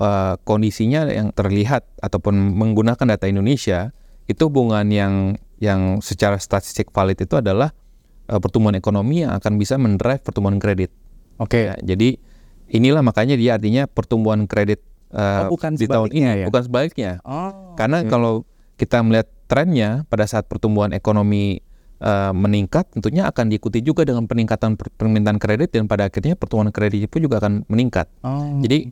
uh, 0.03 0.35
kondisinya 0.43 1.07
yang 1.11 1.31
terlihat 1.31 1.87
ataupun 2.03 2.35
menggunakan 2.55 3.07
data 3.17 3.27
Indonesia 3.31 3.95
itu 4.27 4.51
hubungan 4.51 4.87
yang 4.91 5.39
yang 5.63 6.03
secara 6.03 6.39
statistik 6.43 6.91
valid 6.91 7.19
itu 7.23 7.39
adalah 7.39 7.71
uh, 8.27 8.39
pertumbuhan 8.43 8.75
ekonomi 8.75 9.23
yang 9.23 9.35
akan 9.39 9.59
bisa 9.59 9.79
mendrive 9.79 10.23
pertumbuhan 10.23 10.59
kredit. 10.59 10.91
Oke. 11.39 11.63
Okay. 11.63 11.63
Ya, 11.71 11.75
jadi 11.95 12.19
inilah 12.73 13.03
makanya 13.07 13.39
dia 13.39 13.59
artinya 13.59 13.87
pertumbuhan 13.87 14.51
kredit 14.51 14.83
uh, 15.15 15.47
oh, 15.47 15.55
bukan 15.55 15.79
di 15.79 15.87
tahun 15.87 16.11
ini 16.11 16.27
ya? 16.45 16.47
bukan 16.51 16.63
sebaliknya. 16.67 17.13
Oh, 17.23 17.79
Karena 17.79 18.03
okay. 18.03 18.11
kalau 18.11 18.43
kita 18.81 18.99
melihat 19.05 19.29
trennya 19.47 20.03
pada 20.09 20.27
saat 20.27 20.49
pertumbuhan 20.51 20.91
ekonomi 20.97 21.63
uh, 22.03 22.35
meningkat, 22.35 22.91
tentunya 22.91 23.31
akan 23.31 23.49
diikuti 23.49 23.81
juga 23.81 24.03
dengan 24.03 24.27
peningkatan 24.27 24.75
permintaan 24.75 25.39
kredit 25.39 25.73
dan 25.73 25.87
pada 25.87 26.11
akhirnya 26.11 26.35
pertumbuhan 26.35 26.75
kredit 26.75 27.07
itu 27.07 27.17
juga 27.23 27.39
akan 27.39 27.65
meningkat. 27.71 28.11
Oh. 28.27 28.59
Jadi 28.61 28.91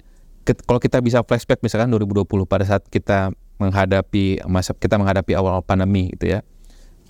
kalau 0.64 0.80
kita 0.80 1.02
bisa 1.04 1.20
flashback 1.26 1.60
misalkan 1.60 1.92
2020 1.92 2.26
pada 2.48 2.64
saat 2.64 2.82
kita 2.88 3.34
menghadapi 3.60 4.48
masa 4.48 4.72
kita 4.72 4.96
menghadapi 4.96 5.36
awal 5.36 5.60
pandemi 5.60 6.08
gitu 6.16 6.38
ya. 6.38 6.46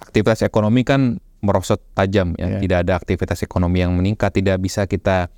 Aktivitas 0.00 0.42
ekonomi 0.42 0.82
kan 0.82 1.20
merosot 1.40 1.80
tajam 1.96 2.36
ya, 2.36 2.56
yeah. 2.56 2.60
tidak 2.60 2.78
ada 2.88 2.92
aktivitas 2.96 3.44
ekonomi 3.44 3.80
yang 3.84 3.92
meningkat, 3.96 4.32
tidak 4.32 4.60
bisa 4.60 4.84
kita 4.84 5.32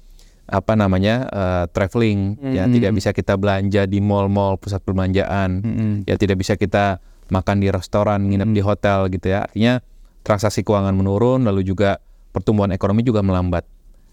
apa 0.50 0.74
namanya 0.74 1.30
uh, 1.30 1.64
traveling 1.70 2.34
mm 2.34 2.42
-hmm. 2.42 2.54
ya 2.58 2.64
tidak 2.66 2.92
bisa 2.98 3.10
kita 3.14 3.38
belanja 3.38 3.86
di 3.86 4.02
mall-mall 4.02 4.58
pusat 4.58 4.82
perbelanjaan 4.82 5.62
mm 5.62 5.72
-hmm. 5.72 5.92
ya 6.10 6.18
tidak 6.18 6.42
bisa 6.42 6.58
kita 6.58 6.98
makan 7.30 7.62
di 7.62 7.70
restoran 7.70 8.26
nginep 8.26 8.50
mm 8.50 8.50
-hmm. 8.50 8.58
di 8.58 8.62
hotel 8.66 8.98
gitu 9.14 9.26
ya 9.30 9.46
artinya 9.46 9.74
transaksi 10.22 10.62
keuangan 10.62 10.94
menurun, 10.94 11.42
lalu 11.46 11.66
juga 11.66 11.98
pertumbuhan 12.30 12.70
ekonomi 12.72 13.02
juga 13.06 13.20
melambat. 13.20 13.66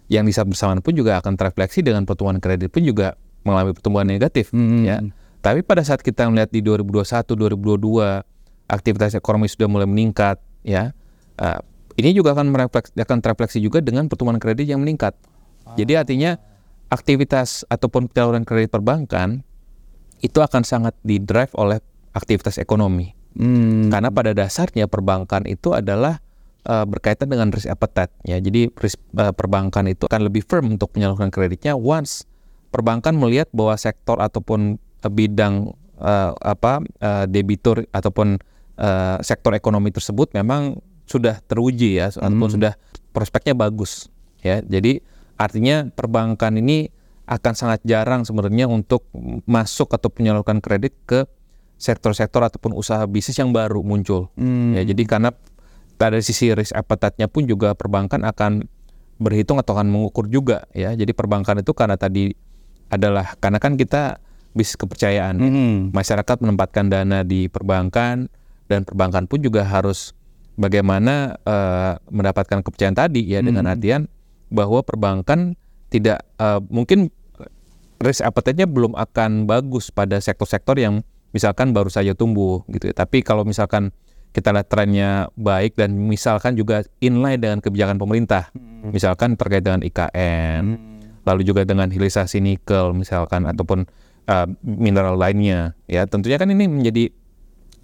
Yang 0.10 0.24
di 0.26 0.34
saat 0.34 0.48
bersamaan 0.50 0.82
pun 0.82 0.98
juga 0.98 1.22
akan 1.22 1.38
terefleksi 1.38 1.86
dengan 1.86 2.04
pertumbuhan 2.04 2.42
kredit 2.42 2.74
pun 2.74 2.82
juga 2.82 3.14
mengalami 3.46 3.78
pertumbuhan 3.78 4.10
negatif, 4.10 4.50
hmm. 4.52 4.84
ya. 4.84 4.98
Tapi 5.40 5.64
pada 5.64 5.86
saat 5.86 6.04
kita 6.04 6.28
melihat 6.28 6.52
di 6.52 6.60
2021, 6.66 7.24
2022 7.24 8.26
aktivitas 8.68 9.16
ekonomi 9.16 9.48
sudah 9.48 9.70
mulai 9.72 9.88
meningkat, 9.88 10.42
ya, 10.66 10.92
uh, 11.40 11.62
ini 11.96 12.16
juga 12.16 12.32
akan 12.36 12.52
merefleksi, 12.52 12.96
akan 12.96 13.18
terefleksi 13.20 13.60
juga 13.60 13.80
dengan 13.80 14.08
pertumbuhan 14.08 14.40
kredit 14.40 14.68
yang 14.68 14.80
meningkat. 14.80 15.16
Ah. 15.68 15.76
Jadi 15.76 15.94
artinya 16.00 16.40
aktivitas 16.90 17.68
ataupun 17.68 18.10
penyaluran 18.10 18.44
kredit 18.48 18.72
perbankan 18.72 19.46
itu 20.20 20.40
akan 20.40 20.64
sangat 20.64 20.96
didrive 21.04 21.52
oleh 21.56 21.80
aktivitas 22.16 22.60
ekonomi. 22.60 23.19
Hmm. 23.40 23.88
Karena 23.88 24.12
pada 24.12 24.36
dasarnya 24.36 24.92
perbankan 24.92 25.48
itu 25.48 25.72
adalah 25.72 26.20
uh, 26.68 26.84
berkaitan 26.84 27.32
dengan 27.32 27.56
risk 27.56 27.72
appetite 27.72 28.12
ya. 28.28 28.36
Jadi 28.44 28.68
risk 28.76 29.00
uh, 29.16 29.32
perbankan 29.32 29.88
itu 29.88 30.12
akan 30.12 30.28
lebih 30.28 30.44
firm 30.44 30.76
untuk 30.76 30.92
menyalurkan 30.94 31.32
kreditnya 31.32 31.80
once 31.80 32.28
perbankan 32.70 33.18
melihat 33.18 33.48
bahwa 33.56 33.80
sektor 33.80 34.20
ataupun 34.20 34.78
uh, 34.78 35.12
bidang 35.12 35.72
uh, 35.98 36.36
apa 36.44 36.84
uh, 37.00 37.26
debitur 37.26 37.88
ataupun 37.96 38.38
uh, 38.76 39.18
sektor 39.24 39.56
ekonomi 39.56 39.90
tersebut 39.90 40.36
memang 40.36 40.78
sudah 41.08 41.42
teruji 41.48 41.98
ya 41.98 42.12
hmm. 42.12 42.22
ataupun 42.22 42.50
sudah 42.60 42.74
prospeknya 43.16 43.56
bagus 43.56 44.12
ya. 44.44 44.60
Jadi 44.62 45.00
artinya 45.40 45.88
perbankan 45.88 46.60
ini 46.60 46.92
akan 47.30 47.54
sangat 47.54 47.80
jarang 47.86 48.26
sebenarnya 48.26 48.66
untuk 48.66 49.06
masuk 49.46 49.94
atau 49.94 50.10
menyalurkan 50.18 50.60
kredit 50.60 50.98
ke 51.06 51.30
sektor-sektor 51.80 52.44
ataupun 52.44 52.76
usaha 52.76 53.08
bisnis 53.08 53.40
yang 53.40 53.56
baru 53.56 53.80
muncul. 53.80 54.28
Hmm. 54.36 54.76
Ya, 54.76 54.84
jadi 54.84 55.08
karena 55.08 55.32
pada 55.96 56.20
sisi 56.20 56.52
risk 56.52 56.76
appetite-nya 56.76 57.32
pun 57.32 57.48
juga 57.48 57.72
perbankan 57.74 58.28
akan 58.28 58.68
berhitung 59.20 59.58
atau 59.64 59.80
akan 59.80 59.88
mengukur 59.88 60.28
juga 60.28 60.68
ya. 60.76 60.92
Jadi 60.92 61.16
perbankan 61.16 61.64
itu 61.64 61.72
karena 61.72 61.96
tadi 61.96 62.36
adalah 62.92 63.40
karena 63.40 63.64
kan 63.64 63.80
kita 63.80 64.20
bisnis 64.52 64.76
kepercayaan. 64.76 65.36
Hmm. 65.40 65.76
Masyarakat 65.96 66.36
menempatkan 66.44 66.92
dana 66.92 67.24
di 67.24 67.48
perbankan 67.48 68.28
dan 68.68 68.84
perbankan 68.84 69.26
pun 69.32 69.40
juga 69.40 69.64
harus 69.64 70.12
bagaimana 70.60 71.40
uh, 71.48 71.96
mendapatkan 72.12 72.60
kepercayaan 72.60 73.00
tadi 73.00 73.24
ya 73.24 73.40
hmm. 73.40 73.48
dengan 73.48 73.66
artian 73.72 74.02
bahwa 74.52 74.84
perbankan 74.84 75.56
tidak 75.88 76.28
uh, 76.44 76.60
mungkin 76.68 77.08
risk 78.04 78.24
appetite-nya 78.24 78.68
belum 78.68 78.96
akan 79.00 79.48
bagus 79.48 79.92
pada 79.92 80.20
sektor-sektor 80.20 80.76
yang 80.76 81.04
misalkan 81.32 81.72
baru 81.76 81.90
saja 81.92 82.14
tumbuh 82.18 82.66
gitu 82.70 82.90
ya. 82.90 82.96
Tapi 82.96 83.22
kalau 83.22 83.46
misalkan 83.46 83.94
kita 84.30 84.54
lihat 84.54 84.70
trennya 84.70 85.34
baik 85.34 85.74
dan 85.74 85.98
misalkan 85.98 86.54
juga 86.54 86.86
inline 87.02 87.42
dengan 87.42 87.60
kebijakan 87.62 87.98
pemerintah, 87.98 88.54
hmm. 88.54 88.94
misalkan 88.94 89.34
terkait 89.34 89.66
dengan 89.66 89.82
IKN, 89.82 90.64
hmm. 90.78 91.26
lalu 91.26 91.42
juga 91.42 91.66
dengan 91.66 91.90
hilirisasi 91.90 92.38
nikel 92.38 92.94
misalkan 92.94 93.50
ataupun 93.50 93.90
uh, 94.30 94.48
mineral 94.62 95.18
lainnya, 95.18 95.74
ya 95.90 96.06
tentunya 96.06 96.38
kan 96.38 96.50
ini 96.54 96.70
menjadi 96.70 97.10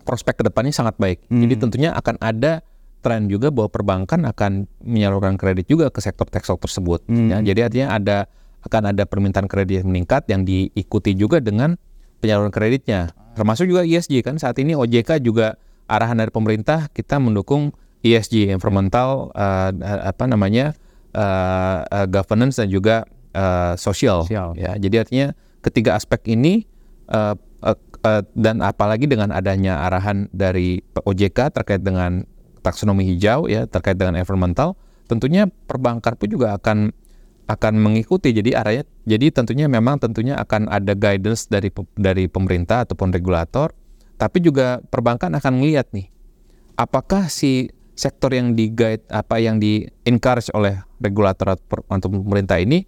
prospek 0.05 0.41
ke 0.41 0.43
depannya 0.45 0.69
sangat 0.69 0.95
baik. 1.01 1.25
Hmm. 1.33 1.41
Jadi 1.49 1.53
tentunya 1.57 1.89
akan 1.97 2.21
ada 2.21 2.61
tren 3.01 3.29
juga 3.29 3.49
bahwa 3.49 3.69
perbankan 3.69 4.25
akan 4.29 4.69
menyalurkan 4.81 5.37
kredit 5.37 5.69
juga 5.69 5.89
ke 5.89 6.01
sektor 6.01 6.29
sektor 6.29 6.61
tersebut. 6.61 7.05
Hmm. 7.09 7.33
Ya, 7.33 7.37
jadi 7.41 7.69
artinya 7.69 7.87
ada 7.97 8.17
akan 8.65 8.93
ada 8.93 9.05
permintaan 9.05 9.45
kredit 9.45 9.81
yang 9.81 9.93
meningkat 9.93 10.25
yang 10.29 10.41
diikuti 10.45 11.13
juga 11.13 11.37
dengan 11.41 11.77
penyaluran 12.21 12.49
kreditnya. 12.49 13.13
Termasuk 13.35 13.67
juga 13.67 13.83
ESG 13.83 14.23
kan 14.23 14.39
saat 14.39 14.55
ini 14.57 14.73
OJK 14.73 15.19
juga 15.19 15.59
arahan 15.85 16.17
dari 16.17 16.31
pemerintah 16.33 16.89
kita 16.89 17.21
mendukung 17.21 17.75
ESG 18.01 18.49
environmental 18.49 19.29
uh, 19.35 19.71
apa 20.07 20.25
namanya 20.25 20.73
uh, 21.13 21.83
uh, 21.85 22.07
governance 22.07 22.57
dan 22.57 22.71
juga 22.71 23.05
uh, 23.35 23.75
sosial 23.75 24.25
ya. 24.31 24.77
Jadi 24.79 24.95
artinya 24.95 25.27
ketiga 25.61 25.97
aspek 25.97 26.33
ini 26.33 26.65
uh, 27.09 27.35
uh, 27.65 27.77
uh, 28.05 28.21
dan 28.37 28.61
apalagi 28.61 29.09
dengan 29.09 29.33
adanya 29.33 29.85
arahan 29.89 30.29
dari 30.31 30.81
OJK 30.93 31.53
terkait 31.53 31.81
dengan 31.81 32.23
taksonomi 32.61 33.05
hijau 33.05 33.45
ya 33.45 33.69
terkait 33.69 33.93
dengan 33.93 34.17
environmental 34.17 34.73
tentunya 35.05 35.45
perbankan 35.69 36.17
pun 36.17 36.29
juga 36.29 36.57
akan 36.57 36.89
akan 37.45 37.77
mengikuti. 37.77 38.33
Jadi 38.33 38.57
arahnya 38.57 38.83
jadi 39.05 39.29
tentunya 39.29 39.69
memang 39.69 40.01
tentunya 40.01 40.37
akan 40.37 40.69
ada 40.69 40.97
guidance 40.97 41.45
dari 41.45 41.69
dari 41.97 42.25
pemerintah 42.25 42.85
ataupun 42.89 43.13
regulator, 43.13 43.73
tapi 44.17 44.41
juga 44.41 44.81
perbankan 44.89 45.37
akan 45.37 45.61
melihat 45.61 45.89
nih 45.93 46.09
apakah 46.75 47.31
si 47.31 47.71
sektor 47.95 48.35
yang 48.35 48.53
di 48.53 48.71
guide 48.75 49.07
apa 49.07 49.39
yang 49.39 49.55
di 49.57 49.87
encourage 50.03 50.51
oleh 50.51 50.83
regulator 50.99 51.55
atau 51.55 52.07
pemerintah 52.11 52.59
ini 52.59 52.83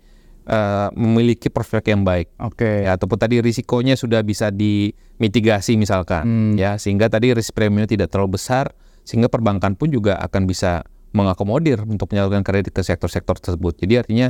uh, 0.52 0.92
memiliki 0.92 1.48
prospek 1.48 1.96
yang 1.96 2.04
baik. 2.04 2.28
Oke. 2.44 2.84
Ya, 2.84 3.00
ataupun 3.00 3.16
tadi 3.16 3.40
risikonya 3.40 3.96
sudah 3.96 4.20
bisa 4.24 4.52
dimitigasi 4.52 5.80
misalkan, 5.80 6.60
ya 6.60 6.76
sehingga 6.76 7.08
tadi 7.08 7.32
risk 7.32 7.56
premiumnya 7.56 7.88
tidak 7.88 8.12
terlalu 8.12 8.36
besar, 8.36 8.76
sehingga 9.08 9.32
perbankan 9.32 9.80
pun 9.80 9.88
juga 9.96 10.20
akan 10.20 10.44
bisa 10.44 10.84
mengakomodir 11.16 11.80
untuk 11.88 12.12
menyalurkan 12.12 12.44
kredit 12.44 12.76
ke 12.76 12.84
sektor-sektor 12.84 13.40
tersebut. 13.40 13.80
Jadi 13.80 13.94
artinya 13.96 14.28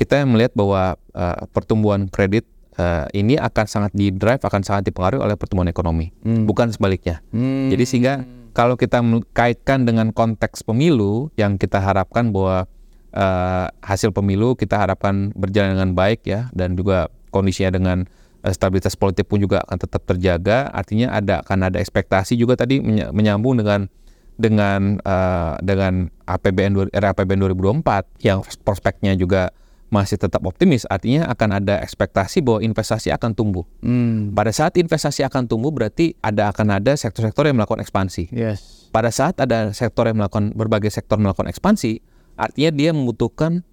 kita 0.00 0.24
melihat 0.24 0.56
bahwa 0.56 0.96
uh, 1.12 1.44
pertumbuhan 1.52 2.08
kredit 2.08 2.48
uh, 2.80 3.04
ini 3.12 3.36
akan 3.36 3.68
sangat 3.68 3.92
di 3.92 4.08
drive, 4.08 4.40
akan 4.40 4.64
sangat 4.64 4.88
dipengaruhi 4.88 5.20
oleh 5.20 5.36
pertumbuhan 5.36 5.68
ekonomi, 5.68 6.08
bukan 6.48 6.72
sebaliknya. 6.72 7.20
Hmm. 7.36 7.68
Jadi 7.68 7.84
sehingga 7.84 8.24
kalau 8.56 8.80
kita 8.80 9.04
kaitkan 9.36 9.84
dengan 9.84 10.08
konteks 10.16 10.64
pemilu 10.64 11.28
yang 11.36 11.60
kita 11.60 11.84
harapkan 11.84 12.32
bahwa 12.32 12.64
uh, 13.12 13.68
hasil 13.84 14.08
pemilu 14.16 14.56
kita 14.56 14.80
harapkan 14.80 15.36
berjalan 15.36 15.76
dengan 15.76 15.92
baik 15.92 16.24
ya 16.24 16.48
dan 16.56 16.80
juga 16.80 17.12
kondisinya 17.28 17.76
dengan 17.76 17.98
uh, 18.40 18.52
stabilitas 18.56 18.96
politik 18.96 19.28
pun 19.28 19.36
juga 19.36 19.60
akan 19.68 19.84
tetap 19.84 20.02
terjaga. 20.08 20.72
Artinya 20.72 21.12
ada 21.12 21.44
akan 21.44 21.68
ada 21.68 21.76
ekspektasi 21.76 22.40
juga 22.40 22.56
tadi 22.56 22.80
menyambung 23.12 23.60
dengan 23.60 23.84
dengan 24.40 24.96
uh, 25.04 25.60
dengan 25.60 26.08
APBN 26.24 26.88
era 26.96 27.12
APBN 27.12 27.52
2024 27.52 28.24
yang 28.24 28.40
prospeknya 28.64 29.12
juga 29.12 29.52
masih 29.90 30.16
tetap 30.22 30.46
optimis, 30.46 30.86
artinya 30.86 31.26
akan 31.26 31.58
ada 31.58 31.82
ekspektasi 31.82 32.46
bahwa 32.46 32.62
investasi 32.62 33.10
akan 33.10 33.34
tumbuh. 33.34 33.66
Hmm. 33.82 34.30
Pada 34.30 34.54
saat 34.54 34.78
investasi 34.78 35.26
akan 35.26 35.50
tumbuh, 35.50 35.74
berarti 35.74 36.14
ada 36.22 36.54
akan 36.54 36.78
ada 36.78 36.94
sektor-sektor 36.94 37.50
yang 37.50 37.58
melakukan 37.58 37.82
ekspansi. 37.82 38.30
Yes. 38.30 38.86
Pada 38.94 39.10
saat 39.10 39.42
ada 39.42 39.74
sektor 39.74 40.06
yang 40.06 40.22
melakukan 40.22 40.54
berbagai 40.54 40.94
sektor 40.94 41.18
melakukan 41.18 41.50
ekspansi, 41.50 41.98
artinya 42.38 42.70
dia 42.70 42.90
membutuhkan 42.94 43.66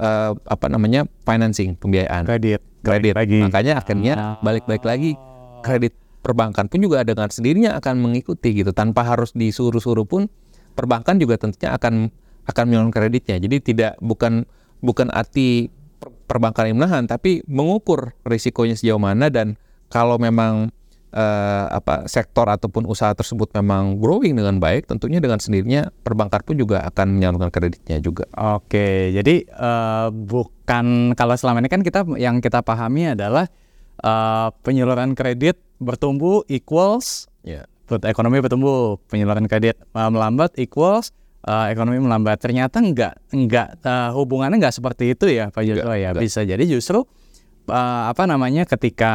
uh, 0.00 0.32
apa 0.48 0.66
namanya 0.72 1.04
financing, 1.28 1.76
pembiayaan, 1.76 2.24
Kredit. 2.24 2.64
kredit. 2.80 3.12
Lagi. 3.12 3.40
Makanya 3.44 3.84
akhirnya 3.84 4.14
balik-balik 4.40 4.84
lagi 4.88 5.20
kredit 5.60 5.92
perbankan 6.24 6.66
pun 6.72 6.80
juga 6.80 7.04
dengan 7.04 7.28
sendirinya 7.28 7.76
akan 7.76 8.00
mengikuti 8.00 8.56
gitu, 8.56 8.72
tanpa 8.72 9.04
harus 9.04 9.36
disuruh-suruh 9.36 10.08
pun 10.08 10.32
perbankan 10.72 11.20
juga 11.20 11.36
tentunya 11.36 11.76
akan 11.76 12.08
akan 12.48 12.64
menyalurkan 12.64 13.04
kreditnya. 13.04 13.36
Jadi 13.36 13.56
tidak 13.60 13.92
bukan 14.00 14.48
bukan 14.84 15.10
arti 15.10 15.72
perbankan 16.28 16.70
yang 16.70 16.78
menahan, 16.78 17.04
tapi 17.08 17.42
mengukur 17.48 18.12
risikonya 18.22 18.76
sejauh 18.76 19.00
mana 19.00 19.32
dan 19.32 19.56
kalau 19.88 20.20
memang 20.20 20.68
uh, 21.16 21.64
apa 21.72 22.04
sektor 22.04 22.44
ataupun 22.44 22.84
usaha 22.84 23.12
tersebut 23.16 23.48
memang 23.56 23.96
growing 23.96 24.36
dengan 24.36 24.60
baik, 24.60 24.84
tentunya 24.84 25.18
dengan 25.18 25.40
sendirinya 25.40 25.88
perbankan 26.04 26.44
pun 26.44 26.60
juga 26.60 26.84
akan 26.84 27.16
menyalurkan 27.16 27.48
kreditnya 27.48 27.98
juga. 28.04 28.28
Oke, 28.36 29.10
jadi 29.16 29.48
uh, 29.56 30.12
bukan 30.12 31.16
kalau 31.16 31.34
selama 31.34 31.64
ini 31.64 31.70
kan 31.72 31.80
kita 31.80 32.04
yang 32.20 32.44
kita 32.44 32.60
pahami 32.60 33.16
adalah 33.16 33.48
uh, 34.04 34.52
penyaluran 34.60 35.16
kredit 35.16 35.56
bertumbuh 35.80 36.44
equals 36.50 37.30
Ya. 37.46 37.64
ekonomi 38.04 38.44
bertumbuh, 38.44 39.00
penyaluran 39.08 39.48
kredit 39.48 39.80
uh, 39.96 40.12
melambat 40.12 40.52
equals 40.60 41.16
uh, 41.48 41.66
ekonomi 41.72 41.96
melambat. 42.04 42.36
Ternyata 42.44 42.84
enggak 42.84 43.16
enggak 43.32 43.80
uh, 43.80 44.12
hubungannya 44.12 44.60
enggak 44.60 44.76
seperti 44.76 45.16
itu 45.16 45.32
ya 45.32 45.48
Pak 45.48 45.64
Joshua 45.64 45.96
ya. 45.96 46.12
enggak. 46.12 46.22
Bisa 46.28 46.44
jadi 46.44 46.60
justru 46.68 47.08
uh, 47.72 48.02
apa 48.12 48.28
namanya 48.28 48.68
ketika 48.68 49.12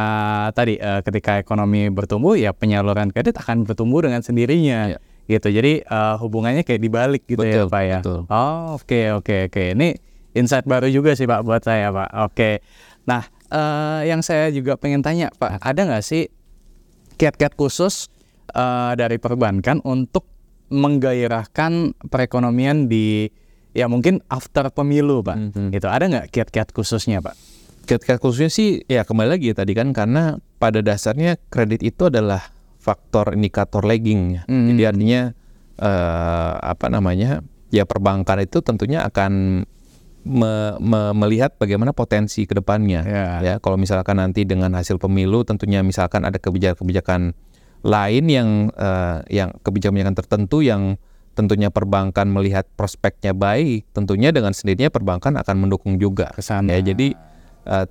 tadi 0.58 0.82
uh, 0.82 1.00
ketika 1.06 1.38
ekonomi 1.38 1.86
bertumbuh 1.94 2.34
ya 2.34 2.50
penyaluran 2.50 3.14
kredit 3.14 3.38
akan 3.38 3.62
bertumbuh 3.62 4.02
dengan 4.02 4.20
sendirinya. 4.26 4.98
Iya. 4.98 4.98
Gitu. 5.24 5.48
Jadi 5.54 5.86
uh, 5.88 6.20
hubungannya 6.20 6.66
kayak 6.66 6.82
dibalik 6.82 7.22
gitu 7.24 7.40
ya 7.46 7.64
Betul, 7.64 7.68
Pak 7.70 7.82
ya. 7.86 7.98
betul. 8.02 8.20
Oh, 8.28 8.76
oke 8.76 9.00
oke 9.22 9.36
oke. 9.48 9.64
Ini 9.72 9.88
insight 10.34 10.66
baru 10.66 10.90
juga 10.90 11.14
sih 11.14 11.24
Pak 11.24 11.46
buat 11.46 11.62
saya 11.62 11.94
Pak. 11.94 12.10
Oke. 12.28 12.60
Nah, 13.08 13.22
eh, 13.48 14.10
yang 14.10 14.20
saya 14.20 14.50
juga 14.50 14.74
pengen 14.76 15.00
tanya 15.00 15.30
Pak, 15.32 15.62
ada 15.62 15.80
nggak 15.86 16.04
sih 16.04 16.28
kiat-kiat 17.16 17.54
khusus 17.54 18.10
eh, 18.52 18.92
dari 18.98 19.16
perbankan 19.16 19.80
untuk 19.86 20.33
menggairahkan 20.68 21.92
perekonomian 22.08 22.86
di 22.86 23.28
ya 23.72 23.90
mungkin 23.90 24.22
after 24.28 24.70
pemilu 24.70 25.20
Pak? 25.20 25.36
Mhm. 25.36 25.66
Gitu. 25.74 25.86
Ada 25.86 26.04
nggak 26.06 26.26
kiat-kiat 26.30 26.70
khususnya 26.70 27.20
Pak? 27.20 27.34
Kiat-kiat 27.84 28.16
khususnya 28.16 28.48
sih 28.48 28.80
ya 28.86 29.04
kembali 29.04 29.28
lagi 29.36 29.52
ya 29.52 29.56
tadi 29.60 29.76
kan 29.76 29.92
karena 29.92 30.40
pada 30.56 30.80
dasarnya 30.80 31.36
kredit 31.52 31.84
itu 31.84 32.08
adalah 32.08 32.40
faktor 32.80 33.36
indikator 33.36 33.84
lagging 33.84 34.40
ya. 34.40 34.42
Hmm. 34.48 34.72
Jadi 34.72 34.82
artinya 34.84 35.20
eh, 35.74 36.52
apa 36.60 36.86
namanya 36.88 37.44
ya 37.68 37.84
perbankan 37.84 38.40
itu 38.40 38.62
tentunya 38.62 39.02
akan 39.04 39.64
me- 40.24 40.76
me- 40.80 41.12
melihat 41.12 41.52
bagaimana 41.60 41.92
potensi 41.92 42.48
ke 42.48 42.56
depannya 42.56 43.04
Ya. 43.04 43.26
ya. 43.44 43.54
Kalau 43.60 43.76
misalkan 43.76 44.16
nanti 44.16 44.48
dengan 44.48 44.72
hasil 44.72 44.96
pemilu 44.96 45.44
tentunya 45.44 45.84
misalkan 45.84 46.24
ada 46.24 46.40
kebijakan-kebijakan 46.40 47.36
lain 47.84 48.24
yang 48.32 48.48
eh, 48.72 49.18
yang 49.28 49.52
kebijakan-kebijakan 49.60 50.16
tertentu 50.16 50.64
yang 50.64 50.96
tentunya 51.36 51.68
perbankan 51.68 52.30
melihat 52.30 52.64
prospeknya 52.78 53.36
baik, 53.36 53.84
tentunya 53.92 54.30
dengan 54.32 54.56
sendirinya 54.56 54.88
perbankan 54.88 55.36
akan 55.36 55.66
mendukung 55.66 56.00
juga. 56.00 56.32
Ke 56.32 56.40
sana. 56.40 56.72
Ya, 56.72 56.80
jadi 56.80 57.12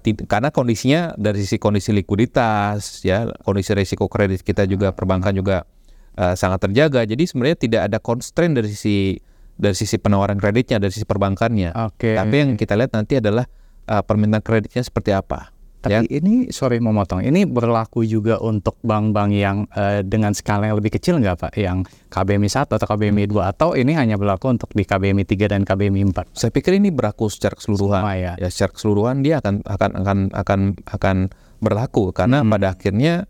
ti- 0.02 0.26
karena 0.26 0.50
kondisinya 0.50 1.14
dari 1.18 1.44
sisi 1.44 1.58
kondisi 1.60 1.92
likuiditas, 1.94 3.04
ya 3.06 3.30
kondisi 3.44 3.74
risiko 3.74 4.08
kredit 4.08 4.42
kita 4.42 4.66
juga 4.66 4.94
perbankan 4.94 5.34
juga 5.36 5.68
eh, 6.18 6.34
sangat 6.34 6.70
terjaga. 6.70 7.06
Jadi 7.06 7.24
sebenarnya 7.30 7.58
tidak 7.58 7.82
ada 7.92 7.98
constraint 8.02 8.58
dari 8.58 8.70
sisi 8.74 9.18
dari 9.54 9.78
sisi 9.78 10.02
penawaran 10.02 10.42
kreditnya, 10.42 10.82
dari 10.82 10.90
sisi 10.90 11.06
perbankannya. 11.06 11.78
Oke. 11.78 12.18
Tapi 12.18 12.34
yang 12.34 12.50
kita 12.58 12.74
lihat 12.74 12.98
nanti 12.98 13.22
adalah 13.22 13.46
eh, 13.86 14.02
permintaan 14.02 14.42
kreditnya 14.42 14.82
seperti 14.82 15.14
apa. 15.14 15.53
Ya, 15.92 16.00
Tapi 16.00 16.16
ini 16.16 16.34
sorry 16.52 16.80
mau 16.80 16.96
motong. 16.96 17.20
Ini 17.20 17.44
berlaku 17.44 18.08
juga 18.08 18.40
untuk 18.40 18.80
bank-bank 18.84 19.32
yang 19.36 19.68
eh, 19.76 20.00
dengan 20.04 20.32
skala 20.32 20.72
yang 20.72 20.80
lebih 20.80 20.96
kecil 20.96 21.20
nggak 21.20 21.36
Pak? 21.36 21.52
Yang 21.60 21.92
KBMI 22.08 22.50
1 22.50 22.72
atau 22.72 22.88
KBMI 22.88 23.26
2 23.28 23.52
atau 23.52 23.70
ini 23.76 23.92
hanya 23.98 24.16
berlaku 24.16 24.54
untuk 24.54 24.72
di 24.72 24.88
KBMI 24.88 25.28
3 25.28 25.52
dan 25.52 25.62
KBMI 25.68 26.16
4? 26.16 26.32
Saya 26.32 26.52
pikir 26.56 26.80
ini 26.80 26.88
berlaku 26.94 27.28
secara 27.28 27.60
keseluruhan. 27.60 28.00
Semua 28.00 28.16
ya. 28.16 28.34
Ya, 28.40 28.48
secara 28.48 28.72
keseluruhan 28.72 29.16
dia 29.28 29.44
akan 29.44 29.64
akan 29.68 29.92
akan 30.00 30.18
akan 30.32 30.60
akan 30.88 31.18
berlaku 31.60 32.12
karena 32.16 32.44
pada 32.44 32.76
akhirnya 32.76 33.28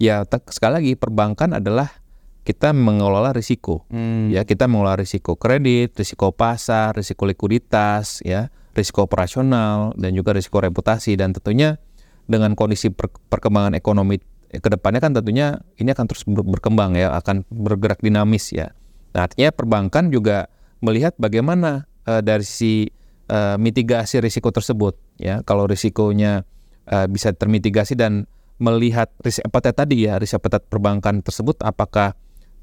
ya 0.00 0.24
sekali 0.48 0.72
lagi 0.72 0.92
perbankan 0.96 1.56
adalah 1.56 2.04
kita 2.44 2.76
mengelola 2.76 3.32
risiko. 3.32 3.88
Hmm. 3.88 4.28
Ya, 4.28 4.44
kita 4.44 4.68
mengelola 4.68 5.00
risiko 5.00 5.40
kredit, 5.40 5.96
risiko 5.96 6.28
pasar, 6.36 6.92
risiko 6.92 7.24
likuiditas, 7.24 8.20
ya, 8.20 8.52
risiko 8.76 9.06
operasional 9.08 9.96
dan 9.96 10.12
juga 10.12 10.36
risiko 10.36 10.60
reputasi 10.60 11.16
dan 11.16 11.32
tentunya 11.32 11.80
dengan 12.24 12.56
kondisi 12.56 12.88
per- 12.88 13.12
perkembangan 13.28 13.76
ekonomi 13.76 14.20
ke 14.54 14.68
depannya 14.70 15.02
kan 15.02 15.10
tentunya 15.16 15.58
ini 15.80 15.90
akan 15.90 16.06
terus 16.06 16.22
ber- 16.26 16.46
berkembang 16.46 16.94
ya, 16.94 17.10
akan 17.18 17.42
bergerak 17.50 17.98
dinamis 18.02 18.54
ya. 18.54 18.70
Nah, 19.14 19.26
artinya 19.26 19.50
perbankan 19.54 20.10
juga 20.10 20.50
melihat 20.82 21.14
bagaimana 21.18 21.86
eh, 22.06 22.22
dari 22.22 22.44
sisi 22.46 22.90
eh, 23.30 23.56
mitigasi 23.58 24.22
risiko 24.22 24.50
tersebut 24.54 24.94
ya. 25.18 25.42
Kalau 25.42 25.66
risikonya 25.66 26.46
eh, 26.86 27.06
bisa 27.10 27.34
termitigasi 27.34 27.98
dan 27.98 28.30
melihat 28.62 29.10
risk 29.26 29.42
appetite 29.42 29.74
tadi 29.74 30.06
ya, 30.06 30.22
risk 30.22 30.38
appetite 30.38 30.66
perbankan 30.70 31.22
tersebut 31.22 31.58
apakah 31.66 32.14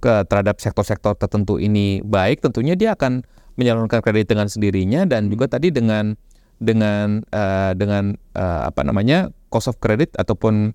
ke 0.02 0.26
terhadap 0.26 0.58
sektor-sektor 0.58 1.14
tertentu 1.14 1.62
ini 1.62 2.02
baik, 2.02 2.42
tentunya 2.42 2.74
dia 2.74 2.98
akan 2.98 3.22
menyalurkan 3.60 4.00
kredit 4.02 4.32
dengan 4.32 4.48
sendirinya 4.48 5.06
dan 5.06 5.28
juga 5.28 5.52
tadi 5.52 5.70
dengan 5.70 6.16
dengan 6.58 7.22
eh, 7.30 7.72
dengan 7.76 8.16
eh, 8.16 8.62
apa 8.66 8.82
namanya 8.88 9.30
cost 9.52 9.68
of 9.68 9.78
credit 9.78 10.16
ataupun 10.16 10.72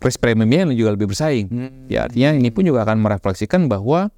risk 0.00 0.18
premiumnya 0.18 0.64
yang 0.64 0.72
juga 0.72 0.96
lebih 0.96 1.12
bersaing. 1.12 1.46
Ya 1.86 2.08
artinya 2.08 2.32
ini 2.32 2.48
pun 2.48 2.64
juga 2.64 2.82
akan 2.82 2.98
merefleksikan 2.98 3.68
bahwa 3.68 4.08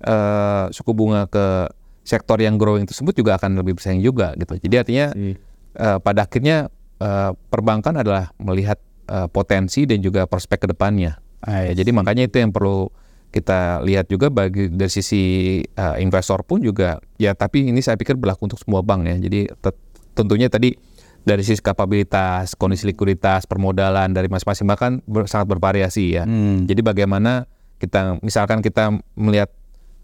eh, 0.00 0.64
suku 0.72 0.96
bunga 0.96 1.28
ke 1.28 1.68
sektor 2.02 2.40
yang 2.40 2.56
growing 2.56 2.88
tersebut 2.88 3.12
juga 3.12 3.36
akan 3.36 3.60
lebih 3.60 3.76
bersaing 3.76 4.00
juga 4.00 4.32
gitu. 4.34 4.56
Jadi 4.58 4.74
artinya 4.74 5.06
Iya. 5.12 5.36
eh, 5.76 5.98
pada 6.00 6.24
akhirnya 6.24 6.72
eh, 6.98 7.30
perbankan 7.52 8.00
adalah 8.00 8.32
melihat 8.40 8.80
potensi 9.34 9.90
dan 9.90 9.98
juga 9.98 10.22
prospek 10.22 10.62
ke 10.62 10.68
depannya. 10.70 11.18
Ah, 11.42 11.66
Ya, 11.66 11.82
jadi 11.82 11.90
makanya 11.90 12.30
itu 12.30 12.38
yang 12.38 12.54
perlu 12.54 12.94
kita 13.34 13.82
lihat 13.82 14.06
juga 14.06 14.30
bagi 14.30 14.70
dari 14.70 14.86
sisi 14.86 15.22
eh, 15.66 15.96
investor 15.98 16.46
pun 16.46 16.62
juga 16.62 17.02
ya 17.18 17.34
tapi 17.34 17.74
ini 17.74 17.82
saya 17.82 17.98
pikir 17.98 18.14
berlaku 18.14 18.46
untuk 18.46 18.62
semua 18.62 18.86
bank 18.86 19.10
ya. 19.10 19.16
Jadi 19.18 19.50
tentunya 20.14 20.46
tadi 20.46 20.78
dari 21.24 21.44
sisi 21.44 21.60
kapabilitas, 21.60 22.56
kondisi 22.56 22.88
likuiditas, 22.88 23.44
permodalan 23.44 24.10
dari 24.12 24.26
masing-masing 24.32 24.66
bank 24.66 24.78
kan 24.80 24.92
ber- 25.04 25.28
sangat 25.28 25.52
bervariasi 25.52 26.16
ya. 26.16 26.24
Hmm. 26.24 26.64
Jadi 26.64 26.80
bagaimana 26.80 27.44
kita 27.80 28.20
misalkan 28.24 28.64
kita 28.64 28.92
melihat 29.16 29.52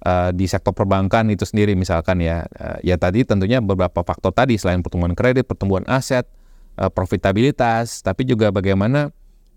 eh, 0.05 0.31
di 0.37 0.45
sektor 0.49 0.77
perbankan 0.77 1.29
itu 1.33 1.49
sendiri 1.49 1.73
misalkan 1.73 2.21
ya 2.21 2.45
eh, 2.57 2.93
ya 2.93 2.97
tadi 3.01 3.25
tentunya 3.25 3.65
beberapa 3.65 4.05
faktor 4.05 4.33
tadi 4.33 4.61
selain 4.61 4.85
pertumbuhan 4.85 5.17
kredit, 5.17 5.49
pertumbuhan 5.49 5.85
aset, 5.89 6.29
eh, 6.77 6.91
profitabilitas, 6.93 8.05
tapi 8.05 8.29
juga 8.29 8.53
bagaimana 8.53 9.09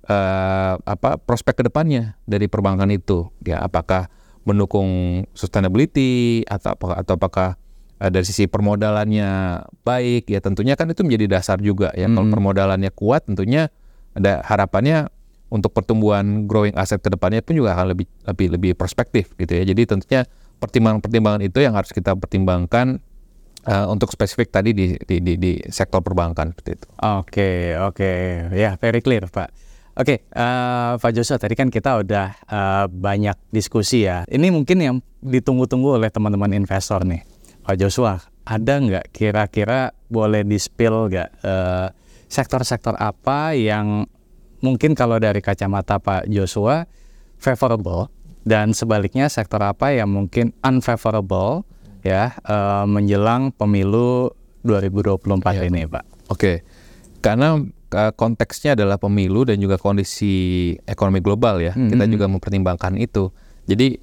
eh, 0.08 0.74
apa 0.80 1.20
prospek 1.20 1.60
ke 1.60 1.64
depannya 1.68 2.16
dari 2.24 2.48
perbankan 2.48 2.88
itu 2.92 3.28
ya 3.44 3.60
apakah 3.60 4.08
mendukung 4.48 5.22
sustainability 5.36 6.42
atau 6.48 6.74
apakah 6.74 6.96
atau 6.98 7.14
apakah 7.20 7.50
uh, 7.54 7.69
dari 8.00 8.24
sisi 8.24 8.48
permodalannya 8.48 9.60
baik 9.84 10.32
ya 10.32 10.40
tentunya 10.40 10.80
kan 10.80 10.88
itu 10.88 11.04
menjadi 11.04 11.40
dasar 11.40 11.60
juga 11.60 11.92
ya 11.92 12.08
kalau 12.08 12.24
Mm-mm. 12.24 12.32
permodalannya 12.32 12.92
kuat 12.96 13.28
tentunya 13.28 13.68
ada 14.16 14.40
harapannya 14.48 15.12
untuk 15.52 15.76
pertumbuhan 15.76 16.48
growing 16.48 16.72
aset 16.80 17.04
ke 17.04 17.12
depannya 17.12 17.44
pun 17.44 17.60
juga 17.60 17.76
akan 17.76 17.92
lebih 17.92 18.08
lebih 18.24 18.48
lebih 18.56 18.72
perspektif 18.80 19.36
gitu 19.36 19.52
ya 19.52 19.68
jadi 19.68 19.82
tentunya 19.84 20.24
pertimbangan-pertimbangan 20.64 21.44
itu 21.44 21.60
yang 21.60 21.76
harus 21.76 21.92
kita 21.92 22.16
pertimbangkan 22.16 23.04
uh, 23.68 23.88
untuk 23.92 24.12
spesifik 24.12 24.52
tadi 24.52 24.72
di, 24.72 24.96
di 25.00 25.18
di 25.24 25.34
di 25.40 25.52
sektor 25.68 26.04
perbankan 26.04 26.52
seperti 26.56 26.70
itu. 26.80 26.88
Oke, 27.00 27.76
oke, 27.80 28.12
ya 28.54 28.76
very 28.80 29.00
clear 29.04 29.28
Pak. 29.28 29.50
Oke, 30.00 30.24
eh, 30.24 30.92
Pak 30.96 31.12
Joshua 31.12 31.36
tadi 31.36 31.60
kan 31.60 31.68
kita 31.68 32.00
udah 32.00 32.32
eh, 32.32 32.86
banyak 32.88 33.36
diskusi 33.52 34.08
ya. 34.08 34.24
Ini 34.32 34.48
mungkin 34.48 34.80
yang 34.80 34.96
ditunggu-tunggu 35.20 36.00
oleh 36.00 36.08
teman-teman 36.08 36.56
investor 36.56 37.04
nih, 37.04 37.20
Pak 37.64 37.76
Joshua. 37.80 38.20
Ada 38.46 38.82
nggak 38.82 39.06
kira-kira 39.14 39.94
boleh 40.10 40.42
di-spill 40.42 41.12
nggak 41.12 41.30
eh, 41.46 41.88
sektor-sektor 42.30 42.98
apa 42.98 43.54
yang 43.54 44.10
mungkin 44.60 44.98
kalau 44.98 45.22
dari 45.22 45.40
kacamata 45.40 46.02
Pak 46.02 46.30
Joshua 46.30 46.86
favorable 47.38 48.10
dan 48.44 48.74
sebaliknya 48.74 49.30
sektor 49.30 49.62
apa 49.62 49.94
yang 49.94 50.10
mungkin 50.10 50.52
unfavorable 50.66 51.64
ya 52.02 52.34
eh, 52.42 52.86
menjelang 52.90 53.54
pemilu 53.54 54.34
2024 54.64 55.68
ini, 55.72 55.88
Pak. 55.88 56.04
Oke, 56.30 56.62
karena 57.24 57.58
uh, 57.94 58.12
konteksnya 58.14 58.76
adalah 58.76 59.00
pemilu 59.00 59.48
dan 59.48 59.58
juga 59.58 59.80
kondisi 59.80 60.76
ekonomi 60.86 61.24
global 61.24 61.64
ya, 61.64 61.74
Hmm, 61.74 61.90
kita 61.90 62.06
hmm, 62.06 62.14
juga 62.14 62.26
mempertimbangkan 62.28 63.00
itu. 63.00 63.32
Jadi 63.70 63.98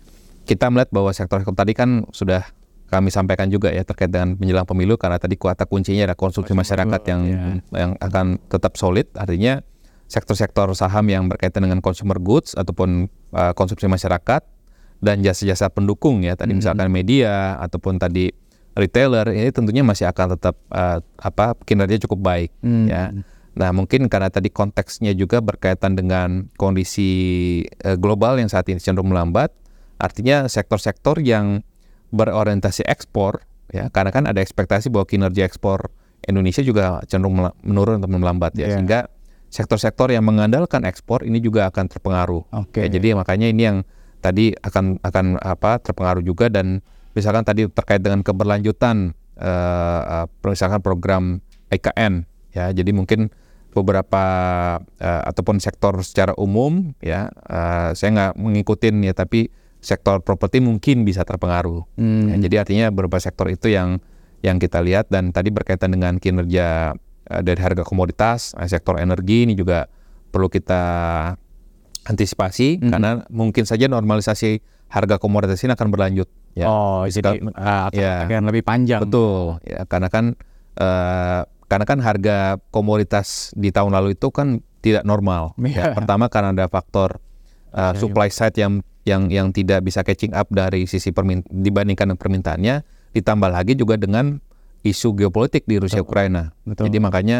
kita 0.47 0.71
melihat 0.71 0.91
bahwa 0.95 1.11
sektor-sektor 1.11 1.55
tadi 1.55 1.75
kan 1.75 2.07
sudah 2.15 2.47
kami 2.87 3.11
sampaikan 3.11 3.51
juga 3.51 3.74
ya 3.74 3.82
terkait 3.82 4.11
dengan 4.11 4.39
menjelang 4.39 4.66
pemilu 4.66 4.95
karena 4.95 5.18
tadi 5.18 5.34
kata 5.34 5.66
kuncinya 5.66 6.07
ada 6.07 6.14
konsumsi 6.14 6.55
masyarakat 6.55 7.01
yang 7.11 7.20
ya. 7.26 7.43
yang 7.74 7.91
akan 7.99 8.39
tetap 8.47 8.78
solid. 8.78 9.11
Artinya 9.18 9.59
sektor-sektor 10.07 10.70
saham 10.78 11.11
yang 11.11 11.26
berkaitan 11.26 11.66
dengan 11.66 11.82
consumer 11.82 12.22
goods 12.22 12.55
ataupun 12.55 13.11
uh, 13.34 13.53
konsumsi 13.59 13.91
masyarakat 13.91 14.43
dan 15.03 15.20
jasa-jasa 15.20 15.66
pendukung 15.68 16.22
ya 16.22 16.39
tadi 16.39 16.55
Mhm. 16.55 16.59
misalkan 16.62 16.89
media 16.89 17.59
ataupun 17.59 17.99
tadi 17.99 18.30
retailer 18.78 19.28
ini 19.34 19.51
tentunya 19.51 19.82
masih 19.82 20.07
akan 20.07 20.39
tetap 20.39 20.55
uh, 20.70 21.03
apa 21.18 21.59
kinerja 21.66 22.07
cukup 22.07 22.22
baik 22.22 22.51
Hmm. 22.62 22.87
ya. 22.87 23.11
Nah, 23.57 23.72
mungkin 23.72 24.12
karena 24.12 24.28
tadi 24.28 24.53
konteksnya 24.53 25.16
juga 25.16 25.41
berkaitan 25.41 25.97
dengan 25.97 26.53
kondisi 26.61 27.09
eh, 27.64 27.97
global 27.97 28.37
yang 28.37 28.53
saat 28.53 28.68
ini 28.68 28.76
cenderung 28.76 29.09
melambat, 29.09 29.49
artinya 29.97 30.45
sektor-sektor 30.45 31.24
yang 31.24 31.64
berorientasi 32.11 32.87
ekspor 32.87 33.43
ya, 33.73 33.91
karena 33.91 34.11
kan 34.15 34.25
ada 34.31 34.39
ekspektasi 34.43 34.91
bahwa 34.91 35.07
kinerja 35.07 35.43
ekspor 35.47 35.91
Indonesia 36.27 36.63
juga 36.63 37.03
cenderung 37.07 37.39
menurun 37.63 38.03
atau 38.03 38.11
melambat 38.11 38.55
ya, 38.59 38.67
Iya. 38.67 38.75
sehingga 38.79 39.01
sektor-sektor 39.47 40.11
yang 40.11 40.27
mengandalkan 40.27 40.83
ekspor 40.83 41.23
ini 41.23 41.39
juga 41.39 41.71
akan 41.71 41.87
terpengaruh. 41.87 42.43
Oke. 42.67 42.83
Ya, 42.83 42.89
jadi 42.91 43.15
makanya 43.15 43.47
ini 43.47 43.63
yang 43.63 43.79
tadi 44.19 44.51
akan 44.59 44.99
akan 45.07 45.39
apa 45.39 45.79
terpengaruh 45.79 46.25
juga 46.25 46.51
dan 46.51 46.83
misalkan 47.15 47.47
tadi 47.47 47.71
terkait 47.71 48.03
dengan 48.03 48.27
keberlanjutan 48.27 49.15
eh, 49.39 50.01
eh, 50.03 50.27
misalkan 50.43 50.83
program 50.83 51.39
IKN 51.71 52.27
ya 52.51 52.73
jadi 52.73 52.91
mungkin 52.91 53.31
beberapa 53.71 54.25
eh, 54.99 55.23
ataupun 55.31 55.61
sektor 55.61 56.01
secara 56.03 56.33
umum 56.41 56.97
ya 56.99 57.29
eh, 57.47 57.93
saya 57.95 58.11
nggak 58.13 58.33
mengikutin 58.41 59.05
ya 59.05 59.13
tapi 59.15 59.53
sektor 59.87 60.18
properti 60.18 60.59
mungkin 60.59 61.07
bisa 61.07 61.22
terpengaruh 61.22 61.87
Hmm. 61.95 62.26
Ya, 62.28 62.37
jadi 62.43 62.55
artinya 62.61 62.87
beberapa 62.91 63.16
sektor 63.16 63.47
itu 63.47 63.70
yang 63.70 64.03
yang 64.43 64.59
kita 64.59 64.82
lihat 64.82 65.07
dan 65.07 65.30
tadi 65.30 65.49
berkaitan 65.49 65.91
dengan 65.91 66.18
kinerja 66.18 66.99
eh, 67.24 67.43
dari 67.43 67.59
harga 67.59 67.82
komoditas, 67.82 68.55
eh, 68.55 68.66
sektor 68.66 68.99
energi 68.99 69.43
ini 69.43 69.55
juga 69.55 69.87
perlu 70.28 70.47
kita 70.47 70.82
antisipasi 72.05 72.78
Mhm. 72.78 72.91
karena 72.91 73.11
mungkin 73.28 73.64
saja 73.64 73.87
normalisasi 73.87 74.62
harga 74.89 75.18
komoditas 75.18 75.59
ini 75.61 75.72
akan 75.72 75.89
berlanjut. 75.89 76.28
Ya. 76.55 76.66
oh, 76.66 77.05
jadi 77.05 77.37
Sekal- 77.37 77.53
ah, 77.53 77.91
akan, 77.91 78.01
ya. 78.01 78.14
akan 78.24 78.45
lebih 78.49 78.64
panjang. 78.64 79.01
Betul, 79.03 79.61
ya 79.62 79.84
karena 79.84 80.09
kan 80.09 80.24
eh, 80.74 81.41
karena 81.66 81.84
kan 81.84 81.99
harga 81.99 82.37
komoditas 82.70 83.51
di 83.53 83.68
tahun 83.68 83.91
lalu 83.91 84.14
itu 84.14 84.30
kan 84.30 84.61
tidak 84.80 85.03
normal. 85.03 85.53
Iya. 85.59 85.91
Ya. 85.91 85.95
Pertama 85.95 86.30
karena 86.30 86.55
ada 86.55 86.66
faktor 86.66 87.18
uh, 87.74 87.91
Iya, 87.91 87.99
supply 87.99 88.30
side 88.30 88.55
yang 88.55 88.87
yang 89.07 89.31
yang 89.31 89.55
tidak 89.55 89.87
bisa 89.87 90.03
catching 90.03 90.35
up 90.35 90.51
dari 90.51 90.85
sisi 90.91 91.15
permin 91.15 91.47
dibandingkan 91.47 92.19
permintaannya, 92.19 92.83
ditambah 93.15 93.51
lagi 93.55 93.79
juga 93.79 93.95
dengan 93.95 94.43
isu 94.83 95.15
geopolitik 95.15 95.65
di 95.65 95.79
Rusia 95.79 96.03
Betul. 96.03 96.11
Ukraina. 96.11 96.43
Betul. 96.67 96.91
Jadi 96.91 96.99
makanya 96.99 97.39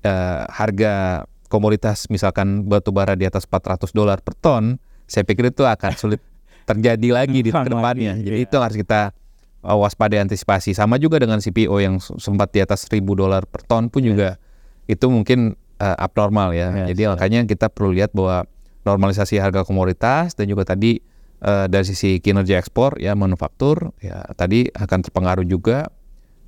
eh, 0.00 0.42
harga 0.48 1.24
komoditas 1.52 2.08
misalkan 2.08 2.64
batu 2.64 2.96
bara 2.96 3.12
di 3.12 3.28
atas 3.28 3.44
400 3.44 3.92
dolar 3.92 4.24
per 4.24 4.32
ton, 4.40 4.80
saya 5.04 5.28
pikir 5.28 5.52
itu 5.52 5.68
akan 5.68 5.92
sulit 6.00 6.24
terjadi 6.68 7.08
lagi 7.12 7.44
di 7.44 7.52
ke 7.52 7.68
depannya. 7.68 8.16
Jadi 8.16 8.38
iya. 8.40 8.48
itu 8.48 8.56
harus 8.56 8.80
kita 8.80 9.12
uh, 9.60 9.76
waspadai 9.76 10.24
antisipasi. 10.24 10.72
Sama 10.72 10.96
juga 10.96 11.20
dengan 11.20 11.44
CPO 11.44 11.76
yang 11.76 12.00
sempat 12.00 12.56
di 12.56 12.64
atas 12.64 12.88
1000 12.88 13.04
dolar 13.04 13.44
per 13.44 13.68
ton 13.68 13.92
pun 13.92 14.00
juga 14.00 14.40
itu 14.88 15.06
mungkin 15.12 15.52
uh, 15.76 15.96
abnormal 16.00 16.56
ya. 16.56 16.72
Yes, 16.72 16.96
Jadi 16.96 17.02
yes. 17.04 17.10
makanya 17.12 17.40
kita 17.44 17.66
perlu 17.68 17.92
lihat 17.92 18.10
bahwa 18.16 18.48
normalisasi 18.82 19.38
harga 19.38 19.62
komoditas 19.62 20.34
dan 20.34 20.50
juga 20.50 20.66
tadi 20.66 20.98
uh, 21.42 21.66
dari 21.70 21.86
sisi 21.86 22.18
kinerja 22.18 22.58
ekspor 22.58 22.98
ya 22.98 23.14
manufaktur 23.14 23.94
ya 24.02 24.26
tadi 24.34 24.70
akan 24.74 24.98
terpengaruh 25.06 25.46
juga 25.46 25.90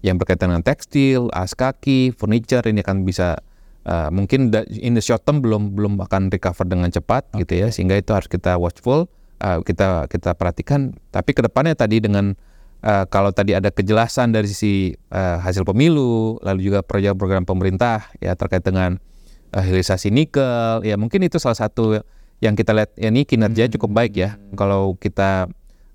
yang 0.05 0.21
berkaitan 0.21 0.53
dengan 0.53 0.61
tekstil, 0.61 1.33
alas 1.33 1.57
kaki, 1.57 2.13
furniture 2.13 2.61
ini 2.69 2.85
akan 2.85 3.09
bisa 3.09 3.41
uh, 3.89 4.13
mungkin 4.13 4.53
in 4.69 4.93
the 4.93 5.01
short 5.01 5.25
term 5.25 5.41
belum 5.41 5.73
belum 5.73 5.97
akan 5.97 6.29
recover 6.29 6.69
dengan 6.69 6.93
cepat 6.93 7.33
gitu 7.41 7.65
ya 7.65 7.73
sehingga 7.73 7.97
itu 7.97 8.13
harus 8.13 8.29
kita 8.29 8.61
watchful 8.61 9.09
uh, 9.41 9.65
kita 9.65 10.05
kita 10.13 10.37
perhatikan. 10.37 10.93
Tapi 11.09 11.33
ke 11.33 11.41
depannya 11.41 11.73
tadi 11.73 12.05
dengan 12.05 12.37
uh, 12.85 13.09
kalau 13.09 13.33
tadi 13.33 13.57
ada 13.57 13.73
kejelasan 13.73 14.37
dari 14.37 14.45
sisi 14.45 14.93
uh, 15.09 15.41
hasil 15.41 15.65
pemilu 15.65 16.37
lalu 16.45 16.69
juga 16.69 16.85
program-program 16.85 17.49
pemerintah 17.49 18.13
ya 18.21 18.37
terkait 18.37 18.61
dengan 18.61 19.01
uh, 19.57 19.63
hilirisasi 19.65 20.13
nikel 20.13 20.85
ya 20.85 21.01
mungkin 21.01 21.25
itu 21.25 21.41
salah 21.41 21.57
satu 21.57 22.05
yang 22.45 22.55
kita 22.55 22.77
lihat 22.77 22.93
ya 22.95 23.09
ini 23.09 23.25
kinerja 23.25 23.73
cukup 23.73 23.97
baik 23.97 24.13
ya 24.15 24.37
kalau 24.53 24.95
kita 24.95 25.49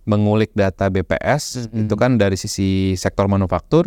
mengulik 0.04 0.50
data 0.52 0.90
BPS 0.90 1.70
Hmm. 1.70 1.86
itu 1.86 1.94
kan 1.94 2.18
dari 2.18 2.34
sisi 2.34 2.98
sektor 2.98 3.30
manufaktur 3.30 3.86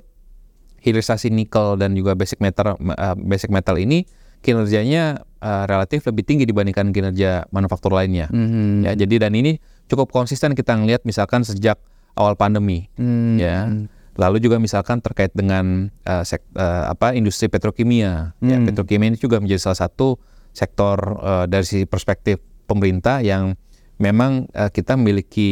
hilirisasi 0.78 1.30
nikel 1.30 1.74
dan 1.74 1.94
juga 1.94 2.14
basic 2.14 2.38
metal 2.38 2.78
uh, 2.78 3.14
basic 3.18 3.50
metal 3.50 3.74
ini 3.74 4.06
kinerjanya 4.42 5.22
uh, 5.38 5.64
relatif 5.66 6.02
lebih 6.04 6.22
tinggi 6.22 6.42
dibandingkan 6.42 6.90
kinerja 6.90 7.46
manufaktur 7.50 7.94
lainnya. 7.94 8.26
Mhm. 8.30 8.82
Ya, 8.82 8.92
jadi 8.98 9.26
dan 9.26 9.38
ini 9.38 9.62
cukup 9.86 10.10
konsisten 10.10 10.54
kita 10.54 10.74
ngelihat 10.74 11.06
misalkan 11.06 11.42
sejak 11.42 11.78
awal 12.14 12.34
pandemi 12.34 12.90
Hmm. 12.98 13.38
ya. 13.38 13.70
Lalu 14.12 14.42
juga 14.44 14.58
misalkan 14.58 14.98
terkait 15.00 15.30
dengan 15.32 15.88
uh, 16.04 16.22
sek- 16.22 16.50
uh, 16.52 16.90
apa 16.90 17.14
industri 17.14 17.46
petrokimia. 17.46 18.34
Ya, 18.38 18.58
Hmm. 18.58 18.66
petrokimia 18.66 19.14
ini 19.14 19.18
juga 19.18 19.38
menjadi 19.38 19.62
salah 19.62 19.86
satu 19.86 20.18
sektor 20.50 20.98
uh, 21.22 21.46
dari 21.46 21.62
sisi 21.64 21.86
perspektif 21.86 22.42
pemerintah 22.66 23.20
yang 23.24 23.54
memang 23.98 24.50
uh, 24.56 24.70
kita 24.72 24.98
memiliki 24.98 25.50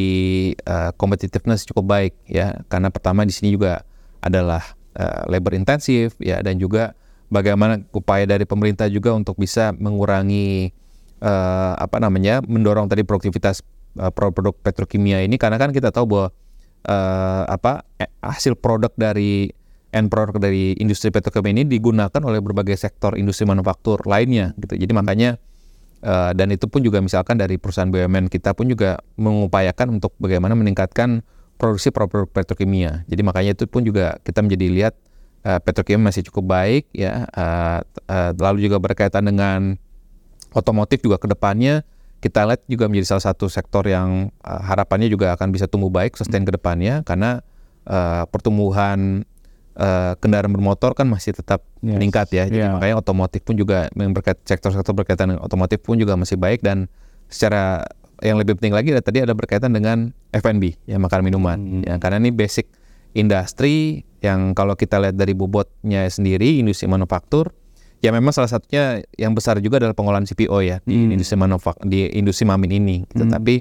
uh, 0.67 0.91
competitiveness 0.97 1.67
cukup 1.67 1.87
baik 1.87 2.15
ya. 2.27 2.61
Karena 2.67 2.91
pertama 2.91 3.23
di 3.23 3.35
sini 3.35 3.55
juga 3.55 3.87
adalah 4.21 4.63
uh, 4.99 5.27
labor 5.31 5.55
intensif 5.57 6.15
ya 6.21 6.43
dan 6.45 6.59
juga 6.59 6.99
bagaimana 7.31 7.81
upaya 7.95 8.27
dari 8.27 8.45
pemerintah 8.45 8.91
juga 8.91 9.15
untuk 9.15 9.39
bisa 9.39 9.71
mengurangi 9.79 10.75
eh, 11.23 11.73
apa 11.79 12.03
namanya 12.03 12.43
mendorong 12.45 12.91
tadi 12.91 13.07
produktivitas 13.07 13.63
eh, 13.97 14.13
produk 14.13 14.53
petrokimia 14.61 15.23
ini 15.23 15.39
karena 15.39 15.57
kan 15.57 15.71
kita 15.71 15.95
tahu 15.95 16.05
bahwa 16.11 16.29
eh, 16.85 17.45
apa 17.47 17.87
eh, 18.03 18.11
hasil 18.21 18.59
produk 18.59 18.91
dari 18.99 19.55
end 19.95 20.11
product 20.11 20.43
dari 20.43 20.75
industri 20.83 21.15
petrokimia 21.15 21.63
ini 21.63 21.65
digunakan 21.71 22.21
oleh 22.27 22.43
berbagai 22.43 22.77
sektor 22.77 23.15
industri 23.15 23.47
manufaktur 23.47 24.03
lainnya 24.05 24.53
gitu 24.59 24.75
jadi 24.77 24.93
makanya 24.93 25.31
eh, 26.01 26.31
dan 26.35 26.49
itu 26.53 26.67
pun 26.67 26.81
juga 26.81 26.99
misalkan 27.01 27.37
dari 27.37 27.57
perusahaan 27.57 27.89
BUMN 27.89 28.29
kita 28.29 28.53
pun 28.53 28.69
juga 28.69 29.01
mengupayakan 29.17 30.01
untuk 30.01 30.17
bagaimana 30.21 30.57
meningkatkan 30.57 31.25
produksi 31.61 31.93
produk 31.93 32.25
petrokimia. 32.29 33.05
Jadi 33.07 33.21
makanya 33.21 33.53
itu 33.53 33.69
pun 33.69 33.85
juga 33.85 34.17
kita 34.25 34.41
menjadi 34.41 34.67
lihat 34.73 34.95
eh, 35.45 35.61
petrokimia 35.61 36.11
masih 36.11 36.25
cukup 36.29 36.57
baik 36.57 36.89
ya 36.97 37.29
eh, 37.29 37.79
eh, 38.09 38.31
lalu 38.37 38.69
juga 38.69 38.81
berkaitan 38.81 39.29
dengan 39.29 39.77
otomotif 40.57 41.05
juga 41.05 41.21
ke 41.21 41.31
depannya 41.31 41.87
kita 42.21 42.45
lihat 42.45 42.63
juga 42.69 42.85
menjadi 42.87 43.17
salah 43.17 43.33
satu 43.33 43.49
sektor 43.49 43.81
yang 43.89 44.29
uh, 44.45 44.61
harapannya 44.61 45.09
juga 45.09 45.33
akan 45.35 45.57
bisa 45.57 45.65
tumbuh 45.65 45.89
baik 45.89 46.21
sustain 46.21 46.45
ke 46.45 46.53
depannya 46.53 47.01
karena 47.09 47.41
uh, 47.89 48.29
pertumbuhan 48.29 49.25
uh, 49.77 50.15
kendaraan 50.19 50.51
bermotor 50.51 50.95
kan 50.95 51.07
masih 51.07 51.35
tetap 51.35 51.63
Yes. 51.81 51.97
meningkat 51.97 52.29
ya. 52.31 52.45
Jadi 52.45 52.61
Yeah. 52.61 52.77
makanya 52.77 52.97
otomotif 53.01 53.41
pun 53.41 53.57
juga 53.57 53.89
yang 53.93 54.13
berkait 54.13 54.37
sektor-sektor 54.45 54.93
berkaitan 54.93 55.33
dengan 55.33 55.43
otomotif 55.43 55.81
pun 55.81 55.97
juga 55.97 56.13
masih 56.15 56.37
baik 56.37 56.61
dan 56.61 56.91
secara 57.31 57.87
yang 58.21 58.37
lebih 58.37 58.61
penting 58.61 58.77
lagi 58.77 58.93
tadi 59.01 59.25
ada 59.25 59.33
berkaitan 59.33 59.73
dengan 59.73 60.13
F&B 60.31 60.77
ya 60.85 61.01
makan 61.01 61.25
minuman 61.25 61.57
Hmm. 61.57 61.83
ya 61.89 61.97
karena 61.97 62.21
ini 62.21 62.29
basic 62.29 62.69
industri 63.17 64.05
yang 64.21 64.53
kalau 64.53 64.77
kita 64.77 65.01
lihat 65.01 65.17
dari 65.17 65.33
bobotnya 65.33 66.05
sendiri 66.05 66.61
industri 66.61 66.85
manufaktur 66.85 67.57
ya 68.01 68.13
memang 68.13 68.33
salah 68.33 68.49
satunya 68.49 69.01
yang 69.17 69.33
besar 69.33 69.61
juga 69.61 69.81
adalah 69.81 69.97
pengolahan 69.97 70.25
CPO 70.25 70.59
ya 70.61 70.81
di 70.85 70.97
Hmm. 71.01 71.17
industri 71.17 71.37
manufak 71.37 71.77
di 71.81 72.09
industri 72.13 72.45
mamin 72.45 72.73
ini. 72.73 72.97
Tetapi 73.07 73.55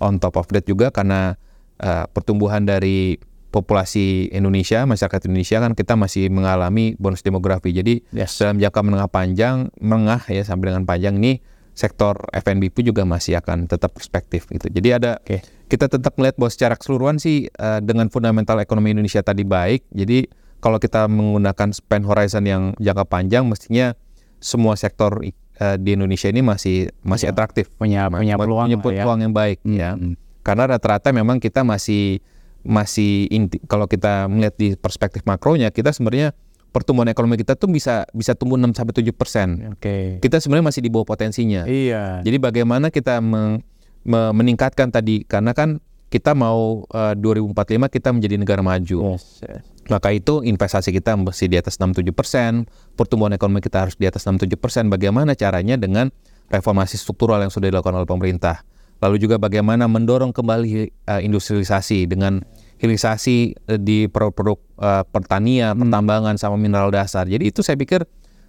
on 0.00 0.16
top 0.16 0.36
of 0.36 0.48
that 0.48 0.64
juga 0.64 0.88
karena 0.88 1.36
uh, 1.78 2.04
pertumbuhan 2.08 2.64
dari 2.64 3.16
populasi 3.54 4.34
Indonesia, 4.34 4.82
masyarakat 4.82 5.30
Indonesia 5.30 5.62
kan 5.62 5.72
kita 5.72 5.94
masih 5.94 6.26
mengalami 6.26 6.98
bonus 6.98 7.22
demografi. 7.22 7.70
Jadi 7.70 8.02
Yes. 8.10 8.42
dalam 8.42 8.58
jangka 8.58 8.80
menengah 8.82 9.06
panjang, 9.06 9.70
menengah 9.78 10.26
ya 10.26 10.42
sampai 10.42 10.74
dengan 10.74 10.82
panjang 10.82 11.14
ini 11.16 11.38
sektor 11.70 12.18
F&B 12.30 12.70
pun 12.70 12.82
juga 12.82 13.02
masih 13.02 13.38
akan 13.38 13.66
tetap 13.66 13.94
perspektif 13.94 14.46
gitu. 14.46 14.66
Jadi 14.66 14.88
ada 14.90 15.22
Oke. 15.22 15.42
kita 15.66 15.86
tetap 15.86 16.14
melihat 16.14 16.34
bahwa 16.34 16.50
secara 16.50 16.74
keseluruhan 16.74 17.18
sih 17.18 17.46
eh, 17.46 17.80
dengan 17.80 18.10
fundamental 18.10 18.58
ekonomi 18.58 18.90
Indonesia 18.90 19.22
tadi 19.22 19.42
baik. 19.42 19.86
Jadi 19.90 20.26
kalau 20.58 20.78
kita 20.78 21.06
menggunakan 21.06 21.70
span 21.70 22.02
horizon 22.02 22.46
yang 22.46 22.62
jangka 22.76 23.04
panjang, 23.06 23.46
mestinya 23.46 23.94
semua 24.38 24.74
sektor 24.74 25.22
eh, 25.22 25.32
di 25.76 25.94
Indonesia 25.94 26.26
ini 26.26 26.42
masih 26.42 26.90
masih 27.00 27.30
Ya. 27.30 27.32
atraktif, 27.32 27.70
Punya 27.74 28.06
punya 28.06 28.34
peluang 28.34 28.66
punya 28.78 28.94
ya. 28.94 29.02
peluang 29.02 29.20
yang 29.22 29.30
baik 29.32 29.58
Hmm, 29.62 29.74
ya. 29.74 29.90
hmm. 29.94 30.14
Karena 30.42 30.68
rata-rata 30.68 31.08
memang 31.10 31.38
kita 31.38 31.62
masih 31.62 32.18
masih 32.64 33.28
inti, 33.28 33.60
kalau 33.68 33.84
kita 33.84 34.26
melihat 34.26 34.56
di 34.56 34.68
perspektif 34.74 35.22
makronya, 35.28 35.68
kita 35.68 35.92
sebenarnya 35.92 36.32
pertumbuhan 36.74 37.06
ekonomi 37.06 37.38
kita 37.38 37.54
tuh 37.54 37.70
bisa 37.70 38.02
bisa 38.10 38.34
tumbuh 38.34 38.58
6 38.58 38.74
sampai 38.74 38.94
7 38.98 39.14
persen. 39.14 39.48
Oke. 39.78 40.18
Kita 40.18 40.42
sebenarnya 40.42 40.74
masih 40.74 40.82
di 40.82 40.90
bawah 40.90 41.06
potensinya. 41.06 41.62
Iya. 41.70 42.24
Jadi 42.26 42.36
bagaimana 42.42 42.90
kita 42.90 43.22
meng- 43.22 43.62
me- 44.02 44.32
meningkatkan 44.34 44.90
tadi 44.90 45.22
karena 45.22 45.54
kan 45.54 45.78
kita 46.10 46.34
mau 46.34 46.82
eh, 46.90 47.14
2045 47.14 47.86
kita 47.94 48.08
menjadi 48.10 48.34
negara 48.38 48.62
maju. 48.64 49.14
Yes, 49.14 49.38
yes. 49.46 49.62
Maka 49.86 50.16
itu 50.16 50.40
investasi 50.40 50.90
kita 50.90 51.14
mesti 51.14 51.46
di 51.46 51.60
atas 51.60 51.76
6-7 51.76 52.10
persen, 52.10 52.64
pertumbuhan 52.96 53.36
ekonomi 53.36 53.60
kita 53.60 53.84
harus 53.84 53.94
di 54.00 54.08
atas 54.08 54.24
6-7 54.24 54.56
persen. 54.56 54.88
Bagaimana 54.88 55.36
caranya 55.36 55.76
dengan 55.76 56.08
reformasi 56.48 56.96
struktural 56.96 57.40
yang 57.44 57.52
sudah 57.52 57.68
dilakukan 57.68 58.02
oleh 58.02 58.08
pemerintah. 58.08 58.64
Lalu 59.02 59.16
juga 59.20 59.36
bagaimana 59.40 59.90
mendorong 59.90 60.30
kembali 60.30 60.70
eh, 60.90 61.20
industrialisasi 61.24 62.06
dengan 62.06 62.40
hilirisasi 62.78 63.36
eh, 63.56 63.80
di 63.80 64.06
produk-produk 64.10 64.58
eh, 64.80 65.04
pertanian, 65.08 65.72
pertambangan 65.78 66.36
sama 66.36 66.60
mineral 66.60 66.92
dasar. 66.92 67.24
Jadi 67.24 67.50
itu 67.50 67.64
saya 67.64 67.78
pikir 67.78 68.04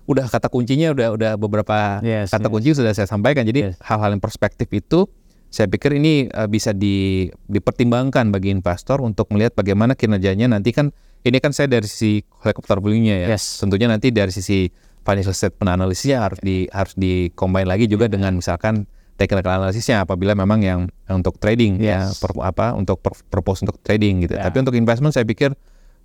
udah 0.05 0.29
kata 0.29 0.53
kuncinya 0.53 0.93
udah 0.93 1.07
udah 1.17 1.31
beberapa 1.35 1.97
Yes, 2.05 2.29
kata 2.29 2.45
yes. 2.47 2.53
kunci 2.53 2.69
sudah 2.77 2.93
saya 2.93 3.09
sampaikan. 3.09 3.41
Jadi 3.45 3.73
Yes. 3.73 3.81
hal-hal 3.81 4.13
yang 4.13 4.21
perspektif 4.21 4.69
itu 4.69 5.09
saya 5.49 5.71
pikir 5.71 5.97
ini 5.97 6.27
eh, 6.29 6.47
bisa 6.51 6.75
di, 6.75 7.25
dipertimbangkan 7.49 8.29
bagi 8.29 8.51
investor 8.51 9.01
untuk 9.01 9.31
melihat 9.33 9.55
bagaimana 9.55 9.95
kinerjanya 9.95 10.51
nanti 10.51 10.75
kan 10.75 10.91
ini 11.25 11.41
kan 11.41 11.57
saya 11.57 11.65
dari 11.65 11.89
sisi 11.89 12.21
helikopter 12.45 12.77
view-nya 12.83 13.25
ya. 13.25 13.27
Yes. 13.33 13.57
Tentunya 13.57 13.89
nanti 13.89 14.13
dari 14.13 14.29
sisi 14.29 14.69
financial 15.01 15.33
statement 15.33 15.69
analisisnya 15.69 16.21
harus 16.21 16.37
di 16.41 16.69
harus 16.69 16.93
di 16.97 17.33
combine 17.33 17.65
lagi 17.65 17.89
juga 17.89 18.05
dengan 18.05 18.37
misalkan 18.37 18.85
technical 19.15 19.63
analisisnya 19.63 20.03
apabila 20.03 20.35
memang 20.35 20.59
yang 20.59 20.79
yang 21.07 21.23
untuk 21.23 21.39
trading 21.39 21.79
ya 21.79 22.11
Yes. 22.11 22.19
per- 22.19 22.35
apa 22.43 22.75
untuk 22.75 22.99
per- 22.99 23.15
purpose 23.27 23.63
untuk 23.63 23.79
trading 23.79 24.27
gitu. 24.27 24.35
Ya. 24.35 24.47
Tapi 24.47 24.59
untuk 24.59 24.75
investment 24.75 25.15
saya 25.15 25.23
pikir 25.23 25.55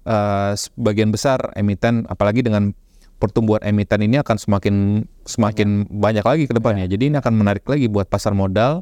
eh, 0.07 0.53
sebagian 0.55 1.11
besar 1.11 1.51
emiten 1.55 2.07
apalagi 2.07 2.41
dengan 2.41 2.71
pertumbuhan 3.21 3.61
emiten 3.61 4.01
ini 4.01 4.17
akan 4.17 4.37
semakin 4.39 4.75
semakin 5.27 5.91
banyak 5.91 6.25
lagi 6.25 6.45
ke 6.49 6.55
depannya. 6.57 6.89
Jadi 6.89 7.13
ini 7.13 7.17
akan 7.19 7.37
menarik 7.37 7.67
lagi 7.69 7.85
buat 7.85 8.09
pasar 8.09 8.33
modal 8.33 8.81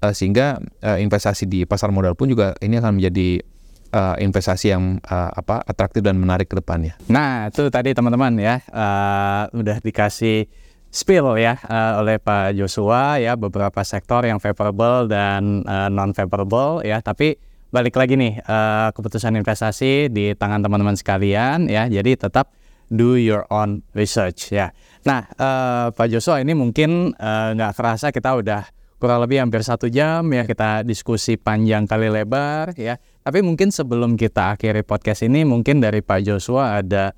eh, 0.00 0.10
sehingga 0.10 0.58
eh, 0.82 0.98
investasi 1.04 1.46
di 1.46 1.62
pasar 1.62 1.92
modal 1.92 2.16
pun 2.16 2.26
juga 2.26 2.56
ini 2.58 2.80
akan 2.80 2.98
menjadi 2.98 3.44
eh, 3.92 4.14
investasi 4.24 4.72
yang 4.72 4.98
eh, 4.98 5.30
apa 5.30 5.62
atraktif 5.62 6.00
dan 6.00 6.16
menarik 6.16 6.48
ke 6.48 6.58
depannya. 6.58 6.96
Nah, 7.06 7.52
itu 7.52 7.68
tadi 7.68 7.92
teman-teman 7.92 8.34
ya 8.40 8.58
eh, 8.58 9.42
udah 9.52 9.78
dikasih 9.78 10.48
spill 10.90 11.36
ya 11.36 11.58
eh, 11.60 11.92
oleh 12.00 12.16
Pak 12.20 12.56
Joshua 12.56 13.20
ya 13.20 13.36
beberapa 13.36 13.82
sektor 13.82 14.24
yang 14.24 14.40
favorable 14.40 15.10
dan 15.10 15.66
non 15.66 16.12
favorable 16.16 16.82
ya. 16.86 17.02
Tapi 17.02 17.36
balik 17.70 17.98
lagi 17.98 18.14
nih 18.16 18.40
eh, 18.40 18.88
keputusan 18.94 19.36
investasi 19.36 20.08
di 20.08 20.32
tangan 20.32 20.64
teman-teman 20.64 20.96
sekalian 20.96 21.68
ya. 21.68 21.90
Jadi 21.90 22.16
tetap 22.16 22.54
do 22.88 23.18
your 23.18 23.44
own 23.50 23.82
research 23.92 24.54
ya. 24.54 24.70
Nah, 25.04 25.26
eh, 25.26 25.86
Pak 25.92 26.06
Joshua 26.10 26.40
ini 26.42 26.54
mungkin 26.54 27.12
eh, 27.14 27.48
nggak 27.54 27.72
kerasa 27.74 28.14
kita 28.14 28.38
udah 28.38 28.62
kurang 28.96 29.20
lebih 29.20 29.44
hampir 29.44 29.60
satu 29.60 29.92
jam 29.92 30.24
ya 30.32 30.48
kita 30.48 30.80
diskusi 30.80 31.36
panjang 31.36 31.84
kali 31.84 32.08
lebar 32.08 32.72
ya. 32.78 32.96
Tapi 33.26 33.42
mungkin 33.42 33.74
sebelum 33.74 34.14
kita 34.14 34.56
akhiri 34.56 34.86
podcast 34.86 35.26
ini 35.26 35.42
mungkin 35.42 35.82
dari 35.82 36.00
Pak 36.00 36.20
Joshua 36.24 36.80
ada 36.80 37.12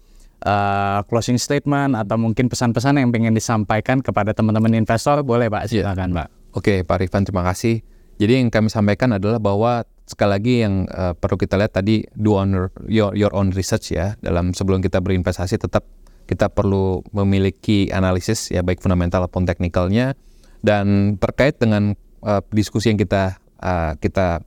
uh, 0.44 1.00
closing 1.08 1.40
statement 1.40 1.96
atau 1.98 2.20
mungkin 2.20 2.46
pesan-pesan 2.46 3.00
yang 3.00 3.10
pengen 3.10 3.34
disampaikan 3.34 4.04
kepada 4.04 4.36
teman-teman 4.36 4.76
investor 4.76 5.22
boleh 5.24 5.50
Pak 5.50 5.70
silakan 5.70 6.14
Pak. 6.14 6.28
Oke, 6.54 6.82
Pak 6.82 6.96
Rifan 7.02 7.24
terima 7.26 7.44
kasih. 7.46 7.82
Jadi 8.18 8.42
yang 8.42 8.50
kami 8.50 8.66
sampaikan 8.66 9.14
adalah 9.14 9.38
bahwa 9.38 9.86
sekali 10.08 10.30
lagi 10.32 10.54
yang 10.66 10.88
eh, 10.90 11.14
perlu 11.14 11.38
kita 11.38 11.54
lihat 11.54 11.78
tadi 11.78 12.02
do 12.18 12.34
on 12.34 12.72
your, 12.90 13.14
your 13.14 13.30
own 13.30 13.54
research 13.54 13.94
ya. 13.94 14.18
Dalam 14.18 14.50
sebelum 14.56 14.82
kita 14.82 14.98
berinvestasi 14.98 15.60
tetap 15.60 15.86
kita 16.28 16.50
perlu 16.50 17.00
memiliki 17.14 17.88
analisis 17.88 18.52
ya 18.52 18.60
baik 18.60 18.84
fundamental 18.84 19.24
maupun 19.24 19.48
teknikalnya 19.48 20.12
dan 20.60 21.16
terkait 21.22 21.62
dengan 21.62 21.94
eh, 22.26 22.42
diskusi 22.50 22.90
yang 22.90 22.98
kita 22.98 23.38
eh, 23.62 23.92
kita 24.02 24.42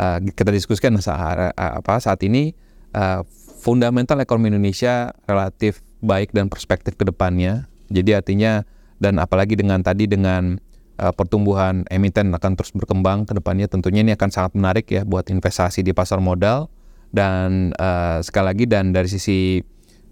eh, 0.00 0.18
kita 0.32 0.50
diskusikan 0.54 0.96
saat, 0.96 1.52
apa 1.52 2.00
saat 2.00 2.24
ini 2.24 2.56
eh, 2.96 3.20
fundamental 3.60 4.16
ekonomi 4.24 4.48
Indonesia 4.48 5.12
relatif 5.28 5.84
baik 6.00 6.32
dan 6.32 6.48
perspektif 6.48 6.96
ke 6.96 7.04
depannya. 7.04 7.68
Jadi 7.92 8.16
artinya 8.16 8.64
dan 8.96 9.20
apalagi 9.20 9.56
dengan 9.56 9.84
tadi 9.84 10.08
dengan 10.08 10.56
uh, 11.00 11.12
pertumbuhan 11.12 11.84
emiten 11.88 12.32
akan 12.32 12.56
terus 12.56 12.72
berkembang 12.72 13.24
ke 13.24 13.32
depannya 13.36 13.68
tentunya 13.68 14.04
ini 14.04 14.12
akan 14.16 14.28
sangat 14.32 14.52
menarik 14.56 14.86
ya 14.92 15.02
buat 15.08 15.28
investasi 15.32 15.80
di 15.80 15.96
pasar 15.96 16.20
modal 16.20 16.68
dan 17.10 17.72
uh, 17.80 18.20
sekali 18.20 18.46
lagi 18.54 18.64
dan 18.68 18.92
dari 18.92 19.08
sisi 19.08 19.58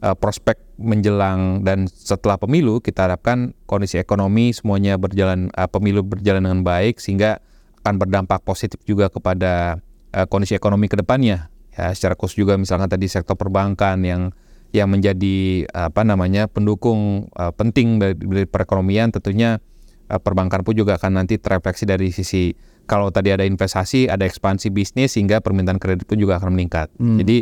uh, 0.03 0.17
prospek 0.17 0.81
menjelang 0.81 1.63
dan 1.63 1.87
setelah 1.87 2.41
pemilu 2.41 2.81
kita 2.81 3.07
harapkan 3.07 3.55
kondisi 3.69 4.01
ekonomi 4.01 4.51
semuanya 4.57 4.97
berjalan 4.99 5.53
uh, 5.55 5.69
pemilu 5.69 6.03
berjalan 6.03 6.43
dengan 6.43 6.61
baik 6.65 6.99
sehingga 6.99 7.39
akan 7.85 7.95
berdampak 8.03 8.43
positif 8.43 8.83
juga 8.83 9.13
kepada 9.13 9.79
uh, 10.17 10.27
kondisi 10.27 10.59
ekonomi 10.59 10.91
ke 10.91 10.99
depannya 10.99 11.53
ya 11.79 11.95
secara 11.95 12.19
khusus 12.19 12.43
juga 12.43 12.59
misalkan 12.59 12.91
tadi 12.91 13.07
sektor 13.07 13.39
perbankan 13.39 14.03
yang 14.03 14.35
yang 14.75 14.91
menjadi 14.91 15.65
apa 15.73 16.05
namanya 16.05 16.45
pendukung 16.51 17.31
uh, 17.39 17.55
penting 17.55 18.03
dari, 18.03 18.19
dari 18.19 18.45
perekonomian 18.45 19.15
tentunya 19.15 19.63
uh, 20.11 20.21
perbankan 20.21 20.61
pun 20.67 20.75
juga 20.77 20.99
akan 21.01 21.23
nanti 21.25 21.39
terefleksi 21.41 21.89
dari 21.89 22.13
sisi 22.13 22.53
kalau 22.85 23.09
tadi 23.09 23.33
ada 23.33 23.49
investasi 23.49 24.11
ada 24.11 24.29
ekspansi 24.29 24.69
bisnis 24.69 25.17
sehingga 25.17 25.41
permintaan 25.41 25.81
kredit 25.81 26.05
pun 26.09 26.21
juga 26.21 26.37
akan 26.41 26.57
meningkat. 26.57 26.93
Jadi 27.21 27.39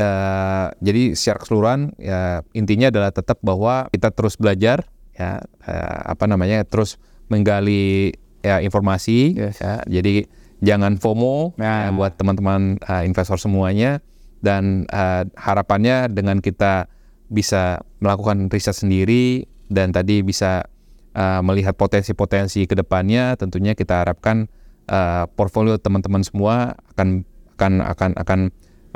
uh, 0.00 0.68
jadi 0.80 1.02
secara 1.16 1.38
keseluruhan 1.40 1.80
ya 2.00 2.40
intinya 2.52 2.88
adalah 2.92 3.12
tetap 3.12 3.40
bahwa 3.40 3.88
kita 3.92 4.12
terus 4.12 4.36
belajar 4.36 4.88
ya 5.16 5.40
uh, 5.68 5.98
apa 6.08 6.24
namanya 6.28 6.64
terus 6.64 6.96
menggali 7.28 8.16
ya 8.40 8.60
informasi 8.64 9.36
Yes. 9.36 9.60
ya. 9.60 9.84
Jadi 9.84 10.24
jangan 10.60 10.98
FOMO 10.98 11.54
Nah. 11.58 11.88
ya, 11.88 11.90
buat 11.94 12.18
teman-teman 12.18 12.82
uh, 12.86 13.02
investor 13.06 13.38
semuanya 13.38 14.02
dan 14.42 14.86
uh, 14.90 15.26
harapannya 15.34 16.10
dengan 16.10 16.38
kita 16.38 16.86
bisa 17.28 17.82
melakukan 18.00 18.48
riset 18.48 18.74
sendiri 18.74 19.44
dan 19.68 19.92
tadi 19.92 20.24
bisa 20.24 20.64
uh, 21.12 21.40
melihat 21.44 21.76
potensi-potensi 21.76 22.64
ke 22.64 22.74
depannya 22.78 23.36
tentunya 23.36 23.76
kita 23.76 24.06
harapkan 24.06 24.48
uh, 24.88 25.28
portfolio 25.36 25.76
teman-teman 25.76 26.24
semua 26.24 26.78
akan 26.96 27.26
akan 27.58 27.72
akan 27.84 28.10
akan 28.16 28.40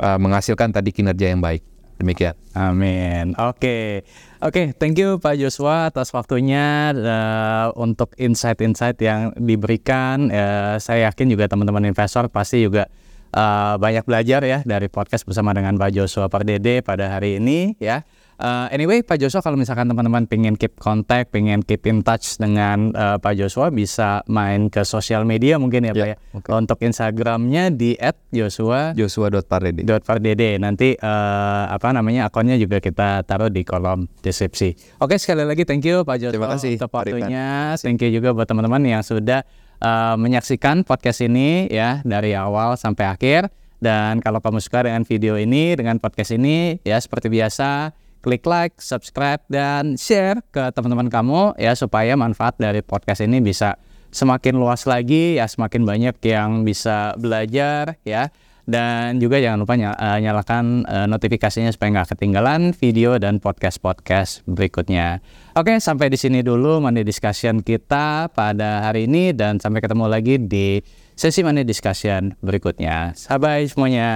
uh, 0.01 0.17
menghasilkan 0.17 0.71
tadi 0.73 0.95
kinerja 0.95 1.29
yang 1.35 1.43
baik 1.43 1.61
demikian 2.03 2.35
Amin. 2.53 3.33
Oke, 3.41 4.05
oke. 4.37 4.77
Thank 4.77 5.01
you 5.01 5.17
Pak 5.17 5.41
Joshua 5.41 5.89
atas 5.89 6.13
waktunya 6.13 6.93
eh, 6.93 7.67
untuk 7.73 8.13
insight-insight 8.13 9.01
yang 9.01 9.33
diberikan. 9.33 10.29
Eh, 10.29 10.77
saya 10.77 11.09
yakin 11.09 11.33
juga 11.33 11.49
teman-teman 11.49 11.89
investor 11.89 12.29
pasti 12.29 12.61
juga 12.61 12.85
eh, 13.33 13.75
banyak 13.81 14.05
belajar 14.05 14.45
ya 14.45 14.61
dari 14.61 14.85
podcast 14.85 15.25
bersama 15.25 15.49
dengan 15.57 15.81
Pak 15.81 15.97
Joshua 15.97 16.29
Pardede 16.29 16.85
pada 16.85 17.09
hari 17.09 17.41
ini 17.41 17.73
ya. 17.81 18.05
Eh, 18.39 18.67
anyway, 18.73 19.05
Pak 19.05 19.21
Joshua 19.21 19.45
kalau 19.45 19.55
misalkan 19.55 19.85
teman-teman 19.85 20.25
pengen 20.25 20.57
keep 20.57 20.75
contact, 20.81 21.29
pengen 21.29 21.61
keep 21.61 21.85
in 21.85 22.01
touch 22.01 22.41
dengan 22.41 22.89
eh, 22.91 23.17
Pak 23.21 23.33
Joshua 23.37 23.69
bisa 23.69 24.25
main 24.25 24.73
ke 24.73 24.81
sosial 24.81 25.21
media 25.23 25.61
mungkin 25.61 25.85
ya 25.85 25.93
Pak 25.93 26.01
Ya, 26.03 26.17
ya. 26.17 26.17
Untuk 26.51 26.83
Instagramnya 26.83 27.71
di 27.71 27.95
@joshua 28.33 28.91
Joshua.pardede 28.97 29.85
Pardede 30.03 30.59
nanti 30.59 30.97
eh, 30.97 31.63
apa 31.69 31.93
namanya 31.95 32.27
akunnya 32.27 32.59
juga 32.59 32.81
kita 32.83 33.23
taruh 33.23 33.47
di 33.47 33.61
kolom 33.63 34.09
deskripsi. 34.19 34.99
Oke 34.99 35.15
sekali 35.21 35.45
lagi 35.47 35.63
thank 35.63 35.85
you 35.85 36.03
Pak 36.03 36.17
Joshua 36.19 36.33
Terima 36.35 36.49
kasih, 36.51 36.75
untuk 36.75 36.91
waktunya. 36.91 37.77
Thank 37.79 38.03
you 38.03 38.09
juga 38.11 38.35
buat 38.35 38.49
teman-teman 38.49 38.81
yang 38.83 39.05
sudah 39.05 39.45
eh, 39.79 40.15
menyaksikan 40.17 40.83
podcast 40.83 41.23
ini 41.23 41.69
ya 41.71 42.03
dari 42.03 42.33
awal 42.35 42.75
sampai 42.75 43.05
akhir 43.07 43.53
Dan 43.83 44.23
kalau 44.23 44.39
kamu 44.39 44.63
suka 44.63 44.87
dengan 44.87 45.03
video 45.03 45.35
ini, 45.35 45.75
dengan 45.75 45.99
podcast 45.99 46.31
ini, 46.31 46.79
ya 46.87 46.95
seperti 46.95 47.27
biasa, 47.27 47.91
klik 48.23 48.47
like, 48.47 48.79
subscribe, 48.79 49.43
dan 49.51 49.99
share 49.99 50.39
ke 50.55 50.71
teman-teman 50.71 51.11
kamu 51.11 51.59
ya 51.59 51.75
supaya 51.75 52.15
manfaat 52.15 52.55
dari 52.55 52.79
podcast 52.79 53.19
ini 53.19 53.43
bisa 53.43 53.75
semakin 54.15 54.55
luas 54.55 54.87
lagi 54.87 55.35
ya 55.41 55.49
semakin 55.49 55.83
banyak 55.83 56.15
yang 56.23 56.63
bisa 56.63 57.17
belajar 57.19 57.99
ya 58.07 58.31
dan 58.63 59.19
juga 59.19 59.43
jangan 59.43 59.59
lupa 59.59 59.75
uh, 59.75 60.19
nyalakan 60.23 60.87
uh, 60.87 61.07
notifikasinya 61.11 61.67
supaya 61.75 61.99
nggak 61.99 62.15
ketinggalan 62.15 62.71
video 62.71 63.19
dan 63.19 63.43
podcast-podcast 63.43 64.47
berikutnya. 64.47 65.19
Oke, 65.59 65.75
sampai 65.83 66.07
di 66.07 66.15
sini 66.15 66.39
dulu 66.39 66.79
money 66.79 67.03
discussion 67.03 67.59
kita 67.59 68.31
pada 68.31 68.87
hari 68.87 69.03
ini 69.11 69.35
dan 69.35 69.59
sampai 69.59 69.83
ketemu 69.83 70.05
lagi 70.07 70.39
di 70.39 70.79
sesi 71.11 71.43
money 71.43 71.67
discussion 71.67 72.39
berikutnya. 72.39 73.11
Sampai 73.19 73.67
semuanya. 73.67 74.09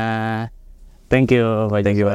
Thank 1.12 1.36
you. 1.36 1.68
Thank 1.72 1.99
you. 1.99 2.08